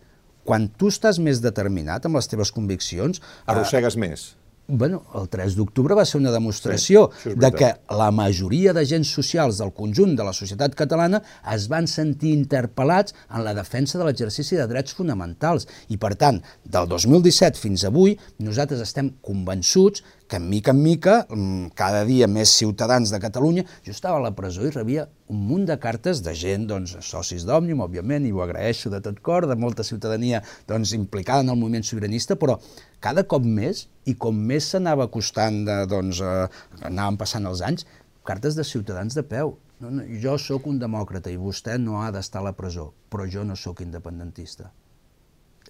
quan 0.48 0.70
tu 0.80 0.88
estàs 0.94 1.20
més 1.20 1.44
determinat 1.44 2.08
amb 2.08 2.22
les 2.22 2.32
teves 2.32 2.56
conviccions... 2.56 3.20
Arrossegues 3.52 4.00
eh, 4.00 4.04
més 4.08 4.30
bueno, 4.68 5.03
el 5.16 5.28
3 5.30 5.55
d'octubre 5.57 5.95
va 5.97 6.05
ser 6.05 6.20
una 6.20 6.32
demostració 6.34 7.09
sí, 7.22 7.36
de 7.38 7.51
que 7.53 7.72
la 7.93 8.09
majoria 8.16 8.74
d'agents 8.74 9.11
socials 9.18 9.59
del 9.61 9.74
conjunt 9.78 10.16
de 10.18 10.26
la 10.26 10.34
societat 10.34 10.76
catalana 10.78 11.22
es 11.53 11.68
van 11.72 11.88
sentir 11.88 12.34
interpel·lats 12.34 13.13
en 13.30 13.45
la 13.45 13.53
defensa 13.57 13.99
de 13.99 14.07
l'exercici 14.07 14.57
de 14.57 14.68
drets 14.70 14.97
fonamentals. 14.97 15.68
I, 15.89 15.99
per 16.01 16.16
tant, 16.20 16.41
del 16.63 16.89
2017 16.89 17.61
fins 17.61 17.86
avui, 17.86 18.18
nosaltres 18.41 18.82
estem 18.82 19.13
convençuts 19.26 20.03
que, 20.28 20.39
mica 20.39 20.74
en 20.74 20.82
mica, 20.82 21.20
mm, 21.30 21.76
cada 21.78 22.03
dia 22.05 22.28
més 22.28 22.49
ciutadans 22.49 23.13
de 23.13 23.22
Catalunya... 23.22 23.66
Jo 23.86 23.93
estava 23.93 24.18
a 24.18 24.26
la 24.26 24.34
presó 24.36 24.66
i 24.66 24.74
rebia 24.74 25.05
un 25.28 25.42
munt 25.48 25.66
de 25.66 25.78
cartes 25.82 26.22
de 26.22 26.34
gent, 26.38 26.68
doncs, 26.70 26.94
socis 27.06 27.46
d'Òmnium, 27.48 27.82
òbviament, 27.88 28.28
i 28.28 28.32
ho 28.34 28.44
agraeixo 28.44 28.92
de 28.94 29.00
tot 29.02 29.18
cor, 29.26 29.48
de 29.50 29.58
molta 29.58 29.84
ciutadania 29.84 30.42
doncs, 30.70 30.94
implicada 30.94 31.42
en 31.42 31.50
el 31.54 31.58
moviment 31.58 31.86
sobiranista, 31.88 32.38
però 32.38 32.60
cada 33.02 33.26
cop 33.26 33.46
més, 33.46 33.88
i 34.06 34.14
com 34.22 34.38
més 34.38 34.70
s'anava 34.70 35.10
costant, 35.14 35.64
de, 35.66 35.80
doncs, 35.90 36.22
eh, 36.22 36.46
anaven 36.86 37.18
passant 37.22 37.50
els 37.50 37.64
anys, 37.66 37.88
cartes 38.26 38.58
de 38.58 38.66
ciutadans 38.68 39.18
de 39.18 39.26
peu. 39.26 39.56
No, 39.82 39.90
no, 39.92 40.06
jo 40.22 40.38
sóc 40.40 40.70
un 40.70 40.78
demòcrata 40.80 41.34
i 41.34 41.42
vostè 41.42 41.80
no 41.82 42.04
ha 42.04 42.12
d'estar 42.14 42.44
a 42.44 42.50
la 42.52 42.54
presó, 42.58 42.92
però 43.10 43.26
jo 43.30 43.44
no 43.44 43.58
sóc 43.60 43.82
independentista. 43.84 44.70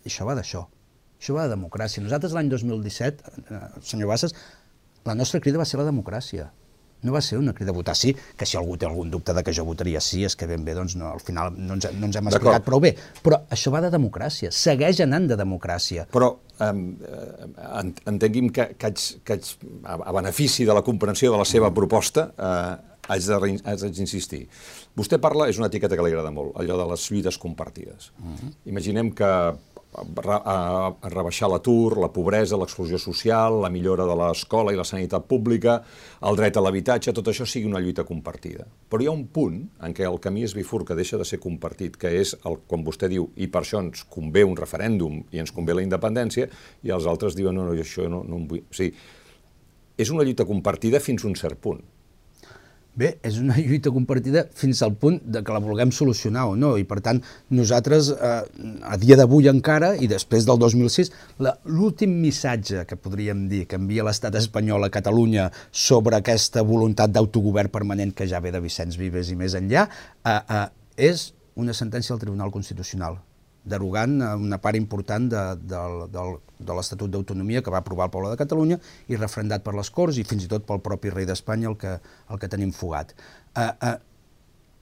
I 0.03 0.12
això 0.12 0.28
va 0.28 0.36
d'això. 0.38 0.66
Això 1.16 1.34
va 1.39 1.47
de 1.47 1.56
democràcia. 1.56 2.03
Nosaltres 2.03 2.36
l'any 2.36 2.51
2017, 2.51 3.34
eh, 3.47 3.64
senyor 3.82 4.12
Bassas, 4.12 4.36
la 5.08 5.16
nostra 5.16 5.39
crida 5.39 5.64
va 5.64 5.66
ser 5.66 5.80
la 5.80 5.88
democràcia 5.88 6.51
no 7.06 7.14
va 7.16 7.22
ser 7.22 7.38
una 7.39 7.53
crida 7.53 7.72
a 7.72 7.78
votar 7.78 7.95
sí, 7.97 8.16
que 8.38 8.47
si 8.49 8.58
algú 8.58 8.78
té 8.78 8.88
algun 8.89 9.12
dubte 9.14 9.34
de 9.34 9.43
que 9.45 9.53
jo 9.56 9.66
votaria 9.68 10.01
sí, 10.03 10.24
és 10.28 10.36
que 10.36 10.47
ben 10.49 10.66
bé, 10.66 10.76
doncs 10.78 10.97
no, 10.99 11.12
al 11.14 11.22
final 11.24 11.53
no 11.56 11.78
ens, 11.78 11.88
no 11.93 12.10
ens 12.10 12.20
hem 12.20 12.32
explicat 12.32 12.66
prou 12.66 12.82
bé. 12.84 12.95
Però 13.24 13.43
això 13.53 13.74
va 13.74 13.84
de 13.86 13.91
democràcia, 13.93 14.51
segueix 14.56 15.01
anant 15.06 15.30
de 15.32 15.38
democràcia. 15.39 16.08
Però 16.14 16.32
um, 16.66 16.82
entengui'm 18.12 18.49
que, 18.56 18.72
que, 18.76 18.91
haig, 18.91 19.06
que 19.24 19.38
haig, 19.38 19.53
a, 19.84 19.99
a 20.01 20.18
benefici 20.20 20.68
de 20.68 20.76
la 20.76 20.84
comprensió 20.86 21.32
de 21.34 21.41
la 21.41 21.47
seva 21.47 21.72
proposta, 21.76 22.30
eh, 22.36 22.95
haig 23.14 23.86
d'insistir. 23.93 24.45
Vostè 24.97 25.20
parla, 25.22 25.49
és 25.51 25.60
una 25.62 25.70
etiqueta 25.70 25.97
que 25.97 26.06
li 26.06 26.14
agrada 26.14 26.34
molt, 26.34 26.56
allò 26.60 26.80
de 26.82 26.89
les 26.93 27.08
lluites 27.12 27.38
compartides. 27.41 28.12
Uh 28.18 28.34
-huh. 28.34 28.51
Imaginem 28.72 29.12
que 29.12 29.32
a, 29.95 30.93
rebaixar 31.09 31.49
l'atur, 31.49 31.97
la 32.01 32.09
pobresa, 32.13 32.57
l'exclusió 32.59 32.99
social, 33.01 33.61
la 33.63 33.71
millora 33.73 34.05
de 34.07 34.17
l'escola 34.19 34.73
i 34.73 34.79
la 34.79 34.85
sanitat 34.87 35.27
pública, 35.29 35.79
el 36.25 36.37
dret 36.39 36.57
a 36.57 36.63
l'habitatge, 36.63 37.13
tot 37.15 37.31
això 37.31 37.47
sigui 37.47 37.69
una 37.69 37.81
lluita 37.83 38.05
compartida. 38.07 38.67
Però 38.89 39.01
hi 39.03 39.09
ha 39.09 39.15
un 39.15 39.25
punt 39.27 39.61
en 39.85 39.95
què 39.95 40.07
el 40.07 40.19
camí 40.23 40.45
es 40.45 40.55
bifurca, 40.57 40.97
deixa 40.97 41.19
de 41.21 41.27
ser 41.27 41.39
compartit, 41.43 41.97
que 41.97 42.11
és, 42.21 42.35
el, 42.45 42.59
quan 42.67 42.85
vostè 42.85 43.09
diu, 43.11 43.29
i 43.35 43.47
per 43.47 43.63
això 43.63 43.81
ens 43.83 44.05
convé 44.11 44.45
un 44.45 44.57
referèndum 44.59 45.23
i 45.31 45.43
ens 45.43 45.53
convé 45.55 45.77
la 45.77 45.85
independència, 45.85 46.49
i 46.83 46.93
els 46.93 47.07
altres 47.09 47.37
diuen, 47.37 47.55
no, 47.55 47.67
no, 47.67 47.75
això 47.79 48.09
no, 48.11 48.23
no 48.27 48.41
em 48.41 48.47
vull... 48.51 48.65
O 48.65 48.75
sigui, 48.75 48.95
és 49.95 50.09
una 50.11 50.25
lluita 50.27 50.43
compartida 50.43 50.99
fins 50.99 51.23
a 51.23 51.29
un 51.29 51.37
cert 51.39 51.61
punt 51.63 51.79
Bé, 52.95 53.09
és 53.27 53.35
una 53.41 53.57
lluita 53.67 53.91
compartida 53.91 54.45
fins 54.55 54.79
al 54.85 54.93
punt 54.99 55.19
de 55.27 55.41
que 55.43 55.55
la 55.55 55.59
vulguem 55.63 55.91
solucionar 55.95 56.45
o 56.51 56.55
no, 56.59 56.75
i 56.79 56.85
per 56.87 57.01
tant 57.03 57.19
nosaltres 57.51 58.11
eh, 58.15 58.37
a 58.87 58.95
dia 59.01 59.17
d'avui 59.19 59.49
encara, 59.51 59.93
i 59.99 60.07
després 60.11 60.47
del 60.47 60.61
2006, 60.61 61.11
l'últim 61.67 62.15
missatge 62.23 62.85
que 62.87 62.99
podríem 62.99 63.45
dir 63.51 63.65
que 63.67 63.79
envia 63.79 64.07
l'estat 64.07 64.39
espanyol 64.39 64.87
a 64.87 64.91
Catalunya 64.93 65.49
sobre 65.71 66.21
aquesta 66.21 66.63
voluntat 66.63 67.11
d'autogovern 67.11 67.73
permanent 67.73 68.15
que 68.15 68.29
ja 68.31 68.39
ve 68.39 68.55
de 68.55 68.63
Vicenç 68.63 68.95
Vives 69.01 69.31
i 69.33 69.39
més 69.39 69.59
enllà, 69.59 69.89
eh, 70.23 70.39
eh, 70.39 70.65
és 71.11 71.33
una 71.59 71.75
sentència 71.75 72.15
del 72.15 72.23
Tribunal 72.23 72.51
Constitucional 72.51 73.19
derogant 73.66 74.20
una 74.22 74.59
part 74.61 74.78
important 74.78 75.28
de, 75.32 75.43
de, 75.57 75.82
de, 76.13 76.26
de 76.70 76.78
l'Estatut 76.78 77.11
d'Autonomia 77.11 77.63
que 77.66 77.74
va 77.74 77.82
aprovar 77.82 78.07
el 78.09 78.13
poble 78.13 78.32
de 78.32 78.39
Catalunya 78.39 78.80
i 79.09 79.20
refrendat 79.20 79.66
per 79.66 79.76
les 79.78 79.89
Corts 79.93 80.22
i 80.22 80.26
fins 80.28 80.45
i 80.45 80.51
tot 80.51 80.68
pel 80.70 80.84
propi 80.86 81.13
rei 81.13 81.28
d'Espanya 81.28 81.72
el, 81.72 81.78
que, 81.82 81.97
el 82.30 82.41
que 82.41 82.51
tenim 82.51 82.72
fugat. 82.76 83.16
Uh, 83.55 83.72
uh, 83.82 83.97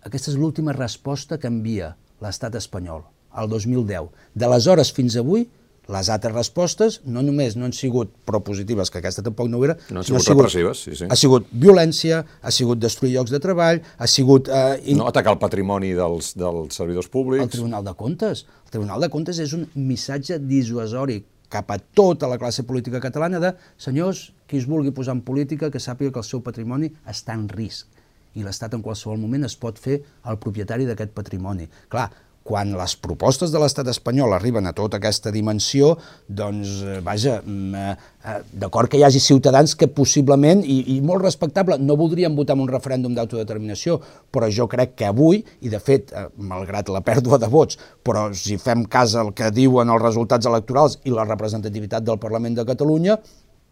aquesta 0.04 0.34
és 0.34 0.40
l'última 0.40 0.76
resposta 0.76 1.40
que 1.40 1.48
envia 1.52 1.94
l'estat 2.24 2.56
espanyol, 2.60 3.04
al 3.32 3.52
2010. 3.52 4.10
D'aleshores 4.40 4.92
fins 4.96 5.16
avui, 5.20 5.48
les 5.92 6.10
altres 6.14 6.32
respostes 6.32 7.00
no 7.04 7.22
només 7.26 7.58
no 7.60 7.66
han 7.68 7.74
sigut 7.76 8.12
propositives, 8.28 8.92
que 8.92 9.02
aquesta 9.02 9.24
tampoc 9.26 9.50
no 9.52 9.60
ho 9.60 9.66
era, 9.68 9.76
no 9.92 10.00
han 10.00 10.08
sigut, 10.08 10.24
sigut 10.24 10.38
repressives, 10.38 10.84
sí, 10.86 10.96
sí. 10.96 11.10
Ha 11.12 11.18
sigut 11.20 11.50
violència, 11.52 12.22
ha 12.24 12.54
sigut 12.56 12.80
destruir 12.80 13.18
llocs 13.18 13.34
de 13.36 13.42
treball, 13.44 13.82
ha 13.98 14.08
sigut... 14.08 14.48
Eh, 14.48 14.80
in... 14.94 15.02
No 15.02 15.10
atacar 15.12 15.36
el 15.36 15.42
patrimoni 15.42 15.92
dels, 15.98 16.34
dels 16.40 16.80
servidors 16.80 17.12
públics... 17.12 17.44
El 17.44 17.52
Tribunal 17.58 17.84
de 17.84 17.96
Comptes. 18.00 18.46
Tribunal 18.74 19.04
de 19.06 19.10
Comptes 19.14 19.38
és 19.38 19.52
un 19.54 19.68
missatge 19.78 20.40
dissuasori 20.42 21.20
cap 21.54 21.70
a 21.70 21.78
tota 21.78 22.26
la 22.26 22.40
classe 22.42 22.64
política 22.66 23.02
catalana 23.04 23.38
de 23.44 23.52
senyors, 23.78 24.32
qui 24.50 24.58
es 24.58 24.66
vulgui 24.66 24.90
posar 24.98 25.14
en 25.14 25.22
política, 25.22 25.70
que 25.70 25.82
sàpiga 25.84 26.10
que 26.16 26.24
el 26.24 26.26
seu 26.26 26.42
patrimoni 26.42 26.90
està 27.14 27.36
en 27.38 27.46
risc 27.52 28.02
i 28.34 28.42
l'Estat 28.42 28.74
en 28.74 28.82
qualsevol 28.82 29.20
moment 29.22 29.46
es 29.46 29.56
pot 29.62 29.78
fer 29.78 30.00
el 30.30 30.40
propietari 30.42 30.88
d'aquest 30.90 31.14
patrimoni. 31.14 31.68
Clar, 31.94 32.08
quan 32.44 32.74
les 32.76 32.96
propostes 33.00 33.52
de 33.54 33.60
l'estat 33.62 33.88
espanyol 33.88 34.36
arriben 34.36 34.68
a 34.68 34.74
tota 34.76 35.00
aquesta 35.00 35.32
dimensió, 35.32 35.94
doncs, 36.28 36.82
eh, 36.84 37.00
vaja, 37.04 37.40
mm, 37.42 37.76
eh, 37.76 37.96
eh, 38.26 38.40
d'acord 38.52 38.92
que 38.92 38.98
hi 39.00 39.04
hagi 39.04 39.20
ciutadans 39.20 39.76
que 39.76 39.88
possiblement, 39.88 40.64
i, 40.64 40.98
i 40.98 41.02
molt 41.02 41.24
respectable, 41.24 41.78
no 41.80 41.96
voldrien 41.96 42.36
votar 42.36 42.58
en 42.58 42.66
un 42.66 42.72
referèndum 42.72 43.16
d'autodeterminació, 43.16 44.00
però 44.32 44.52
jo 44.52 44.68
crec 44.68 44.96
que 44.96 45.08
avui, 45.08 45.44
i 45.62 45.70
de 45.70 45.80
fet, 45.80 46.12
malgrat 46.38 46.90
la 46.90 47.02
pèrdua 47.02 47.40
de 47.40 47.48
vots, 47.48 47.80
però 48.04 48.28
si 48.36 48.58
fem 48.58 48.86
cas 48.86 49.16
al 49.16 49.34
que 49.34 49.50
diuen 49.52 49.90
els 49.90 50.04
resultats 50.04 50.46
electorals 50.46 51.00
i 51.06 51.16
la 51.16 51.24
representativitat 51.24 52.04
del 52.04 52.20
Parlament 52.20 52.60
de 52.60 52.68
Catalunya, 52.68 53.18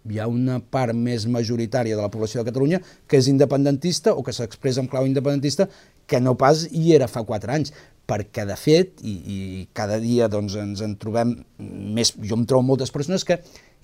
hi 0.10 0.20
ha 0.20 0.28
una 0.28 0.58
part 0.60 0.96
més 0.98 1.28
majoritària 1.30 1.96
de 1.96 2.02
la 2.02 2.10
població 2.10 2.42
de 2.42 2.50
Catalunya 2.50 2.80
que 3.08 3.20
és 3.20 3.28
independentista 3.30 4.16
o 4.16 4.24
que 4.26 4.34
s'expressa 4.34 4.82
en 4.82 4.90
clau 4.90 5.06
independentista 5.06 5.68
que 6.08 6.20
no 6.20 6.34
pas 6.40 6.66
hi 6.72 6.96
era 6.96 7.10
fa 7.12 7.24
quatre 7.28 7.54
anys 7.54 7.74
perquè 8.10 8.46
de 8.48 8.58
fet, 8.60 9.02
i, 9.08 9.14
i 9.14 9.38
cada 9.78 10.00
dia 10.02 10.28
doncs, 10.32 10.56
ens 10.60 10.82
en 10.84 10.98
trobem 11.00 11.36
més, 11.60 12.14
jo 12.18 12.38
em 12.40 12.48
trobo 12.50 12.66
moltes 12.68 12.92
persones 12.92 13.24
que, 13.28 13.38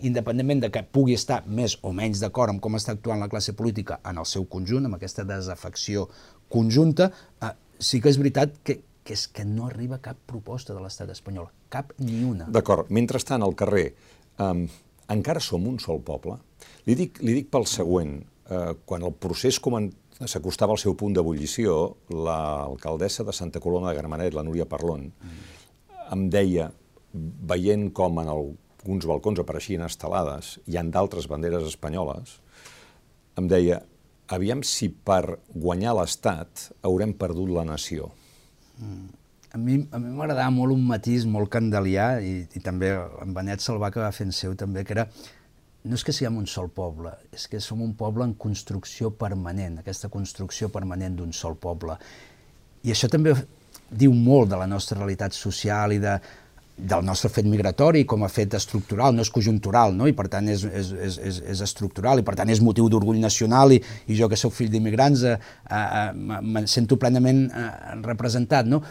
independentment 0.05 0.65
de 0.65 0.71
que 0.73 0.83
pugui 0.83 1.15
estar 1.17 1.41
més 1.47 1.77
o 1.81 1.93
menys 1.95 2.21
d'acord 2.21 2.53
amb 2.53 2.61
com 2.61 2.77
està 2.77 2.93
actuant 2.93 3.21
la 3.23 3.29
classe 3.31 3.55
política 3.57 3.99
en 4.05 4.19
el 4.21 4.27
seu 4.29 4.45
conjunt, 4.49 4.85
amb 4.85 4.97
aquesta 4.97 5.25
desafecció 5.27 6.07
conjunta, 6.53 7.09
eh, 7.41 7.53
sí 7.79 8.01
que 8.01 8.11
és 8.11 8.19
veritat 8.19 8.59
que, 8.63 8.79
que 9.03 9.15
és 9.15 9.27
que 9.31 9.45
no 9.47 9.69
arriba 9.69 10.01
cap 10.03 10.19
proposta 10.29 10.75
de 10.75 10.83
l'estat 10.83 11.13
espanyol, 11.13 11.49
cap 11.73 11.95
ni 12.03 12.21
una. 12.27 12.49
D'acord, 12.51 12.91
mentrestant 12.93 13.45
al 13.45 13.55
carrer 13.57 13.87
eh, 13.93 14.67
encara 15.13 15.43
som 15.43 15.65
un 15.67 15.79
sol 15.79 16.03
poble? 16.05 16.37
Li 16.87 16.97
dic, 16.99 17.21
li 17.23 17.37
dic 17.39 17.49
pel 17.53 17.65
següent, 17.69 18.19
eh, 18.49 18.73
quan 18.85 19.05
el 19.07 19.15
procés 19.15 19.59
comen 19.63 19.89
s'acostava 20.25 20.73
al 20.73 20.81
seu 20.81 20.95
punt 20.97 21.13
d'ebullició, 21.13 21.97
l'alcaldessa 22.09 23.25
de 23.27 23.35
Santa 23.35 23.61
Coloma 23.61 23.91
de 23.91 23.99
Gramenet, 23.99 24.33
la 24.33 24.43
Núria 24.45 24.65
Parlon, 24.65 25.11
mm. 25.11 25.43
em 26.15 26.23
deia, 26.33 26.71
veient 27.13 27.91
com 27.93 28.17
en 28.23 28.31
alguns 28.31 29.05
balcons 29.09 29.43
apareixien 29.43 29.85
estelades 29.85 30.57
i 30.65 30.79
en 30.81 30.89
d'altres 30.93 31.29
banderes 31.29 31.67
espanyoles, 31.69 32.39
em 33.37 33.49
deia, 33.51 33.83
aviam 34.33 34.63
si 34.65 34.89
per 34.89 35.37
guanyar 35.53 35.93
l'Estat 35.99 36.71
haurem 36.87 37.13
perdut 37.13 37.53
la 37.53 37.67
nació. 37.67 38.11
Mm. 38.81 39.07
A 39.55 39.57
mi 39.57 39.77
a 39.95 39.99
mi 40.01 40.11
m'agradava 40.11 40.51
molt 40.51 40.75
un 40.75 40.81
matís 40.85 41.23
molt 41.25 41.49
candelià 41.53 42.17
i, 42.19 42.41
i 42.51 42.59
també 42.61 42.89
en 42.97 43.31
Benet 43.33 43.63
Salvà 43.63 43.93
que 43.93 44.01
va 44.03 44.11
fent 44.11 44.33
seu 44.35 44.57
també, 44.59 44.83
que 44.83 44.93
era 44.97 45.07
no 45.87 45.97
és 45.97 46.03
que 46.05 46.15
siguem 46.15 46.37
un 46.39 46.47
sol 46.49 46.69
poble, 46.73 47.13
és 47.33 47.47
que 47.49 47.61
som 47.63 47.81
un 47.83 47.93
poble 47.97 48.25
en 48.27 48.35
construcció 48.39 49.11
permanent, 49.15 49.79
aquesta 49.81 50.09
construcció 50.13 50.69
permanent 50.73 51.17
d'un 51.19 51.31
sol 51.33 51.55
poble. 51.59 51.97
I 52.83 52.93
això 52.93 53.09
també 53.11 53.33
diu 53.89 54.13
molt 54.13 54.51
de 54.51 54.59
la 54.59 54.67
nostra 54.67 54.99
realitat 54.99 55.35
social 55.35 55.95
i 55.95 55.99
de, 56.03 56.17
del 56.77 57.05
nostre 57.05 57.31
fet 57.33 57.47
migratori 57.49 58.03
com 58.05 58.23
a 58.23 58.29
fet 58.29 58.53
estructural, 58.53 59.15
no 59.15 59.25
és 59.25 59.31
conjuntural, 59.33 59.95
no? 59.97 60.05
i 60.07 60.13
per 60.17 60.27
tant 60.29 60.47
és, 60.53 60.63
és, 60.67 60.91
és, 60.93 61.41
és, 61.41 61.63
estructural, 61.65 62.21
i 62.21 62.27
per 62.27 62.35
tant 62.37 62.51
és 62.53 62.61
motiu 62.61 62.89
d'orgull 62.91 63.17
nacional, 63.23 63.73
i, 63.73 63.81
i 64.07 64.17
jo 64.19 64.29
que 64.29 64.37
sóc 64.37 64.53
fill 64.53 64.69
d'immigrants 64.73 65.23
eh, 65.25 65.37
eh, 65.73 66.11
me 66.13 66.67
sento 66.69 66.99
plenament 67.01 67.47
eh, 67.49 67.69
representat, 68.05 68.69
no? 68.69 68.83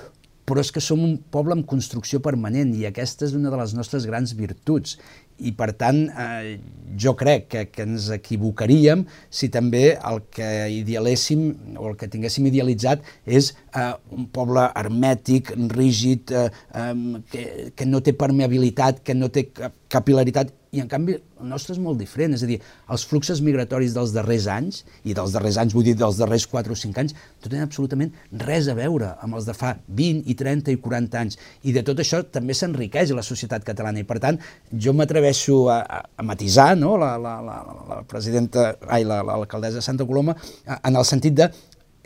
però 0.47 0.63
és 0.63 0.71
que 0.71 0.83
som 0.83 1.01
un 1.03 1.17
poble 1.31 1.57
amb 1.57 1.67
construcció 1.67 2.21
permanent 2.23 2.71
i 2.79 2.85
aquesta 2.87 3.27
és 3.27 3.35
una 3.35 3.51
de 3.51 3.59
les 3.59 3.75
nostres 3.75 4.07
grans 4.07 4.35
virtuts 4.39 4.95
i 5.39 5.53
per 5.57 5.73
tant 5.77 6.07
eh, 6.09 6.57
jo 6.97 7.13
crec 7.19 7.49
que, 7.53 7.65
que 7.73 7.85
ens 7.85 8.09
equivocaríem 8.15 9.05
si 9.29 9.51
també 9.53 9.97
el 9.97 10.23
que 10.33 10.49
idealéssim 10.79 11.77
o 11.77 11.91
el 11.91 11.97
que 12.01 12.09
tinguéssim 12.13 12.49
idealitzat 12.49 13.05
és 13.27 13.53
eh, 13.77 13.93
un 14.17 14.29
poble 14.33 14.65
hermètic, 14.79 15.53
rígid, 15.77 16.33
eh, 16.33 16.49
eh, 16.51 17.23
que, 17.33 17.47
que 17.77 17.89
no 17.89 18.01
té 18.01 18.17
permeabilitat, 18.17 19.03
que 19.05 19.17
no 19.17 19.29
té 19.33 19.49
capilaritat 19.93 20.55
i 20.77 20.83
en 20.83 20.89
canvi 20.91 21.19
el 21.43 21.51
nostre 21.51 21.75
és 21.75 21.81
molt 21.83 21.99
diferent, 22.01 22.35
és 22.37 22.45
a 22.45 22.49
dir, 22.49 22.59
els 22.93 23.05
fluxos 23.09 23.43
migratoris 23.45 23.95
dels 23.97 24.13
darrers 24.15 24.47
anys, 24.53 24.83
i 25.05 25.15
dels 25.17 25.35
darrers 25.37 25.59
anys 25.61 25.77
vull 25.77 25.85
dir 25.87 25.97
dels 25.99 26.19
darrers 26.21 26.47
4 26.51 26.73
o 26.73 26.79
5 26.79 27.03
anys, 27.03 27.15
no 27.43 27.51
tenen 27.51 27.67
absolutament 27.67 28.15
res 28.47 28.71
a 28.73 28.77
veure 28.79 29.13
amb 29.25 29.39
els 29.39 29.49
de 29.49 29.55
fa 29.57 29.75
20 30.01 30.31
i 30.33 30.37
30 30.39 30.73
i 30.73 30.81
40 30.83 31.21
anys, 31.21 31.39
i 31.69 31.77
de 31.77 31.85
tot 31.87 32.01
això 32.03 32.23
també 32.25 32.57
s'enriqueix 32.57 33.13
la 33.17 33.25
societat 33.27 33.67
catalana, 33.67 34.01
i 34.01 34.09
per 34.09 34.19
tant 34.23 34.41
jo 34.73 34.97
m'atreveixo 34.97 35.67
a, 35.73 35.81
a, 35.83 36.03
a 36.17 36.27
matisar 36.27 36.73
no? 36.79 36.97
la, 37.01 37.15
la, 37.21 37.39
la, 37.45 37.61
la 37.91 38.03
presidenta, 38.09 38.73
ai, 38.89 39.05
l'alcaldessa 39.05 39.83
de 39.83 39.87
Santa 39.87 40.09
Coloma, 40.09 40.37
en 40.77 40.97
el 40.97 41.05
sentit 41.09 41.37
de 41.37 41.51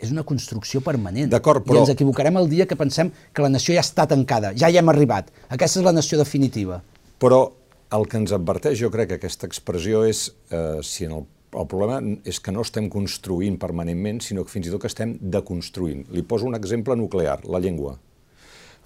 és 0.01 0.09
una 0.09 0.23
construcció 0.25 0.81
permanent. 0.81 1.29
D'acord, 1.29 1.61
però... 1.61 1.77
I 1.77 1.85
ens 1.85 1.93
equivocarem 1.93 2.39
el 2.41 2.47
dia 2.49 2.65
que 2.65 2.77
pensem 2.77 3.11
que 3.31 3.43
la 3.45 3.51
nació 3.53 3.75
ja 3.77 3.83
està 3.85 4.07
tancada, 4.09 4.49
ja 4.57 4.71
hi 4.71 4.79
hem 4.81 4.89
arribat. 4.89 5.29
Aquesta 5.53 5.77
és 5.77 5.85
la 5.85 5.93
nació 5.93 6.17
definitiva. 6.17 6.79
Però 7.21 7.43
el 7.91 8.07
que 8.07 8.19
ens 8.21 8.31
adverteix, 8.35 8.79
jo 8.79 8.91
crec 8.93 9.11
que 9.11 9.19
aquesta 9.19 9.47
expressió 9.49 10.05
és 10.07 10.29
eh, 10.51 10.79
si 10.85 11.07
en 11.07 11.17
el, 11.17 11.25
el 11.59 11.67
problema 11.67 11.99
és 12.27 12.39
que 12.39 12.53
no 12.55 12.63
estem 12.63 12.87
construint 12.91 13.57
permanentment, 13.59 14.21
sinó 14.23 14.45
que 14.45 14.53
fins 14.53 14.69
i 14.69 14.71
tot 14.73 14.85
que 14.85 14.91
estem 14.91 15.17
deconstruint. 15.21 16.05
Li 16.15 16.23
poso 16.23 16.47
un 16.47 16.55
exemple 16.55 16.95
nuclear, 16.95 17.41
la 17.43 17.59
llengua. 17.63 17.97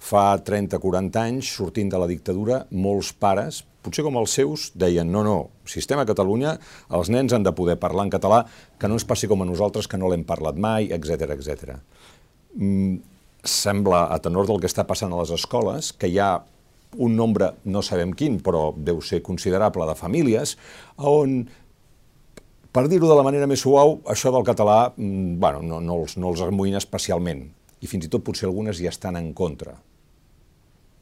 Fa 0.02 0.26
30-40 0.44 1.22
anys, 1.22 1.54
sortint 1.56 1.88
de 1.92 2.00
la 2.02 2.08
dictadura, 2.10 2.64
molts 2.70 3.12
pares, 3.16 3.62
potser 3.86 4.02
com 4.04 4.18
els 4.18 4.34
seus, 4.34 4.70
deien 4.74 5.08
no, 5.12 5.22
no, 5.24 5.36
sistema 5.70 6.02
a 6.02 6.08
Catalunya, 6.10 6.56
els 6.98 7.10
nens 7.14 7.32
han 7.32 7.46
de 7.46 7.54
poder 7.56 7.78
parlar 7.80 8.08
en 8.08 8.12
català, 8.12 8.42
que 8.76 8.90
no 8.90 8.98
ens 8.98 9.06
passi 9.08 9.30
com 9.30 9.42
a 9.42 9.48
nosaltres, 9.48 9.86
que 9.86 10.00
no 10.00 10.10
l'hem 10.10 10.26
parlat 10.26 10.58
mai, 10.58 10.90
etc 10.92 11.30
etc. 11.38 11.78
Mm, 12.58 12.98
sembla, 13.46 14.08
a 14.10 14.18
tenor 14.20 14.50
del 14.50 14.60
que 14.60 14.68
està 14.68 14.84
passant 14.84 15.14
a 15.14 15.22
les 15.22 15.32
escoles, 15.38 15.94
que 15.94 16.10
hi 16.10 16.18
ha 16.18 16.32
un 17.02 17.16
nombre, 17.16 17.52
no 17.64 17.82
sabem 17.84 18.12
quin, 18.16 18.38
però 18.44 18.70
deu 18.76 19.00
ser 19.04 19.22
considerable, 19.26 19.86
de 19.88 19.96
famílies, 19.98 20.56
on, 20.96 21.42
per 22.72 22.86
dir-ho 22.92 23.08
de 23.08 23.18
la 23.18 23.24
manera 23.26 23.48
més 23.50 23.62
suau, 23.64 24.00
això 24.12 24.32
del 24.34 24.46
català 24.46 24.92
mm, 24.96 25.36
bueno, 25.42 25.62
no, 25.64 25.80
no, 25.80 26.00
els, 26.02 26.16
no 26.20 26.32
els 26.32 26.42
amoïna 26.44 26.80
especialment, 26.82 27.44
i 27.80 27.90
fins 27.90 28.08
i 28.08 28.12
tot 28.12 28.24
potser 28.24 28.48
algunes 28.48 28.80
ja 28.80 28.92
estan 28.92 29.18
en 29.20 29.32
contra. 29.36 29.76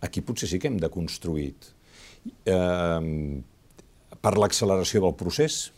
Aquí 0.05 0.21
potser 0.21 0.51
sí 0.51 0.61
que 0.61 0.69
hem 0.69 0.79
de 0.83 0.91
construir. 0.93 1.55
Eh, 2.45 3.41
per 4.25 4.35
l'acceleració 4.41 5.03
del 5.05 5.17
procés, 5.21 5.69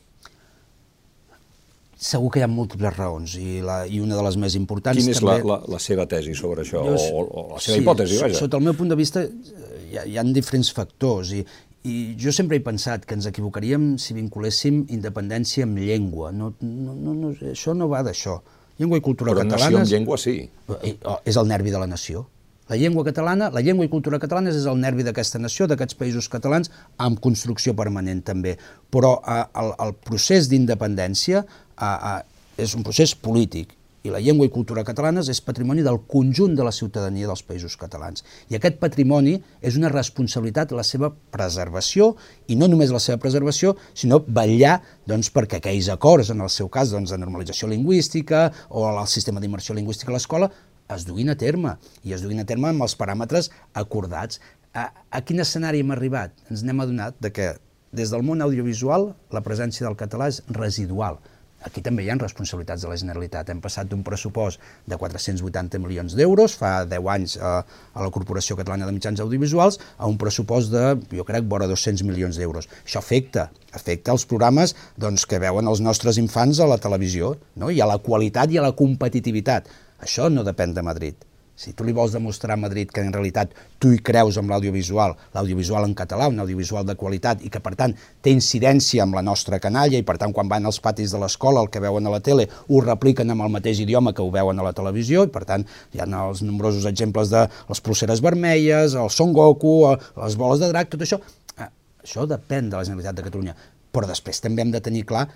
Segur 1.96 2.28
que 2.32 2.42
hi 2.42 2.44
ha 2.44 2.48
múltiples 2.52 2.92
raons 2.92 3.38
i, 3.40 3.62
la, 3.64 3.78
i 3.88 4.02
una 4.04 4.18
de 4.18 4.24
les 4.26 4.36
més 4.40 4.56
importants... 4.58 4.98
Quina 5.00 5.14
és 5.14 5.22
també... 5.22 5.38
la, 5.40 5.54
la, 5.54 5.76
la 5.76 5.78
seva 5.80 6.04
tesi 6.10 6.34
sobre 6.36 6.66
això, 6.66 6.82
jo, 6.84 6.96
o, 6.96 7.22
o 7.24 7.44
la 7.54 7.60
seva 7.62 7.78
sí, 7.78 7.80
hipòtesi, 7.80 8.18
vaja? 8.20 8.40
Sota 8.42 8.60
el 8.60 8.66
meu 8.66 8.76
punt 8.76 8.92
de 8.92 8.98
vista 9.00 9.22
hi 9.24 9.96
ha, 9.96 10.04
hi 10.04 10.18
ha 10.20 10.26
diferents 10.28 10.68
factors 10.76 11.32
i, 11.32 11.40
i 11.88 11.96
jo 12.20 12.34
sempre 12.36 12.58
he 12.58 12.64
pensat 12.64 13.08
que 13.08 13.16
ens 13.16 13.30
equivocaríem 13.30 13.94
si 14.02 14.16
vinculéssim 14.16 14.84
independència 14.92 15.64
amb 15.64 15.80
llengua. 15.80 16.34
No, 16.36 16.52
no, 16.60 16.94
no, 17.00 17.16
no, 17.16 17.34
això 17.52 17.72
no 17.78 17.88
va 17.92 18.04
d'això. 18.04 18.40
Llengua 18.76 19.00
i 19.00 19.04
cultura 19.04 19.32
Però 19.32 19.44
catalanes... 19.46 19.66
Però 19.70 19.80
nació 19.80 19.86
amb 19.86 19.92
llengua 19.94 20.20
sí. 20.20 20.38
Eh, 20.82 20.96
oh, 21.08 21.20
és 21.24 21.40
el 21.40 21.48
nervi 21.48 21.72
de 21.72 21.80
la 21.80 21.88
nació. 21.88 22.26
La 22.66 22.74
llengua 22.74 23.04
catalana, 23.06 23.46
la 23.54 23.62
llengua 23.62 23.86
i 23.86 23.88
cultura 23.88 24.18
catalanes 24.18 24.56
és 24.58 24.64
el 24.66 24.80
nervi 24.82 25.04
d'aquesta 25.06 25.38
nació, 25.38 25.68
d'aquests 25.70 25.94
països 26.00 26.26
catalans, 26.28 26.72
amb 26.98 27.20
construcció 27.22 27.76
permanent 27.78 28.24
també. 28.26 28.56
Però 28.90 29.20
eh, 29.22 29.44
el, 29.62 29.70
el 29.86 29.94
procés 30.02 30.50
d'independència 30.50 31.44
eh, 31.80 31.96
eh, 32.12 32.62
és 32.64 32.74
un 32.76 32.86
procés 32.86 33.14
polític 33.14 33.76
i 34.06 34.12
la 34.12 34.20
llengua 34.22 34.46
i 34.46 34.52
cultura 34.54 34.84
catalanes 34.86 35.28
és 35.32 35.40
patrimoni 35.42 35.82
del 35.82 35.98
conjunt 36.06 36.54
de 36.56 36.64
la 36.66 36.72
ciutadania 36.74 37.26
dels 37.26 37.42
països 37.46 37.74
catalans. 37.80 38.22
I 38.50 38.58
aquest 38.58 38.78
patrimoni 38.82 39.34
és 39.66 39.78
una 39.78 39.90
responsabilitat 39.92 40.74
la 40.76 40.84
seva 40.86 41.10
preservació, 41.34 42.12
i 42.46 42.56
no 42.58 42.70
només 42.70 42.94
la 42.94 43.02
seva 43.02 43.18
preservació, 43.22 43.74
sinó 43.94 44.20
vetllar 44.22 44.78
doncs, 45.10 45.32
perquè 45.34 45.60
aquells 45.60 45.90
acords, 45.92 46.30
en 46.30 46.44
el 46.44 46.52
seu 46.54 46.70
cas 46.72 46.94
doncs, 46.94 47.10
de 47.10 47.20
normalització 47.22 47.70
lingüística 47.72 48.46
o 48.70 48.86
el 48.88 49.02
sistema 49.10 49.42
d'immersió 49.42 49.74
lingüística 49.74 50.14
a 50.14 50.16
l'escola, 50.16 50.50
es 50.94 51.06
duguin 51.06 51.32
a 51.32 51.38
terme, 51.38 51.74
i 52.06 52.14
es 52.14 52.22
duguin 52.22 52.44
a 52.44 52.46
terme 52.46 52.70
amb 52.70 52.86
els 52.86 52.94
paràmetres 52.98 53.50
acordats. 53.74 54.38
A, 54.70 54.92
a 55.10 55.22
quin 55.26 55.42
escenari 55.42 55.82
hem 55.82 55.90
arribat? 55.90 56.36
Ens 56.52 56.62
n'hem 56.62 56.84
adonat 56.84 57.18
de 57.18 57.32
que 57.34 57.54
des 57.96 58.12
del 58.12 58.22
món 58.22 58.44
audiovisual 58.44 59.14
la 59.34 59.42
presència 59.42 59.86
del 59.86 59.96
català 59.98 60.28
és 60.30 60.44
residual 60.52 61.18
Aquí 61.66 61.82
també 61.82 62.04
hi 62.04 62.10
ha 62.12 62.16
responsabilitats 62.20 62.84
de 62.84 62.90
la 62.90 62.96
Generalitat. 63.00 63.50
Hem 63.50 63.60
passat 63.64 63.90
d'un 63.90 64.04
pressupost 64.06 64.62
de 64.86 64.98
480 65.00 65.80
milions 65.82 66.14
d'euros 66.18 66.54
fa 66.60 66.72
10 66.86 67.10
anys 67.16 67.36
a, 67.42 67.52
a 67.66 68.06
la 68.06 68.12
Corporació 68.14 68.56
Catalana 68.58 68.86
de 68.86 68.94
Mitjans 68.94 69.22
Audiovisuals 69.24 69.80
a 69.98 70.06
un 70.10 70.18
pressupost 70.20 70.70
de, 70.74 70.94
jo 71.18 71.26
crec, 71.26 71.48
vora 71.50 71.68
200 71.70 72.06
milions 72.06 72.38
d'euros. 72.38 72.70
Això 72.84 73.02
afecta, 73.02 73.48
afecta 73.74 74.14
els 74.14 74.26
programes 74.30 74.76
doncs, 74.94 75.26
que 75.26 75.42
veuen 75.42 75.66
els 75.66 75.82
nostres 75.82 76.22
infants 76.22 76.62
a 76.62 76.70
la 76.70 76.78
televisió, 76.78 77.34
no? 77.58 77.72
i 77.74 77.82
a 77.82 77.90
la 77.90 77.98
qualitat 77.98 78.54
i 78.54 78.62
a 78.62 78.68
la 78.68 78.76
competitivitat. 78.78 79.72
Això 80.06 80.30
no 80.30 80.46
depèn 80.46 80.76
de 80.76 80.86
Madrid. 80.86 81.25
Si 81.56 81.72
tu 81.72 81.86
li 81.86 81.94
vols 81.96 82.12
demostrar 82.12 82.52
a 82.52 82.60
Madrid 82.60 82.90
que 82.92 83.00
en 83.00 83.14
realitat 83.14 83.54
tu 83.80 83.88
hi 83.94 84.00
creus 84.04 84.36
amb 84.36 84.50
l'audiovisual, 84.52 85.14
l'audiovisual 85.32 85.86
en 85.88 85.94
català, 85.96 86.28
un 86.28 86.42
audiovisual 86.42 86.84
de 86.84 86.94
qualitat 87.00 87.40
i 87.46 87.48
que 87.52 87.62
per 87.64 87.72
tant 87.80 87.94
té 88.20 88.34
incidència 88.34 89.06
amb 89.06 89.16
la 89.16 89.22
nostra 89.24 89.56
canalla 89.62 89.96
i 89.96 90.04
per 90.04 90.18
tant 90.20 90.34
quan 90.36 90.50
van 90.52 90.68
als 90.68 90.82
patis 90.84 91.14
de 91.16 91.20
l'escola 91.22 91.62
el 91.64 91.70
que 91.72 91.80
veuen 91.80 92.04
a 92.06 92.12
la 92.12 92.20
tele 92.20 92.44
ho 92.68 92.82
repliquen 92.84 93.32
amb 93.32 93.46
el 93.46 93.54
mateix 93.56 93.80
idioma 93.80 94.12
que 94.12 94.20
ho 94.20 94.28
veuen 94.34 94.60
a 94.60 94.68
la 94.68 94.74
televisió 94.76 95.24
i 95.24 95.32
per 95.32 95.46
tant 95.48 95.64
hi 95.96 96.04
ha 96.04 96.10
els 96.26 96.44
nombrosos 96.44 96.84
exemples 96.92 97.32
de 97.32 97.46
les 97.48 97.80
pulseres 97.80 98.20
vermelles, 98.20 98.92
el 98.92 99.10
Son 99.10 99.32
Goku, 99.32 99.78
les 100.20 100.36
boles 100.36 100.60
de 100.60 100.68
drac, 100.74 100.92
tot 100.92 101.08
això. 101.08 101.22
Eh, 101.56 101.72
això 102.04 102.28
depèn 102.28 102.68
de 102.68 102.76
la 102.76 102.84
Generalitat 102.84 103.16
de 103.16 103.26
Catalunya. 103.30 103.56
Però 103.96 104.04
després 104.08 104.44
també 104.44 104.60
hem 104.60 104.76
de 104.76 104.84
tenir 104.84 105.06
clar 105.08 105.26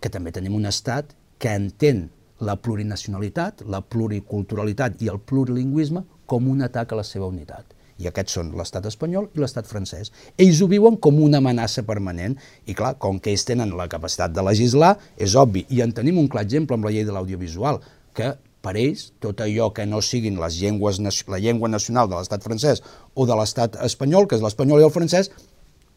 que 0.00 0.12
també 0.12 0.32
tenim 0.32 0.60
un 0.60 0.68
estat 0.68 1.16
que 1.40 1.56
entén 1.56 2.10
la 2.40 2.56
plurinacionalitat, 2.56 3.64
la 3.68 3.82
pluriculturalitat 3.82 5.02
i 5.04 5.10
el 5.12 5.20
plurilingüisme 5.20 6.04
com 6.30 6.48
un 6.48 6.64
atac 6.66 6.92
a 6.92 7.00
la 7.00 7.06
seva 7.06 7.28
unitat. 7.28 7.76
I 8.00 8.08
aquests 8.08 8.38
són 8.38 8.52
l'estat 8.56 8.86
espanyol 8.88 9.28
i 9.36 9.42
l'estat 9.42 9.66
francès. 9.68 10.08
Ells 10.40 10.62
ho 10.64 10.68
viuen 10.70 10.96
com 11.04 11.18
una 11.20 11.40
amenaça 11.42 11.84
permanent 11.84 12.38
i, 12.64 12.72
clar, 12.72 12.94
com 13.02 13.18
que 13.20 13.34
ells 13.34 13.44
tenen 13.48 13.74
la 13.76 13.90
capacitat 13.92 14.32
de 14.32 14.44
legislar, 14.46 14.94
és 15.20 15.36
obvi. 15.36 15.66
I 15.68 15.82
en 15.84 15.92
tenim 15.96 16.20
un 16.22 16.30
clar 16.32 16.46
exemple 16.46 16.78
amb 16.78 16.88
la 16.88 16.94
llei 16.94 17.04
de 17.04 17.12
l'audiovisual, 17.12 17.82
que 18.16 18.32
per 18.64 18.74
ells 18.76 19.10
tot 19.24 19.40
allò 19.44 19.70
que 19.76 19.86
no 19.88 20.00
siguin 20.04 20.40
les 20.40 20.56
llengües, 20.60 21.00
la 21.28 21.40
llengua 21.40 21.68
nacional 21.68 22.08
de 22.08 22.16
l'estat 22.16 22.44
francès 22.44 22.82
o 23.14 23.26
de 23.28 23.36
l'estat 23.36 23.76
espanyol, 23.84 24.28
que 24.28 24.36
és 24.36 24.44
l'espanyol 24.44 24.80
i 24.80 24.88
el 24.88 24.94
francès, 24.96 25.32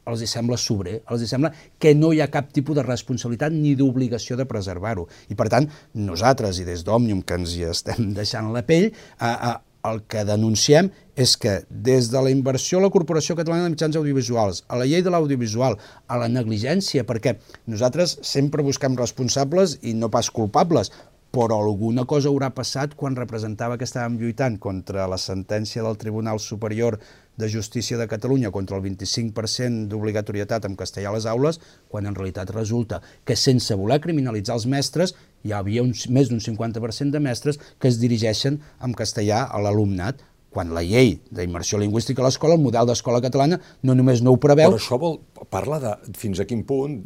els 0.10 0.24
hi 0.24 0.30
sembla 0.30 0.60
sobrer, 0.60 1.00
els 1.12 1.24
hi 1.24 1.30
sembla 1.30 1.54
que 1.80 1.94
no 1.96 2.12
hi 2.14 2.22
ha 2.24 2.32
cap 2.32 2.52
tipus 2.56 2.78
de 2.78 2.86
responsabilitat 2.86 3.54
ni 3.56 3.76
d'obligació 3.80 4.38
de 4.40 4.48
preservar-ho. 4.50 5.08
I 5.32 5.38
per 5.40 5.50
tant, 5.54 5.70
nosaltres, 5.96 6.60
i 6.60 6.68
des 6.68 6.84
d'Òmnium, 6.88 7.24
que 7.24 7.40
ens 7.40 7.56
hi 7.58 7.68
estem 7.70 8.12
deixant 8.20 8.52
la 8.56 8.66
pell, 8.68 8.90
eh, 8.92 9.30
eh, 9.34 9.56
el 9.84 10.00
que 10.08 10.24
denunciem 10.24 10.90
és 11.20 11.36
que 11.38 11.58
des 11.70 12.08
de 12.12 12.22
la 12.24 12.32
inversió 12.32 12.80
a 12.80 12.86
la 12.86 12.92
Corporació 12.94 13.36
Catalana 13.36 13.68
de 13.68 13.74
Mitjans 13.74 13.98
Audiovisuals, 14.00 14.64
a 14.72 14.80
la 14.80 14.88
llei 14.88 15.04
de 15.04 15.12
l'audiovisual, 15.12 15.76
a 16.08 16.20
la 16.22 16.30
negligència, 16.32 17.04
perquè 17.08 17.36
nosaltres 17.68 18.18
sempre 18.24 18.64
busquem 18.64 18.96
responsables 19.00 19.78
i 19.84 19.94
no 19.98 20.10
pas 20.14 20.32
culpables, 20.32 20.94
però 21.34 21.58
alguna 21.64 22.04
cosa 22.06 22.30
haurà 22.30 22.52
passat 22.54 22.92
quan 22.94 23.16
representava 23.18 23.80
que 23.82 23.88
estàvem 23.88 24.20
lluitant 24.22 24.60
contra 24.62 25.08
la 25.10 25.18
sentència 25.18 25.82
del 25.82 25.98
Tribunal 25.98 26.38
Superior 26.40 27.00
de 27.42 27.48
Justícia 27.50 27.98
de 27.98 28.06
Catalunya 28.08 28.52
contra 28.54 28.78
el 28.78 28.84
25% 28.84 29.88
d'obligatorietat 29.90 30.68
en 30.70 30.76
castellà 30.78 31.10
a 31.10 31.16
les 31.16 31.26
aules, 31.26 31.58
quan 31.90 32.06
en 32.06 32.14
realitat 32.14 32.54
resulta 32.54 33.02
que 33.26 33.34
sense 33.34 33.74
voler 33.74 33.98
criminalitzar 34.04 34.60
els 34.60 34.68
mestres 34.70 35.16
hi 35.42 35.56
havia 35.58 35.82
un, 35.82 35.96
més 36.14 36.30
d'un 36.30 36.44
50% 36.44 37.10
de 37.10 37.24
mestres 37.26 37.58
que 37.82 37.90
es 37.90 37.98
dirigeixen 37.98 38.62
en 38.86 38.94
castellà 38.94 39.48
a 39.50 39.64
l'alumnat, 39.66 40.22
quan 40.54 40.72
la 40.76 40.84
llei 40.86 41.16
d'immersió 41.34 41.80
lingüística 41.82 42.22
a 42.22 42.28
l'escola, 42.28 42.58
el 42.58 42.64
model 42.64 42.88
d'escola 42.90 43.22
catalana, 43.24 43.60
no 43.84 43.96
només 43.98 44.22
no 44.24 44.36
ho 44.36 44.40
preveu... 44.42 44.72
Però 44.72 44.82
això 44.82 45.00
vol, 45.02 45.18
parla 45.54 45.80
de 45.82 45.94
fins 46.20 46.42
a 46.42 46.48
quin 46.50 46.64
punt 46.68 47.00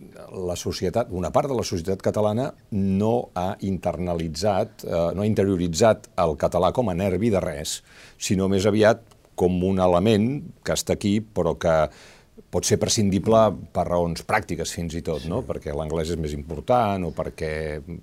la 0.47 0.57
societat, 0.59 1.11
una 1.15 1.31
part 1.35 1.49
de 1.51 1.57
la 1.57 1.65
societat 1.67 2.03
catalana 2.03 2.51
no 2.75 3.29
ha 3.37 3.53
internalitzat, 3.65 4.83
eh, 4.85 5.05
no 5.15 5.23
ha 5.23 5.29
interioritzat 5.29 6.11
el 6.23 6.35
català 6.39 6.73
com 6.75 6.91
a 6.91 6.97
nervi 6.97 7.31
de 7.33 7.41
res, 7.43 7.79
sinó 8.19 8.51
més 8.51 8.67
aviat 8.69 9.03
com 9.37 9.57
un 9.63 9.79
element 9.83 10.29
que 10.65 10.73
està 10.73 10.97
aquí 10.97 11.19
però 11.21 11.55
que 11.61 11.75
pot 12.53 12.65
ser 12.65 12.77
prescindible 12.81 13.41
per 13.73 13.85
raons 13.89 14.23
pràctiques 14.27 14.71
fins 14.73 14.95
i 14.97 15.03
tot, 15.05 15.25
no? 15.29 15.43
perquè 15.45 15.75
l'anglès 15.75 16.13
és 16.15 16.21
més 16.21 16.33
important 16.37 17.09
o 17.09 17.13
perquè... 17.15 17.51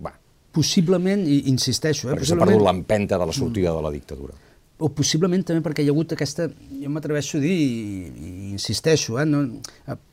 Bah, 0.03 0.15
possiblement, 0.55 1.25
i 1.27 1.45
insisteixo... 1.51 2.09
Eh, 2.09 2.15
perquè 2.15 2.31
s'ha 2.31 2.39
perdut 2.41 2.63
l'empenta 2.63 3.19
de 3.19 3.29
la 3.31 3.35
sortida 3.35 3.75
de 3.75 3.83
la 3.85 3.93
dictadura. 3.95 4.37
O 4.83 4.91
possiblement 4.91 5.45
també 5.47 5.63
perquè 5.63 5.85
hi 5.85 5.91
ha 5.91 5.95
hagut 5.95 6.17
aquesta, 6.17 6.49
jo 6.51 6.91
m'atreveixo 6.91 7.39
a 7.39 7.45
dir 7.45 7.55
i, 7.55 7.71
i 8.11 8.31
insisteixo, 8.55 9.21
eh, 9.23 9.27
no, 9.29 9.45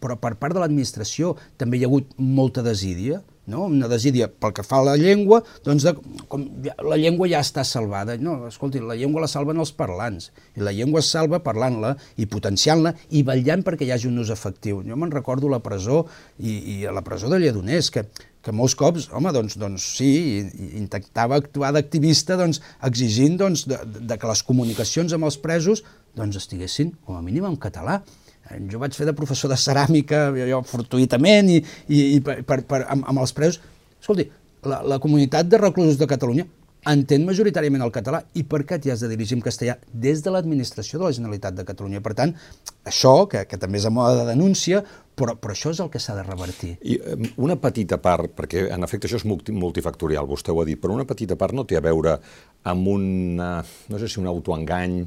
però 0.04 0.20
per 0.22 0.36
part 0.42 0.56
de 0.56 0.62
l'administració 0.62 1.36
també 1.58 1.80
hi 1.80 1.86
ha 1.86 1.90
hagut 1.90 2.14
molta 2.22 2.62
desídia, 2.66 3.22
no? 3.52 3.66
una 3.66 3.90
desídia 3.90 4.28
pel 4.30 4.54
que 4.54 4.64
fa 4.66 4.80
a 4.80 4.86
la 4.92 4.96
llengua, 5.02 5.42
doncs 5.66 5.86
de, 5.88 5.96
com 6.32 6.46
ja, 6.66 6.76
la 6.86 6.98
llengua 7.02 7.30
ja 7.32 7.42
està 7.44 7.66
salvada. 7.68 8.16
No, 8.22 8.38
escolti, 8.48 8.82
la 8.86 8.98
llengua 9.00 9.26
la 9.26 9.32
salven 9.32 9.60
els 9.62 9.74
parlants, 9.76 10.30
i 10.56 10.64
la 10.64 10.74
llengua 10.76 11.02
es 11.02 11.10
salva 11.12 11.42
parlant-la 11.44 11.96
i 12.22 12.30
potenciant-la 12.30 12.94
i 13.18 13.26
vetllant 13.28 13.66
perquè 13.68 13.88
hi 13.88 13.96
hagi 13.96 14.12
un 14.12 14.22
ús 14.22 14.32
efectiu. 14.34 14.84
Jo 14.88 14.98
me'n 15.00 15.14
recordo 15.14 15.50
la 15.52 15.62
presó 15.64 16.06
i, 16.38 16.54
i 16.54 16.78
a 16.86 16.94
la 16.96 17.06
presó 17.06 17.32
de 17.34 17.42
Lledoners, 17.42 17.92
que 17.94 18.06
que 18.42 18.54
molts 18.56 18.76
cops, 18.78 19.08
home, 19.14 19.32
doncs, 19.36 19.58
doncs 19.62 19.86
sí, 20.00 20.10
intentava 20.80 21.38
actuar 21.42 21.72
d'activista 21.76 22.38
doncs, 22.40 22.62
exigint 22.88 23.38
doncs, 23.42 23.66
de, 23.70 23.78
de 24.10 24.18
que 24.18 24.30
les 24.30 24.42
comunicacions 24.48 25.14
amb 25.18 25.30
els 25.30 25.38
presos 25.42 25.84
doncs, 26.18 26.40
estiguessin, 26.42 26.96
com 27.06 27.18
a 27.18 27.24
mínim, 27.26 27.46
en 27.48 27.58
català. 27.62 28.02
Eh, 28.50 28.60
jo 28.72 28.82
vaig 28.82 28.98
fer 28.98 29.08
de 29.10 29.16
professor 29.18 29.52
de 29.52 29.60
ceràmica, 29.62 30.30
jo 30.50 30.64
fortuïtament, 30.68 31.52
i, 31.54 31.62
i, 31.88 32.02
i 32.18 32.24
per, 32.26 32.42
per, 32.68 32.84
amb, 32.88 33.06
amb 33.14 33.24
els 33.24 33.36
presos. 33.38 33.62
Escolti, 34.02 34.28
la, 34.66 34.82
la 34.96 35.00
comunitat 35.02 35.50
de 35.50 35.62
reclusos 35.62 36.02
de 36.02 36.10
Catalunya 36.10 36.48
entén 36.90 37.26
majoritàriament 37.28 37.84
el 37.86 37.94
català 37.94 38.24
i 38.34 38.44
per 38.48 38.64
què 38.66 38.80
t'hi 38.82 38.92
has 38.94 39.04
de 39.04 39.10
dirigir 39.12 39.38
en 39.38 39.44
castellà 39.46 39.78
des 39.94 40.24
de 40.26 40.34
l'administració 40.34 41.00
de 41.00 41.06
la 41.06 41.14
Generalitat 41.14 41.58
de 41.58 41.66
Catalunya. 41.68 42.02
Per 42.02 42.16
tant, 42.18 42.34
això, 42.90 43.28
que, 43.30 43.46
que 43.46 43.60
també 43.62 43.78
és 43.78 43.86
a 43.86 43.94
moda 43.94 44.24
de 44.24 44.32
denúncia, 44.32 44.82
però, 45.16 45.36
però 45.38 45.54
això 45.54 45.74
és 45.76 45.82
el 45.84 45.92
que 45.94 46.02
s'ha 46.02 46.16
de 46.18 46.26
revertir. 46.26 46.74
I 46.82 46.98
una 47.38 47.60
petita 47.62 48.00
part, 48.02 48.34
perquè 48.38 48.66
en 48.74 48.88
efecte 48.88 49.10
això 49.10 49.22
és 49.22 49.28
multifactorial, 49.28 50.30
vostè 50.30 50.54
ho 50.54 50.62
ha 50.62 50.66
dit, 50.66 50.80
però 50.82 50.98
una 50.98 51.06
petita 51.06 51.38
part 51.38 51.54
no 51.54 51.68
té 51.70 51.78
a 51.78 51.84
veure 51.86 52.18
amb 52.72 52.90
un, 52.90 53.06
no 53.38 54.02
sé 54.02 54.10
si 54.10 54.22
un 54.22 54.30
autoengany, 54.32 55.04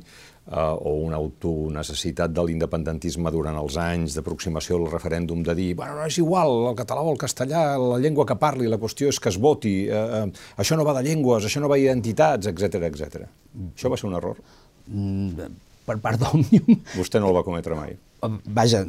eh, 0.47 0.57
o 0.57 0.95
una 1.05 1.19
autonecessitat 1.21 2.33
de 2.35 2.45
l'independentisme 2.47 3.33
durant 3.35 3.59
els 3.61 3.79
anys 3.81 4.17
d'aproximació 4.19 4.79
al 4.81 4.89
referèndum 4.93 5.43
de 5.47 5.57
dir, 5.59 5.71
bueno, 5.79 5.99
no 5.99 6.09
és 6.09 6.19
igual, 6.21 6.71
el 6.71 6.79
català 6.79 7.05
o 7.05 7.13
el 7.13 7.21
castellà, 7.21 7.67
la 7.81 8.01
llengua 8.03 8.27
que 8.29 8.39
parli, 8.41 8.71
la 8.71 8.81
qüestió 8.81 9.13
és 9.13 9.21
que 9.21 9.33
es 9.33 9.41
voti, 9.41 9.77
eh, 9.89 10.07
eh, 10.23 10.25
això 10.61 10.79
no 10.79 10.87
va 10.87 10.97
de 10.99 11.07
llengües, 11.09 11.47
això 11.49 11.63
no 11.65 11.71
va 11.73 11.81
d'identitats, 11.81 12.51
etc 12.53 12.91
etc. 12.91 13.29
Això 13.75 13.93
va 13.93 14.01
ser 14.01 14.11
un 14.11 14.19
error? 14.21 14.41
Mm, 14.89 15.53
per 15.85 15.99
part 16.01 16.21
d'Òmnium... 16.21 16.83
Vostè 16.97 17.21
no 17.21 17.31
el 17.31 17.39
va 17.39 17.45
cometre 17.47 17.77
mai? 17.77 17.97
Vaja, 18.57 18.81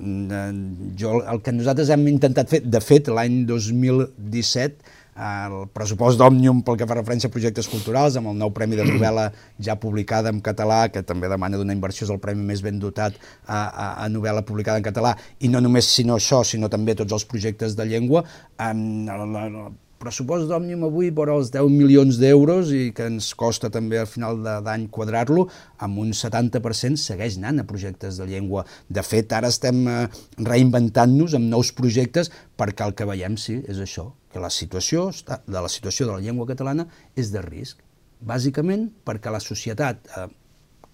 jo, 0.96 1.18
el 1.20 1.42
que 1.44 1.52
nosaltres 1.52 1.90
hem 1.92 2.06
intentat 2.08 2.52
fer, 2.54 2.62
de 2.64 2.80
fet, 2.80 3.10
l'any 3.12 3.42
2017 3.50 4.94
el 5.16 5.70
pressupost 5.72 6.20
d'Òmnium 6.20 6.60
pel 6.68 6.76
que 6.80 6.88
fa 6.88 6.98
referència 6.98 7.30
a 7.32 7.34
projectes 7.34 7.70
culturals, 7.72 8.18
amb 8.20 8.34
el 8.34 8.36
nou 8.40 8.52
Premi 8.56 8.76
de 8.76 8.84
novel·la 8.92 9.30
ja 9.64 9.78
publicada 9.80 10.34
en 10.34 10.42
català, 10.44 10.86
que 10.92 11.06
també 11.08 11.32
demana 11.32 11.60
d'una 11.62 11.76
inversió, 11.76 12.06
és 12.06 12.12
el 12.12 12.20
premi 12.24 12.44
més 12.44 12.64
ben 12.66 12.80
dotat 12.82 13.16
a, 13.48 13.62
a, 13.64 13.88
a 14.04 14.10
novel·la 14.12 14.44
publicada 14.48 14.82
en 14.82 14.88
català, 14.88 15.16
i 15.40 15.52
no 15.52 15.64
només 15.64 15.88
sinó 15.88 16.20
això, 16.20 16.44
sinó 16.44 16.70
també 16.70 16.96
tots 16.96 17.16
els 17.16 17.26
projectes 17.26 17.80
de 17.80 17.88
llengua, 17.88 18.26
en, 18.60 19.08
el, 19.12 19.40
el 19.40 19.58
pressupost 20.02 20.50
d'Òmnium 20.50 20.84
avui 20.86 21.10
vora 21.16 21.38
els 21.40 21.50
10 21.54 21.72
milions 21.72 22.20
d'euros 22.22 22.72
i 22.76 22.90
que 22.96 23.08
ens 23.10 23.32
costa 23.40 23.72
també 23.74 24.02
al 24.02 24.10
final 24.12 24.42
d'any 24.44 24.90
quadrar-lo, 24.94 25.48
amb 25.80 26.02
un 26.04 26.12
70% 26.12 27.00
segueix 27.02 27.40
anant 27.40 27.64
a 27.64 27.68
projectes 27.70 28.20
de 28.20 28.28
llengua. 28.30 28.66
De 28.90 29.06
fet, 29.06 29.32
ara 29.34 29.50
estem 29.54 29.82
eh, 29.88 30.04
reinventant-nos 30.38 31.40
amb 31.40 31.50
nous 31.50 31.72
projectes 31.80 32.32
perquè 32.60 32.86
el 32.86 32.96
que 33.00 33.08
veiem, 33.10 33.40
sí, 33.40 33.62
és 33.72 33.82
això, 33.82 34.12
que 34.36 34.44
la 34.44 34.52
situació 34.52 35.08
de 35.48 35.60
la 35.64 35.72
situació 35.72 36.10
de 36.10 36.18
la 36.18 36.24
llengua 36.24 36.50
catalana 36.50 36.90
és 37.16 37.32
de 37.32 37.40
risc. 37.46 37.80
Bàsicament 38.20 38.90
perquè 39.08 39.32
la 39.32 39.40
societat 39.40 40.10
ha 40.12 40.26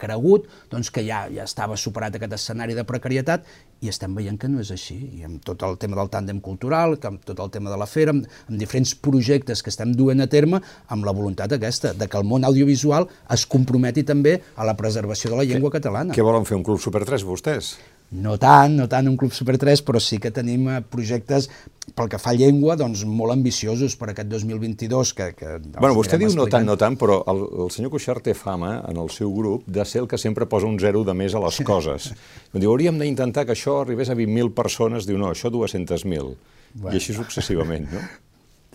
cregut 0.02 0.46
doncs, 0.70 0.90
que 0.94 1.02
ja, 1.06 1.24
ja 1.34 1.46
estava 1.46 1.78
superat 1.78 2.18
aquest 2.18 2.36
escenari 2.38 2.76
de 2.78 2.86
precarietat 2.86 3.48
i 3.82 3.90
estem 3.90 4.14
veient 4.18 4.38
que 4.42 4.50
no 4.50 4.62
és 4.62 4.70
així. 4.74 4.98
I 5.18 5.26
amb 5.26 5.42
tot 5.46 5.66
el 5.66 5.80
tema 5.82 5.98
del 5.98 6.12
tàndem 6.14 6.42
cultural, 6.46 6.98
amb 7.10 7.26
tot 7.26 7.42
el 7.42 7.50
tema 7.54 7.74
de 7.74 7.80
la 7.82 7.88
fera, 7.90 8.14
amb, 8.14 8.28
amb 8.46 8.62
diferents 8.62 8.94
projectes 9.08 9.66
que 9.66 9.74
estem 9.74 9.96
duent 9.98 10.22
a 10.22 10.30
terme, 10.30 10.62
amb 10.94 11.08
la 11.08 11.16
voluntat 11.18 11.58
aquesta, 11.58 11.96
de 11.98 12.10
que 12.10 12.22
el 12.22 12.30
món 12.30 12.46
audiovisual 12.46 13.10
es 13.34 13.48
comprometi 13.50 14.06
també 14.06 14.38
a 14.54 14.70
la 14.70 14.78
preservació 14.78 15.34
de 15.34 15.42
la 15.42 15.48
llengua 15.50 15.74
catalana. 15.74 16.14
Què 16.18 16.26
volen 16.26 16.46
fer, 16.46 16.60
un 16.62 16.68
Club 16.68 16.82
Super 16.82 17.06
3, 17.10 17.26
vostès? 17.26 17.74
No 18.12 18.36
tant, 18.36 18.74
no 18.76 18.90
tant 18.92 19.08
un 19.08 19.16
Club 19.16 19.32
Super 19.32 19.56
3, 19.56 19.82
però 19.88 20.00
sí 20.04 20.18
que 20.20 20.34
tenim 20.36 20.66
eh, 20.68 20.80
projectes 20.84 21.48
pel 21.96 22.10
que 22.12 22.20
fa 22.20 22.34
a 22.34 22.36
llengua, 22.36 22.76
doncs 22.80 23.06
molt 23.08 23.32
ambiciosos 23.32 23.96
per 24.00 24.10
aquest 24.12 24.28
2022. 24.34 25.14
Que, 25.16 25.28
que 25.38 25.54
bueno, 25.78 25.96
vostè 25.96 26.20
diu 26.20 26.28
explicant. 26.28 26.42
no 26.42 26.48
tant, 26.52 26.68
no 26.68 26.76
tant, 26.80 26.98
però 27.00 27.22
el, 27.32 27.40
el 27.66 27.72
senyor 27.72 27.94
Cuixart 27.94 28.26
té 28.28 28.36
fama 28.36 28.74
en 28.90 29.00
el 29.00 29.08
seu 29.16 29.32
grup 29.36 29.64
de 29.68 29.86
ser 29.88 30.04
el 30.04 30.10
que 30.12 30.20
sempre 30.20 30.48
posa 30.52 30.68
un 30.68 30.76
zero 30.84 31.06
de 31.08 31.16
més 31.16 31.36
a 31.36 31.44
les 31.46 31.62
coses. 31.68 32.12
diu, 32.52 32.68
hauríem 32.74 33.00
d'intentar 33.00 33.46
que 33.48 33.56
això 33.56 33.80
arribés 33.86 34.12
a 34.12 34.18
20.000 34.20 34.52
persones, 34.60 35.08
diu, 35.08 35.20
no, 35.22 35.32
això 35.32 35.54
200.000. 35.54 36.36
Bueno. 36.74 36.92
I 36.92 37.00
així 37.00 37.16
successivament, 37.16 37.88
no? 37.96 38.04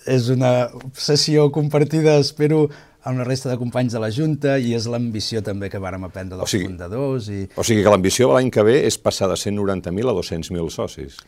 És 0.07 0.29
una 0.31 0.69
obsessió 0.79 1.49
compartida, 1.55 2.17
espero, 2.23 2.67
amb 3.07 3.23
la 3.23 3.27
resta 3.27 3.51
de 3.51 3.57
companys 3.59 3.95
de 3.95 4.03
la 4.03 4.11
Junta 4.11 4.57
i 4.59 4.75
és 4.75 4.87
l'ambició 4.91 5.43
també 5.47 5.71
que 5.71 5.81
vàrem 5.83 6.07
aprendre 6.07 6.39
dels 6.39 6.49
o 6.49 6.51
sigui, 6.51 6.69
fundadors. 6.71 7.31
I... 7.31 7.47
O 7.55 7.65
sigui 7.67 7.87
que 7.87 7.95
l'ambició 7.95 8.33
l'any 8.35 8.51
que 8.55 8.67
ve 8.67 8.81
és 8.87 8.99
passar 8.99 9.31
de 9.31 9.39
190.000 9.39 10.11
a 10.11 10.17
200.000 10.17 10.73
socis. 10.75 11.21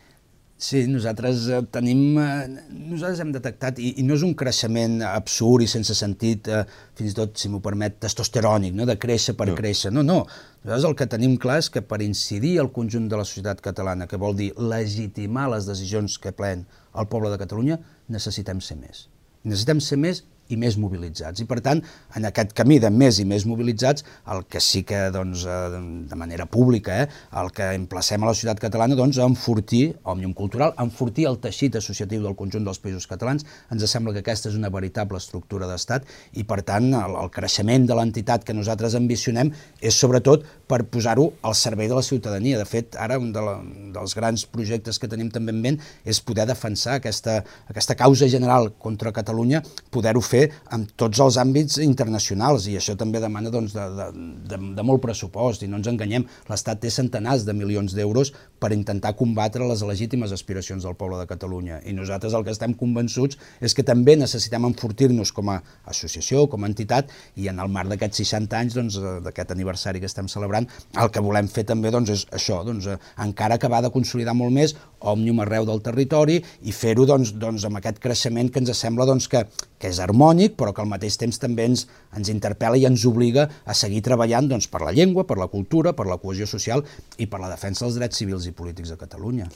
Sí, 0.59 0.81
nosaltres 0.91 1.45
eh, 1.47 1.61
tenim, 1.71 2.17
eh, 2.19 2.65
nosaltres 2.67 3.21
hem 3.23 3.29
detectat, 3.31 3.77
i, 3.79 3.93
i 4.01 4.03
no 4.03 4.17
és 4.17 4.25
un 4.27 4.33
creixement 4.35 4.97
absurd 5.07 5.63
i 5.63 5.69
sense 5.71 5.95
sentit, 5.95 6.49
eh, 6.51 6.65
fins 6.99 7.13
i 7.13 7.15
tot, 7.15 7.37
si 7.39 7.47
m'ho 7.47 7.61
permet, 7.63 7.95
testosterònic, 8.03 8.75
no? 8.75 8.83
de 8.89 8.97
créixer 8.99 9.37
per 9.39 9.47
no. 9.47 9.55
créixer, 9.55 9.93
no, 9.95 10.03
no. 10.03 10.25
Nosaltres 10.65 10.89
el 10.89 10.97
que 10.99 11.07
tenim 11.15 11.37
clar 11.39 11.61
és 11.63 11.71
que 11.71 11.79
per 11.79 12.01
incidir 12.03 12.57
al 12.59 12.73
conjunt 12.75 13.07
de 13.07 13.21
la 13.21 13.23
societat 13.23 13.63
catalana, 13.63 14.09
que 14.11 14.19
vol 14.19 14.35
dir 14.35 14.49
legitimar 14.59 15.47
les 15.55 15.69
decisions 15.69 16.19
que 16.19 16.35
plen 16.35 16.67
el 16.91 17.07
poble 17.07 17.31
de 17.31 17.39
Catalunya, 17.39 17.79
necessitem 18.09 18.61
ser 18.61 18.77
més. 18.79 19.07
Necessitem 19.45 19.81
ser 19.83 19.97
més 20.01 20.23
i 20.49 20.57
més 20.59 20.77
mobilitzats. 20.81 21.41
I 21.41 21.47
per 21.49 21.59
tant, 21.65 21.81
en 22.17 22.27
aquest 22.29 22.53
camí 22.57 22.79
de 22.81 22.89
més 22.93 23.19
i 23.21 23.25
més 23.29 23.45
mobilitzats, 23.49 24.05
el 24.33 24.43
que 24.49 24.61
sí 24.63 24.83
que 24.87 25.07
doncs, 25.13 25.45
eh, 25.45 25.81
de 26.09 26.19
manera 26.19 26.45
pública, 26.49 27.03
eh, 27.03 27.07
el 27.41 27.51
que 27.55 27.71
emplacem 27.77 28.23
a 28.23 28.29
la 28.29 28.35
societat 28.35 28.61
catalana 28.65 28.97
doncs, 28.97 29.19
a 29.19 29.27
enfortir 29.29 29.95
Òmnium 30.03 30.33
Cultural, 30.33 30.73
a 30.75 30.85
enfortir 30.87 31.27
el 31.29 31.39
teixit 31.43 31.77
associatiu 31.79 32.23
del 32.25 32.37
conjunt 32.39 32.65
dels 32.65 32.81
països 32.81 33.07
catalans. 33.09 33.45
Ens 33.71 33.85
sembla 33.89 34.13
que 34.13 34.23
aquesta 34.23 34.49
és 34.49 34.57
una 34.57 34.69
veritable 34.73 35.17
estructura 35.17 35.67
d'estat 35.69 36.05
i 36.37 36.43
per 36.43 36.61
tant 36.67 36.91
el, 36.93 37.15
el 37.23 37.31
creixement 37.33 37.87
de 37.89 37.97
l'entitat 37.97 38.45
que 38.45 38.53
nosaltres 38.53 38.95
ambicionem 38.97 39.51
és 39.81 39.95
sobretot 39.95 40.45
per 40.69 40.83
posar-ho 40.91 41.31
al 41.41 41.55
servei 41.57 41.89
de 41.89 41.97
la 41.97 42.05
ciutadania. 42.05 42.59
De 42.59 42.67
fet, 42.69 42.97
ara 42.99 43.17
un 43.21 43.31
de 43.33 43.43
la, 43.43 43.57
dels 43.95 44.15
grans 44.17 44.45
projectes 44.49 44.99
que 44.99 45.09
tenim 45.11 45.31
també 45.33 45.55
en 45.55 45.61
ment 45.63 45.79
és 46.05 46.21
poder 46.21 46.45
defensar 46.49 46.99
aquesta, 46.99 47.39
aquesta 47.69 47.97
causa 47.97 48.29
general 48.29 48.71
contra 48.79 49.13
Catalunya, 49.15 49.63
poder-ho 49.91 50.21
fer 50.21 50.38
fer 50.39 50.47
en 50.75 50.85
tots 50.99 51.19
els 51.23 51.37
àmbits 51.41 51.79
internacionals 51.83 52.67
i 52.71 52.77
això 52.79 52.95
també 52.99 53.21
demana 53.23 53.51
doncs, 53.53 53.75
de, 53.75 53.85
de, 53.97 54.07
de, 54.49 54.59
de 54.77 54.85
molt 54.85 55.03
pressupost 55.03 55.63
i 55.63 55.69
no 55.69 55.79
ens 55.79 55.89
enganyem, 55.91 56.25
l'Estat 56.49 56.81
té 56.83 56.91
centenars 56.93 57.45
de 57.47 57.55
milions 57.57 57.95
d'euros 57.97 58.33
per 58.59 58.71
intentar 58.75 59.15
combatre 59.19 59.67
les 59.67 59.83
legítimes 59.87 60.33
aspiracions 60.35 60.85
del 60.85 60.97
poble 60.99 61.19
de 61.19 61.27
Catalunya 61.29 61.81
i 61.87 61.95
nosaltres 61.97 62.35
el 62.37 62.45
que 62.47 62.53
estem 62.55 62.75
convençuts 62.79 63.39
és 63.63 63.75
que 63.75 63.85
també 63.87 64.15
necessitem 64.19 64.67
enfortir-nos 64.69 65.33
com 65.35 65.53
a 65.53 65.59
associació, 65.91 66.47
com 66.51 66.63
a 66.63 66.71
entitat 66.71 67.11
i 67.39 67.49
en 67.51 67.59
el 67.59 67.71
marc 67.71 67.91
d'aquests 67.93 68.23
60 68.23 68.59
anys 68.59 68.77
doncs, 68.77 68.99
d'aquest 69.25 69.53
aniversari 69.55 70.01
que 70.01 70.09
estem 70.09 70.29
celebrant 70.31 70.67
el 70.99 71.11
que 71.13 71.23
volem 71.23 71.49
fer 71.51 71.65
també 71.69 71.91
doncs, 71.93 72.13
és 72.15 72.25
això, 72.35 72.61
doncs, 72.67 72.89
encara 73.19 73.59
acabar 73.59 73.81
de 73.85 73.93
consolidar 73.93 74.35
molt 74.37 74.55
més 74.55 74.75
Òmnium 74.99 75.39
arreu 75.45 75.67
del 75.67 75.81
territori 75.83 76.39
i 76.67 76.73
fer-ho 76.75 77.05
doncs, 77.07 77.33
doncs, 77.39 77.65
amb 77.67 77.79
aquest 77.79 78.01
creixement 78.03 78.51
que 78.51 78.59
ens 78.63 78.75
sembla 78.77 79.07
doncs, 79.07 79.29
que, 79.31 79.45
que 79.79 79.89
és 79.89 79.99
harmònic, 80.03 80.57
però 80.59 80.73
que 80.75 80.83
al 80.83 80.89
mateix 80.91 81.17
temps 81.19 81.39
també 81.39 81.69
ens, 81.71 81.85
ens 82.15 82.29
interpel·la 82.31 82.77
i 82.77 82.85
ens 82.89 83.05
obliga 83.07 83.47
a 83.65 83.75
seguir 83.77 84.03
treballant 84.05 84.49
doncs, 84.51 84.67
per 84.71 84.83
la 84.83 84.93
llengua, 84.95 85.25
per 85.25 85.39
la 85.39 85.47
cultura, 85.47 85.95
per 85.95 86.05
la 86.09 86.19
cohesió 86.19 86.47
social 86.49 86.83
i 87.17 87.29
per 87.31 87.39
la 87.39 87.51
defensa 87.51 87.85
dels 87.85 87.99
drets 87.99 88.19
civils 88.19 88.49
i 88.49 88.55
polítics 88.55 88.91
de 88.91 88.99
Catalunya. 88.99 89.47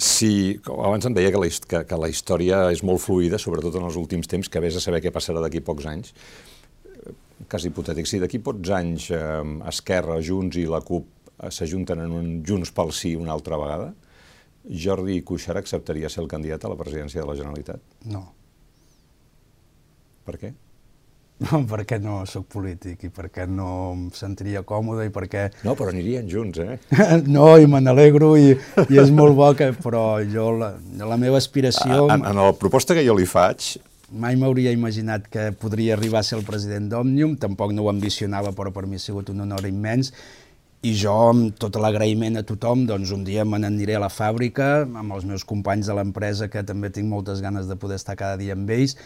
Sí, 0.00 0.56
abans 0.64 1.04
em 1.04 1.16
deia 1.16 1.32
que 1.34 1.40
la, 1.42 1.48
que, 1.50 1.82
que 1.84 1.98
la 2.00 2.08
història 2.08 2.62
és 2.72 2.80
molt 2.86 3.02
fluida, 3.04 3.36
sobretot 3.42 3.74
en 3.76 3.84
els 3.90 3.98
últims 4.00 4.30
temps, 4.30 4.48
que 4.48 4.62
vés 4.62 4.78
a 4.78 4.80
saber 4.80 5.02
què 5.04 5.12
passarà 5.12 5.42
d'aquí 5.44 5.60
pocs 5.60 5.88
anys. 5.90 6.14
Cas 7.50 7.66
hipotètic, 7.68 8.08
si 8.08 8.20
d'aquí 8.22 8.40
pocs 8.44 8.70
anys 8.76 9.10
eh, 9.12 9.42
Esquerra, 9.68 10.20
Junts 10.24 10.56
i 10.60 10.64
la 10.70 10.80
CUP 10.86 11.04
eh, 11.26 11.50
s'ajunten 11.52 12.00
en 12.06 12.16
un 12.16 12.30
Junts 12.46 12.72
pel 12.72 12.94
Sí 12.96 13.12
una 13.18 13.34
altra 13.36 13.60
vegada, 13.60 13.90
Jordi 14.64 15.20
Cuixart 15.26 15.60
acceptaria 15.60 16.08
ser 16.12 16.22
el 16.24 16.32
candidat 16.32 16.64
a 16.64 16.72
la 16.72 16.80
presidència 16.80 17.20
de 17.20 17.28
la 17.28 17.36
Generalitat? 17.36 17.84
No. 18.08 18.24
Per 20.30 20.38
què? 20.38 20.50
No, 21.40 21.62
perquè 21.64 21.96
no 21.98 22.20
sóc 22.28 22.44
polític 22.52 23.06
i 23.06 23.10
perquè 23.10 23.46
no 23.48 23.68
em 23.94 24.02
sentiria 24.14 24.60
còmode 24.68 25.06
i 25.08 25.12
perquè... 25.12 25.46
No, 25.64 25.72
però 25.74 25.90
anirien 25.90 26.28
junts, 26.30 26.60
eh? 26.60 26.76
no, 27.34 27.46
i 27.58 27.66
me 27.66 27.80
n'alegro 27.80 28.34
i, 28.38 28.52
i 28.86 29.00
és 29.00 29.10
molt 29.10 29.34
bo 29.38 29.48
que... 29.56 29.70
Però 29.80 30.20
jo, 30.22 30.50
la, 30.60 30.74
la 31.00 31.16
meva 31.18 31.40
aspiració... 31.40 32.04
En, 32.12 32.26
en 32.28 32.38
la 32.38 32.52
proposta 32.60 32.94
que 32.94 33.06
jo 33.06 33.16
li 33.16 33.24
faig, 33.26 33.72
mai 34.12 34.36
m'hauria 34.36 34.74
imaginat 34.76 35.30
que 35.32 35.48
podria 35.56 35.96
arribar 35.96 36.20
a 36.20 36.28
ser 36.28 36.36
el 36.38 36.44
president 36.44 36.90
d'Òmnium, 36.92 37.34
tampoc 37.40 37.72
no 37.72 37.88
ho 37.88 37.90
ambicionava, 37.90 38.52
però 38.54 38.70
per 38.76 38.84
mi 38.86 39.00
ha 39.00 39.02
sigut 39.02 39.32
un 39.32 39.40
honor 39.46 39.64
immens, 39.66 40.12
i 40.84 40.92
jo, 40.96 41.16
amb 41.32 41.56
tot 41.60 41.80
l'agraïment 41.80 42.40
a 42.40 42.44
tothom, 42.46 42.86
doncs 42.88 43.10
un 43.16 43.24
dia 43.24 43.48
me 43.48 43.58
n'aniré 43.60 43.96
a 43.96 44.04
la 44.04 44.12
fàbrica, 44.12 44.70
amb 44.84 45.16
els 45.16 45.26
meus 45.28 45.44
companys 45.48 45.88
de 45.88 45.96
l'empresa, 45.96 46.52
que 46.52 46.62
també 46.68 46.92
tinc 46.92 47.08
moltes 47.08 47.40
ganes 47.44 47.68
de 47.68 47.80
poder 47.80 47.98
estar 48.00 48.16
cada 48.20 48.38
dia 48.40 48.56
amb 48.56 48.68
ells, 48.76 48.96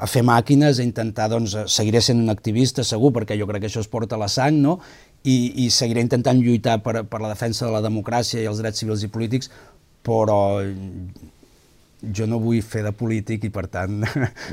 a 0.00 0.08
fer 0.08 0.22
màquines, 0.24 0.78
a 0.78 0.86
intentar, 0.86 1.28
doncs, 1.32 1.56
seguiré 1.72 2.00
sent 2.04 2.22
un 2.22 2.32
activista 2.32 2.84
segur, 2.86 3.12
perquè 3.16 3.36
jo 3.38 3.48
crec 3.50 3.64
que 3.64 3.70
això 3.70 3.82
es 3.84 3.90
porta 3.90 4.16
a 4.16 4.22
la 4.22 4.30
sang, 4.32 4.60
no? 4.62 4.78
I, 5.28 5.66
i 5.66 5.70
seguiré 5.74 6.00
intentant 6.00 6.40
lluitar 6.40 6.78
per, 6.84 7.02
per 7.04 7.20
la 7.20 7.32
defensa 7.32 7.66
de 7.66 7.74
la 7.74 7.82
democràcia 7.84 8.40
i 8.40 8.48
els 8.48 8.62
drets 8.62 8.80
civils 8.80 9.04
i 9.04 9.10
polítics, 9.12 9.50
però 10.06 10.40
jo 12.00 12.26
no 12.26 12.40
vull 12.40 12.62
fer 12.64 12.82
de 12.86 12.94
polític 12.96 13.44
i, 13.44 13.52
per 13.52 13.66
tant, 13.68 14.00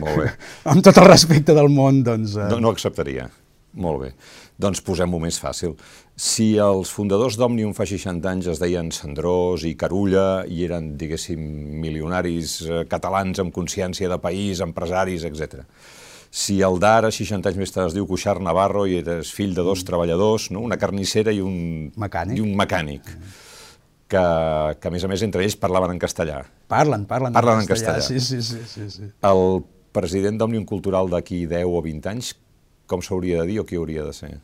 Molt 0.04 0.20
bé. 0.20 0.32
amb 0.74 0.84
tot 0.84 1.00
el 1.00 1.08
respecte 1.08 1.56
del 1.56 1.72
món, 1.72 2.04
doncs... 2.04 2.36
Eh... 2.36 2.50
No, 2.52 2.60
no 2.68 2.74
acceptaria. 2.76 3.30
Molt 3.78 4.02
bé. 4.02 4.10
Doncs 4.58 4.82
posem-ho 4.82 5.20
més 5.22 5.38
fàcil. 5.38 5.76
Si 6.18 6.56
els 6.62 6.90
fundadors 6.90 7.38
d'Òmnium 7.38 7.76
fa 7.78 7.86
60 7.86 8.26
anys 8.32 8.50
es 8.54 8.62
deien 8.62 8.90
Sandrós 8.96 9.68
i 9.70 9.76
Carulla 9.78 10.44
i 10.50 10.64
eren, 10.66 10.96
diguéssim, 10.98 11.44
milionaris 11.84 12.58
eh, 12.66 12.84
catalans 12.90 13.44
amb 13.44 13.54
consciència 13.54 14.10
de 14.10 14.18
país, 14.24 14.64
empresaris, 14.66 15.28
etc. 15.30 15.62
Si 16.34 16.58
el 16.66 16.82
d'ara, 16.82 17.12
60 17.14 17.52
anys 17.52 17.62
més 17.62 17.74
tard, 17.74 17.92
es 17.92 17.96
diu 17.96 18.08
Cuixart 18.10 18.42
Navarro 18.44 18.88
i 18.90 18.98
eres 19.04 19.30
fill 19.34 19.54
de 19.54 19.62
dos 19.62 19.84
mm. 19.84 19.90
treballadors, 19.92 20.50
no? 20.56 20.66
una 20.66 20.80
carnissera 20.82 21.32
i 21.32 21.44
un 21.46 21.94
mecànic, 22.02 22.42
i 22.42 22.44
un 22.44 22.58
mecànic 22.58 23.14
que, 24.08 24.26
que, 24.82 24.90
a 24.90 24.92
més 24.92 25.06
a 25.06 25.12
més, 25.12 25.24
entre 25.28 25.46
ells 25.46 25.58
parlaven 25.60 25.94
en 25.94 26.02
castellà. 26.02 26.42
Parlen, 26.72 27.06
parlen, 27.06 27.36
parlen 27.36 27.62
en 27.62 27.70
castellà. 27.70 28.00
En 28.00 28.02
castellà. 28.02 28.20
Sí, 28.26 28.42
sí, 28.42 28.42
sí, 28.42 28.66
sí, 28.74 28.90
sí. 28.90 29.10
El 29.30 29.62
president 29.96 30.38
d'Òmnium 30.42 30.66
Cultural 30.70 31.10
d'aquí 31.12 31.46
10 31.50 31.70
o 31.70 31.82
20 31.86 32.12
anys, 32.12 32.34
com 32.88 33.04
s'hauria 33.04 33.44
de 33.44 33.52
dir 33.52 33.60
o 33.62 33.66
qui 33.68 33.80
hauria 33.80 34.06
de 34.08 34.14
ser? 34.16 34.38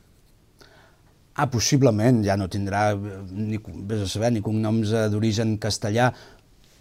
Ah, 1.33 1.47
possiblement, 1.49 2.21
ja 2.25 2.35
no 2.37 2.45
tindrà, 2.51 2.91
ni, 2.93 3.57
vés 3.89 4.03
a 4.05 4.09
saber, 4.09 4.29
ni 4.35 4.43
cognoms 4.45 4.91
eh, 4.93 5.07
d'origen 5.09 5.55
castellà. 5.61 6.11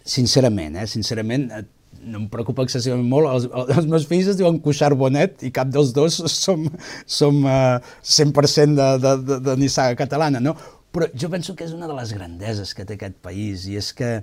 Sincerament, 0.05 0.77
eh, 0.77 0.85
sincerament, 0.91 1.47
eh, 1.49 1.63
no 2.03 2.19
em 2.21 2.27
preocupa 2.29 2.65
excessivament 2.67 3.09
molt. 3.09 3.31
Els, 3.31 3.47
els 3.77 3.89
meus 3.89 4.05
fills 4.09 4.29
es 4.29 4.37
diuen 4.37 4.59
Cuixart 4.61 4.97
Bonet 4.99 5.41
i 5.47 5.51
cap 5.55 5.71
dels 5.73 5.93
dos 5.95 6.19
som, 6.35 6.67
som 7.09 7.41
uh, 7.47 7.79
100% 8.03 8.77
de, 8.77 8.89
de, 9.01 9.13
de, 9.29 9.39
de 9.47 9.55
nissaga 9.61 9.97
catalana, 10.03 10.41
no? 10.43 10.55
Però 10.93 11.07
jo 11.17 11.29
penso 11.33 11.55
que 11.57 11.65
és 11.65 11.73
una 11.73 11.89
de 11.89 11.95
les 11.97 12.13
grandeses 12.13 12.75
que 12.77 12.85
té 12.85 12.99
aquest 12.99 13.17
país 13.25 13.65
i 13.65 13.79
és 13.79 13.89
que, 13.97 14.19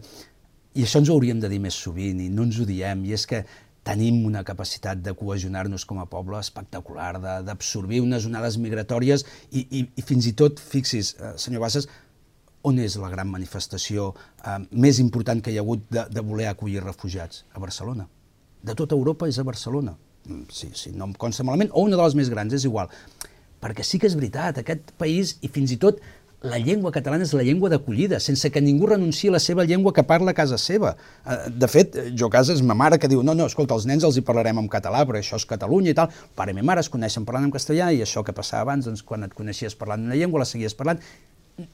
i 0.78 0.86
això 0.86 1.00
ens 1.02 1.10
ho 1.10 1.16
hauríem 1.16 1.40
de 1.42 1.50
dir 1.50 1.58
més 1.62 1.74
sovint 1.74 2.20
i 2.22 2.28
no 2.30 2.46
ens 2.46 2.60
ho 2.62 2.68
diem, 2.68 3.02
i 3.08 3.16
és 3.16 3.26
que 3.26 3.42
tenim 3.86 4.24
una 4.28 4.42
capacitat 4.44 5.00
de 5.00 5.14
cohesionar-nos 5.16 5.86
com 5.88 6.00
a 6.02 6.06
poble 6.10 6.38
espectacular, 6.40 7.14
d'absorbir 7.46 8.02
unes 8.04 8.26
onades 8.28 8.58
migratòries 8.60 9.24
i, 9.50 9.64
i, 9.64 9.84
i 9.96 10.04
fins 10.04 10.28
i 10.28 10.34
tot, 10.36 10.60
fixis, 10.60 11.14
eh, 11.18 11.34
senyor 11.40 11.64
Bassas, 11.64 11.88
on 12.66 12.78
és 12.82 12.98
la 13.00 13.08
gran 13.12 13.30
manifestació 13.32 14.10
eh, 14.12 14.58
més 14.70 15.00
important 15.00 15.40
que 15.40 15.52
hi 15.52 15.58
ha 15.58 15.64
hagut 15.64 15.86
de, 15.88 16.04
de 16.12 16.24
voler 16.24 16.50
acollir 16.50 16.84
refugiats? 16.84 17.44
A 17.54 17.62
Barcelona. 17.62 18.06
De 18.60 18.76
tota 18.76 18.96
Europa 18.98 19.28
és 19.28 19.40
a 19.40 19.46
Barcelona. 19.48 19.96
Mm, 20.28 20.44
sí, 20.52 20.70
sí, 20.76 20.92
no 20.92 21.08
em 21.08 21.16
consta 21.16 21.46
malament, 21.46 21.72
o 21.72 21.86
una 21.88 21.96
de 21.96 22.04
les 22.04 22.16
més 22.18 22.32
grans, 22.32 22.52
és 22.52 22.68
igual. 22.68 22.92
Perquè 23.60 23.84
sí 23.84 24.00
que 24.00 24.08
és 24.08 24.16
veritat, 24.16 24.60
aquest 24.60 24.92
país, 25.00 25.38
i 25.44 25.48
fins 25.52 25.72
i 25.72 25.80
tot 25.80 26.00
la 26.42 26.58
llengua 26.58 26.92
catalana 26.92 27.26
és 27.26 27.34
la 27.36 27.44
llengua 27.44 27.68
d'acollida, 27.68 28.20
sense 28.20 28.48
que 28.52 28.62
ningú 28.64 28.88
renunciï 28.88 29.28
a 29.28 29.34
la 29.36 29.40
seva 29.44 29.66
llengua 29.68 29.92
que 29.92 30.04
parla 30.08 30.32
a 30.32 30.36
casa 30.36 30.56
seva. 30.58 30.94
Eh, 31.26 31.50
de 31.52 31.68
fet, 31.68 31.98
jo 32.16 32.30
a 32.30 32.34
casa 32.36 32.54
és 32.56 32.62
ma 32.64 32.74
mare 32.74 32.98
que 32.98 33.10
diu 33.12 33.22
no, 33.22 33.34
no, 33.36 33.48
escolta, 33.50 33.76
els 33.76 33.86
nens 33.86 34.06
els 34.08 34.16
hi 34.16 34.24
parlarem 34.24 34.58
en 34.62 34.70
català, 34.72 35.04
però 35.08 35.20
això 35.20 35.36
és 35.36 35.48
Catalunya 35.50 35.92
i 35.92 35.98
tal. 35.98 36.08
Pare 36.36 36.54
i 36.54 36.56
ma 36.56 36.64
mare 36.72 36.84
es 36.84 36.88
coneixen 36.88 37.26
parlant 37.28 37.48
en 37.48 37.52
castellà 37.52 37.90
i 37.92 38.00
això 38.04 38.24
que 38.24 38.32
passava 38.36 38.70
abans, 38.70 38.88
doncs, 38.88 39.04
quan 39.04 39.26
et 39.26 39.36
coneixies 39.36 39.76
parlant 39.76 40.06
una 40.06 40.16
llengua, 40.16 40.40
la 40.40 40.48
seguies 40.48 40.76
parlant. 40.78 41.02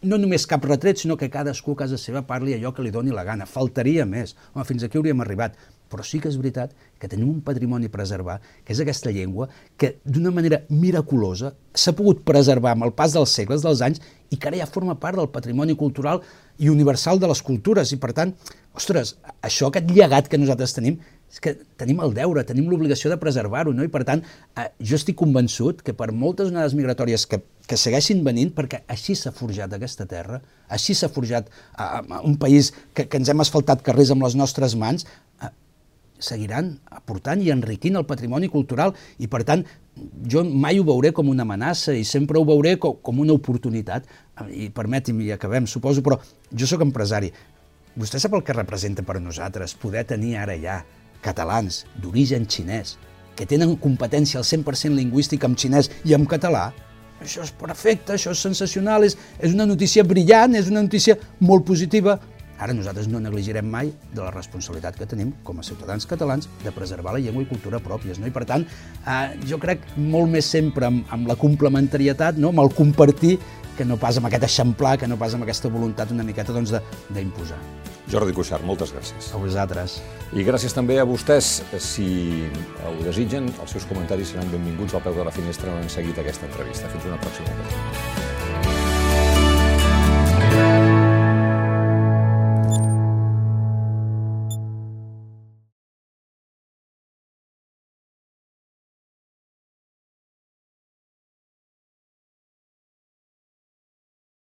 No 0.07 0.19
només 0.21 0.47
cap 0.49 0.65
retret, 0.65 1.01
sinó 1.03 1.17
que 1.17 1.31
cadascú 1.33 1.75
a 1.77 1.83
casa 1.85 1.99
seva 2.01 2.23
parli 2.27 2.55
allò 2.57 2.73
que 2.75 2.85
li 2.85 2.93
doni 2.95 3.15
la 3.15 3.25
gana. 3.27 3.47
Faltaria 3.47 4.07
més. 4.09 4.35
Home, 4.55 4.65
fins 4.69 4.87
aquí 4.87 4.99
hauríem 4.99 5.21
arribat. 5.25 5.57
Però 5.87 6.03
sí 6.03 6.19
que 6.19 6.27
és 6.27 6.37
veritat 6.39 6.73
que 6.99 7.07
tenim 7.07 7.29
un 7.31 7.43
patrimoni 7.47 7.87
a 7.87 7.93
preservar, 7.93 8.41
que 8.67 8.75
és 8.75 8.81
aquesta 8.83 9.13
llengua, 9.15 9.47
que 9.79 9.93
d'una 10.03 10.33
manera 10.35 10.59
miraculosa 10.69 11.53
s'ha 11.79 11.95
pogut 11.95 12.25
preservar 12.27 12.73
amb 12.75 12.89
el 12.89 12.95
pas 12.97 13.15
dels 13.15 13.35
segles, 13.39 13.63
dels 13.63 13.85
anys, 13.87 14.03
i 14.35 14.37
que 14.37 14.51
ara 14.51 14.59
ja 14.59 14.67
forma 14.67 14.97
part 14.99 15.21
del 15.21 15.31
patrimoni 15.31 15.77
cultural 15.79 16.25
i 16.59 16.73
universal 16.73 17.23
de 17.23 17.31
les 17.31 17.43
cultures. 17.47 17.93
I 17.95 18.01
per 18.03 18.11
tant, 18.17 18.35
ostres, 18.75 19.15
això, 19.47 19.71
aquest 19.71 19.93
llegat 19.95 20.27
que 20.33 20.41
nosaltres 20.43 20.75
tenim, 20.75 20.99
és 21.33 21.43
que 21.43 21.53
tenim 21.81 22.01
el 22.05 22.15
deure, 22.17 22.45
tenim 22.47 22.69
l'obligació 22.71 23.11
de 23.11 23.19
preservar-ho, 23.21 23.75
no? 23.75 23.85
I 23.85 23.91
per 23.93 24.05
tant, 24.09 24.23
eh, 24.57 24.69
jo 24.81 24.97
estic 24.97 25.19
convençut 25.21 25.83
que 25.85 25.95
per 25.97 26.13
moltes 26.15 26.53
onades 26.53 26.77
migratòries 26.79 27.27
que, 27.29 27.43
que 27.67 27.79
segueixin 27.81 28.23
venint, 28.25 28.53
perquè 28.57 28.85
així 28.93 29.17
s'ha 29.19 29.35
forjat 29.37 29.75
aquesta 29.75 30.07
terra, 30.09 30.41
així 30.73 30.95
s'ha 30.95 31.11
forjat 31.13 31.51
eh, 31.51 31.89
un 32.23 32.39
país 32.41 32.73
que, 32.95 33.09
que 33.11 33.21
ens 33.21 33.33
hem 33.33 33.43
asfaltat 33.45 33.85
carrers 33.85 34.15
amb 34.15 34.25
les 34.25 34.39
nostres 34.39 34.79
mans, 34.79 35.05
eh, 35.43 35.51
seguiran 36.23 36.77
aportant 36.89 37.43
i 37.45 37.51
enriquint 37.53 37.99
el 37.99 38.07
patrimoni 38.09 38.49
cultural 38.49 38.95
i, 39.19 39.29
per 39.29 39.43
tant, 39.45 39.67
jo 40.31 40.45
mai 40.45 40.79
ho 40.81 40.87
veuré 40.87 41.13
com 41.17 41.29
una 41.29 41.45
amenaça 41.45 41.95
i 41.97 42.05
sempre 42.05 42.39
ho 42.39 42.47
veuré 42.49 42.77
com, 42.81 42.97
com 43.03 43.21
una 43.21 43.37
oportunitat. 43.37 44.07
I 44.53 44.71
permeti'm, 44.73 45.21
i 45.25 45.33
acabem, 45.35 45.67
suposo, 45.69 46.05
però 46.05 46.21
jo 46.53 46.69
sóc 46.69 46.85
empresari. 46.85 47.33
Vostè 47.97 48.21
sap 48.21 48.35
el 48.37 48.45
que 48.45 48.57
representa 48.57 49.05
per 49.05 49.21
nosaltres 49.25 49.73
poder 49.81 50.05
tenir 50.09 50.37
ara 50.37 50.57
ja 50.61 50.83
catalans 51.27 51.85
d'origen 52.03 52.47
xinès 52.47 52.97
que 53.37 53.49
tenen 53.49 53.75
competència 53.83 54.41
al 54.41 54.47
100% 54.49 54.97
lingüística 54.97 55.51
amb 55.51 55.59
xinès 55.61 55.91
i 56.09 56.15
amb 56.17 56.29
català, 56.31 56.71
això 57.21 57.43
és 57.45 57.53
perfecte, 57.57 58.15
això 58.15 58.33
és 58.33 58.41
sensacional, 58.45 59.05
és, 59.05 59.17
és 59.41 59.53
una 59.57 59.67
notícia 59.69 60.05
brillant, 60.05 60.57
és 60.57 60.71
una 60.73 60.83
notícia 60.85 61.17
molt 61.41 61.67
positiva, 61.69 62.19
Ara 62.57 62.73
nosaltres 62.73 63.05
no 63.13 63.21
negligirem 63.21 63.67
mai 63.69 63.91
de 64.15 64.23
la 64.23 64.31
responsabilitat 64.33 64.97
que 64.97 65.09
tenim 65.09 65.35
com 65.45 65.59
a 65.61 65.65
ciutadans 65.67 66.07
catalans 66.09 66.49
de 66.63 66.73
preservar 66.73 67.13
la 67.13 67.21
llengua 67.21 67.45
i 67.45 67.49
cultura 67.51 67.83
pròpies. 67.85 68.17
No? 68.17 68.31
I 68.31 68.33
per 68.33 68.47
tant, 68.49 68.65
eh, 69.05 69.37
jo 69.45 69.61
crec 69.61 69.85
molt 69.97 70.33
més 70.33 70.49
sempre 70.49 70.89
amb, 70.89 71.05
amb 71.13 71.29
la 71.29 71.37
complementarietat, 71.37 72.41
no? 72.41 72.55
amb 72.55 72.65
el 72.65 72.73
compartir, 72.79 73.37
que 73.77 73.85
no 73.85 74.01
pas 74.01 74.17
amb 74.17 74.31
aquest 74.31 74.49
eixamplar, 74.49 74.97
que 74.97 75.11
no 75.11 75.21
pas 75.21 75.37
amb 75.37 75.45
aquesta 75.45 75.69
voluntat 75.69 76.17
una 76.17 76.25
miqueta 76.25 76.57
doncs, 76.57 76.73
d'imposar. 77.13 77.61
Jordi 78.07 78.35
Cuixart, 78.37 78.63
moltes 78.67 78.93
gràcies. 78.95 79.33
A 79.35 79.41
vosaltres. 79.43 79.99
I 80.37 80.45
gràcies 80.47 80.75
també 80.75 81.01
a 81.03 81.07
vostès. 81.09 81.61
Si 81.83 82.07
ho 82.87 82.97
desitgen, 83.03 83.51
els 83.63 83.77
seus 83.77 83.89
comentaris 83.91 84.35
seran 84.35 84.51
benvinguts 84.55 84.95
al 84.95 85.03
peu 85.07 85.19
de 85.19 85.27
la 85.27 85.35
finestra 85.35 85.75
on 85.75 85.83
han 85.83 85.91
seguit 85.91 86.23
aquesta 86.23 86.47
entrevista. 86.47 86.91
Fins 86.95 87.11
una 87.11 87.19
pròxima. 87.23 88.86